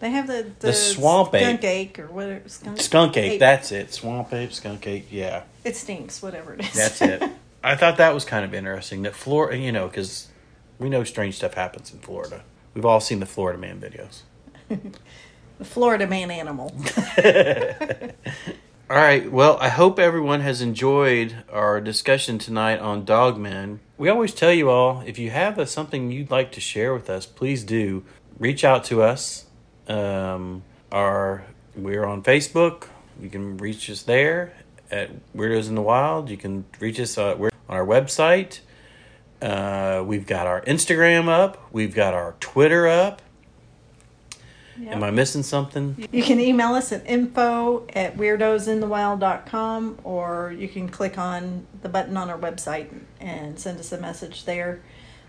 they 0.00 0.10
have 0.10 0.26
the 0.28 0.46
the, 0.60 0.68
The 0.68 0.72
swamp 0.72 1.34
ape. 1.34 1.42
skunk 1.42 1.64
ache 1.64 1.98
or 1.98 2.06
whatever 2.06 2.48
skunk, 2.48 2.80
skunk 2.80 3.16
ape. 3.16 3.40
That's 3.40 3.72
it. 3.72 3.92
Swamp 3.92 4.32
ape, 4.32 4.52
skunk 4.52 4.86
ape. 4.86 5.06
Yeah, 5.10 5.42
it 5.64 5.76
stinks, 5.76 6.22
whatever 6.22 6.54
it 6.54 6.60
is. 6.64 6.72
that's 6.74 7.02
it. 7.02 7.22
I 7.64 7.74
thought 7.74 7.96
that 7.96 8.14
was 8.14 8.24
kind 8.24 8.44
of 8.44 8.54
interesting 8.54 9.02
that 9.02 9.14
Florida, 9.16 9.58
you 9.58 9.72
know, 9.72 9.88
because 9.88 10.28
we 10.78 10.88
know 10.88 11.02
strange 11.04 11.34
stuff 11.36 11.54
happens 11.54 11.92
in 11.92 11.98
Florida. 11.98 12.42
We've 12.74 12.84
all 12.86 13.00
seen 13.00 13.18
the 13.18 13.26
Florida 13.26 13.58
Man 13.58 13.80
videos. 13.80 14.20
the 15.58 15.64
Florida 15.64 16.06
man 16.06 16.30
animal. 16.30 16.72
All 18.90 18.96
right. 18.96 19.30
Well, 19.30 19.58
I 19.60 19.68
hope 19.68 19.98
everyone 19.98 20.40
has 20.40 20.62
enjoyed 20.62 21.44
our 21.52 21.78
discussion 21.78 22.38
tonight 22.38 22.78
on 22.78 23.04
Dogmen. 23.04 23.80
We 23.98 24.08
always 24.08 24.32
tell 24.32 24.50
you 24.50 24.70
all 24.70 25.02
if 25.04 25.18
you 25.18 25.28
have 25.28 25.58
a, 25.58 25.66
something 25.66 26.10
you'd 26.10 26.30
like 26.30 26.52
to 26.52 26.60
share 26.62 26.94
with 26.94 27.10
us, 27.10 27.26
please 27.26 27.64
do 27.64 28.02
reach 28.38 28.64
out 28.64 28.84
to 28.84 29.02
us. 29.02 29.44
Um, 29.88 30.62
our 30.90 31.44
we're 31.76 32.06
on 32.06 32.22
Facebook. 32.22 32.88
You 33.20 33.28
can 33.28 33.58
reach 33.58 33.90
us 33.90 34.04
there 34.04 34.54
at 34.90 35.10
Weirdos 35.36 35.68
in 35.68 35.74
the 35.74 35.82
Wild. 35.82 36.30
You 36.30 36.38
can 36.38 36.64
reach 36.80 36.98
us 36.98 37.18
uh, 37.18 37.34
on 37.36 37.50
our 37.68 37.84
website. 37.84 38.60
Uh, 39.42 40.02
we've 40.06 40.26
got 40.26 40.46
our 40.46 40.62
Instagram 40.62 41.28
up. 41.28 41.62
We've 41.72 41.94
got 41.94 42.14
our 42.14 42.36
Twitter 42.40 42.88
up. 42.88 43.20
Am 44.86 45.02
I 45.02 45.10
missing 45.10 45.42
something? 45.42 46.08
You 46.12 46.22
can 46.22 46.40
email 46.40 46.74
us 46.74 46.92
at 46.92 47.06
info 47.06 47.86
at 47.94 48.16
weirdosinthewild.com 48.16 49.98
or 50.04 50.54
you 50.56 50.68
can 50.68 50.88
click 50.88 51.18
on 51.18 51.66
the 51.82 51.88
button 51.88 52.16
on 52.16 52.30
our 52.30 52.38
website 52.38 52.88
and 53.20 53.58
send 53.58 53.80
us 53.80 53.92
a 53.92 53.98
message 53.98 54.44
there. 54.44 54.80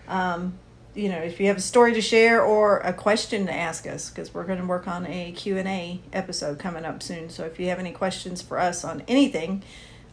Um, 0.08 0.58
you 0.96 1.10
know, 1.10 1.18
if 1.18 1.40
you 1.40 1.48
have 1.48 1.58
a 1.58 1.62
story 1.62 1.94
to 1.94 2.02
share 2.02 2.44
or 2.44 2.80
a 2.80 2.94
question 2.94 3.46
to 3.46 3.54
ask 3.54 3.88
us, 3.88 4.10
because 4.10 4.34
we're 4.34 4.44
going 4.44 4.60
to 4.60 4.66
work 4.66 4.88
on 4.88 5.06
a 5.06 5.32
Q&A 5.32 6.02
episode 6.12 6.60
coming 6.60 6.84
up 6.84 7.02
soon. 7.04 7.30
So 7.30 7.46
if 7.46 7.60
you 7.60 7.68
have 7.68 7.80
any 7.80 7.92
questions 7.92 8.42
for 8.42 8.60
us 8.60 8.84
on 8.84 9.04
anything, 9.08 9.64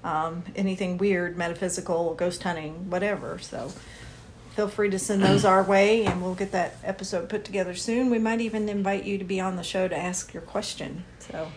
um, 0.05 0.45
anything 0.55 0.99
weird, 0.99 1.37
metaphysical, 1.37 2.15
ghost 2.15 2.43
hunting, 2.43 2.91
whatever, 2.91 3.39
so 3.39 3.73
feel 4.57 4.69
free 4.69 4.89
to 4.89 4.99
send 4.99 5.23
those 5.23 5.45
our 5.45 5.63
way 5.63 6.07
and 6.07 6.23
we'll 6.23 6.35
get 6.35 6.51
that 6.53 6.77
episode 6.83 7.29
put 7.29 7.45
together 7.45 7.75
soon. 7.75 8.09
We 8.09 8.19
might 8.19 8.41
even 8.41 8.71
invite 8.71 9.05
you 9.05 9.19
to 9.19 9.25
be 9.25 9.39
on 9.39 9.57
the 9.57 9.63
show 9.63 9.87
to 9.87 9.95
ask 9.95 10.33
your 10.33 10.43
question. 10.43 11.05
So 11.19 11.53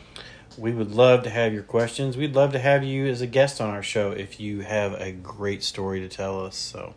We 0.58 0.74
would 0.74 0.92
love 0.92 1.24
to 1.24 1.30
have 1.30 1.54
your 1.54 1.64
questions. 1.64 2.18
We'd 2.18 2.36
love 2.36 2.52
to 2.52 2.60
have 2.60 2.84
you 2.84 3.08
as 3.08 3.22
a 3.22 3.28
guest 3.28 3.62
on 3.62 3.70
our 3.70 3.82
show 3.82 4.12
if 4.12 4.42
you 4.42 4.60
have 4.62 5.00
a 5.00 5.14
great 5.14 5.64
story 5.64 6.02
to 6.02 6.10
tell 6.10 6.44
us. 6.46 6.58
So 6.58 6.94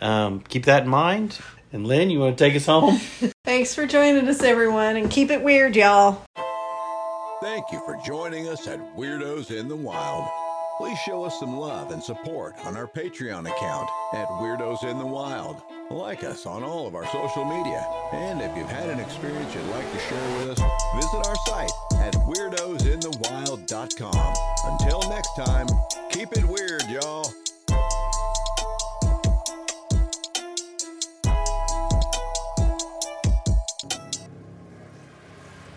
um, 0.00 0.40
keep 0.40 0.64
that 0.64 0.84
in 0.84 0.88
mind. 0.88 1.38
And 1.74 1.86
Lynn, 1.86 2.08
you 2.08 2.20
want 2.20 2.38
to 2.38 2.44
take 2.44 2.56
us 2.56 2.64
home? 2.64 2.96
thanks 3.44 3.74
for 3.74 3.86
joining 3.86 4.26
us, 4.26 4.42
everyone, 4.42 4.96
and 4.96 5.10
keep 5.10 5.30
it 5.30 5.42
weird, 5.42 5.76
y'all. 5.76 6.24
Thank 7.42 7.66
you 7.70 7.82
for 7.84 8.00
joining 8.06 8.48
us 8.48 8.66
at 8.66 8.96
Weirdos 8.96 9.50
in 9.50 9.68
the 9.68 9.76
Wild. 9.76 10.51
Please 10.78 10.98
show 10.98 11.24
us 11.24 11.38
some 11.38 11.58
love 11.58 11.92
and 11.92 12.02
support 12.02 12.54
on 12.64 12.78
our 12.78 12.86
Patreon 12.86 13.40
account 13.40 13.90
at 14.14 14.26
Weirdos 14.28 14.84
in 14.84 14.98
the 14.98 15.06
Wild. 15.06 15.60
Like 15.90 16.24
us 16.24 16.46
on 16.46 16.64
all 16.64 16.86
of 16.86 16.94
our 16.94 17.04
social 17.06 17.44
media. 17.44 17.86
And 18.12 18.40
if 18.40 18.56
you've 18.56 18.70
had 18.70 18.88
an 18.88 18.98
experience 18.98 19.54
you'd 19.54 19.66
like 19.66 19.92
to 19.92 19.98
share 19.98 20.38
with 20.38 20.58
us, 20.58 20.62
visit 20.94 21.26
our 21.26 21.36
site 21.46 21.70
at 22.00 22.14
weirdosinthewild.com. 22.14 24.34
Until 24.64 25.02
next 25.10 25.36
time, 25.36 25.66
keep 26.10 26.32
it 26.32 26.46
weird, 26.46 26.84
y'all. 26.88 27.30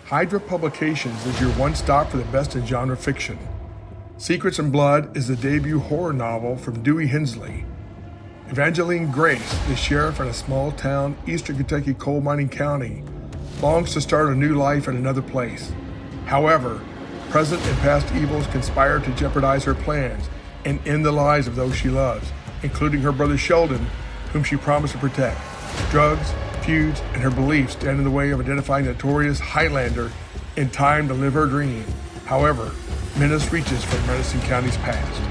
Hydra 0.05 0.39
Publications 0.39 1.25
is 1.25 1.41
your 1.41 1.51
one 1.53 1.73
stop 1.75 2.09
for 2.09 2.17
the 2.17 2.23
best 2.25 2.55
in 2.55 2.63
genre 2.65 2.95
fiction. 2.95 3.39
Secrets 4.17 4.59
and 4.59 4.71
Blood 4.71 5.17
is 5.17 5.27
the 5.27 5.35
debut 5.35 5.77
horror 5.77 6.13
novel 6.13 6.55
from 6.55 6.81
Dewey 6.81 7.07
Hensley. 7.07 7.65
Evangeline 8.47 9.11
Grace, 9.11 9.57
the 9.67 9.75
sheriff 9.75 10.21
in 10.21 10.27
a 10.27 10.33
small 10.33 10.71
town, 10.71 11.17
eastern 11.27 11.57
Kentucky 11.57 11.93
coal 11.93 12.21
mining 12.21 12.47
county, 12.47 13.03
longs 13.61 13.91
to 13.91 13.99
start 13.99 14.29
a 14.29 14.35
new 14.35 14.55
life 14.55 14.87
in 14.87 14.95
another 14.95 15.21
place. 15.21 15.73
However, 16.27 16.81
present 17.29 17.61
and 17.65 17.77
past 17.79 18.09
evils 18.15 18.47
conspire 18.47 18.99
to 18.99 19.15
jeopardize 19.15 19.65
her 19.65 19.75
plans 19.75 20.29
and 20.63 20.79
end 20.87 21.03
the 21.03 21.11
lives 21.11 21.47
of 21.49 21.57
those 21.57 21.75
she 21.75 21.89
loves, 21.89 22.31
including 22.63 23.01
her 23.01 23.11
brother 23.11 23.37
Sheldon, 23.37 23.85
whom 24.31 24.45
she 24.45 24.55
promised 24.55 24.93
to 24.93 24.99
protect. 24.99 25.41
Drugs, 25.91 26.31
feuds, 26.63 27.01
and 27.13 27.21
her 27.21 27.31
beliefs 27.31 27.73
stand 27.73 27.97
in 27.97 28.05
the 28.05 28.11
way 28.11 28.29
of 28.29 28.39
identifying 28.39 28.85
the 28.85 28.93
notorious 28.93 29.39
Highlander 29.39 30.09
in 30.55 30.69
time 30.69 31.09
to 31.09 31.13
live 31.13 31.33
her 31.33 31.47
dream. 31.47 31.83
However, 32.23 32.71
menace 33.17 33.49
reaches 33.51 33.83
from 33.83 34.05
Madison 34.07 34.41
County's 34.41 34.75
past. 34.77 35.21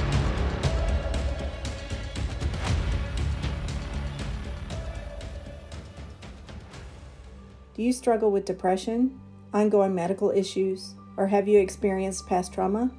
Do 7.75 7.83
you 7.83 7.93
struggle 7.93 8.31
with 8.31 8.47
depression, 8.47 9.21
ongoing 9.53 9.95
medical 9.95 10.31
issues, 10.31 10.95
or 11.19 11.27
have 11.27 11.47
you 11.47 11.59
experienced 11.59 12.27
past 12.27 12.55
trauma? 12.55 12.91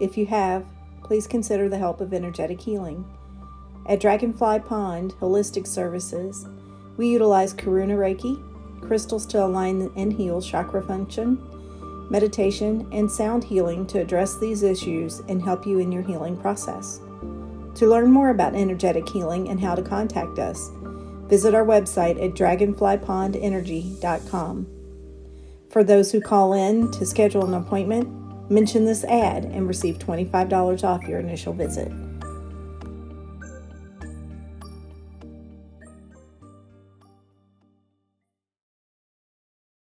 If 0.00 0.18
you 0.18 0.26
have, 0.26 0.66
please 1.02 1.26
consider 1.26 1.68
the 1.68 1.78
help 1.78 2.02
of 2.02 2.12
energetic 2.12 2.60
healing. 2.60 3.06
At 3.86 4.00
Dragonfly 4.00 4.60
Pond 4.60 5.14
Holistic 5.20 5.66
Services, 5.66 6.46
we 6.98 7.08
utilize 7.08 7.54
Karuna 7.54 7.96
Reiki, 7.96 8.42
crystals 8.82 9.24
to 9.26 9.42
align 9.42 9.90
and 9.96 10.12
heal 10.12 10.42
chakra 10.42 10.82
function, 10.82 11.47
meditation, 12.10 12.86
and 12.92 13.10
sound 13.10 13.42
healing 13.44 13.86
to 13.88 14.00
address 14.00 14.38
these 14.38 14.62
issues 14.62 15.20
and 15.28 15.42
help 15.42 15.66
you 15.66 15.78
in 15.78 15.92
your 15.92 16.02
healing 16.02 16.36
process. 16.36 17.00
To 17.76 17.86
learn 17.86 18.10
more 18.10 18.28
about 18.30 18.54
energetic 18.54 19.06
healing 19.08 19.48
and 19.48 19.60
how 19.60 19.74
to 19.74 19.82
contact 19.82 20.38
us, 20.38 20.70
visit 21.28 21.54
our 21.54 21.64
website 21.64 22.22
at 22.22 22.34
dragonflypondenergy.com. 22.34 24.66
For 25.70 25.84
those 25.84 26.10
who 26.10 26.20
call 26.20 26.52
in 26.54 26.90
to 26.92 27.06
schedule 27.06 27.44
an 27.44 27.54
appointment, 27.54 28.50
mention 28.50 28.84
this 28.84 29.04
ad 29.04 29.44
and 29.44 29.68
receive 29.68 29.98
$25 29.98 30.82
off 30.82 31.04
your 31.04 31.20
initial 31.20 31.52
visit. 31.52 31.92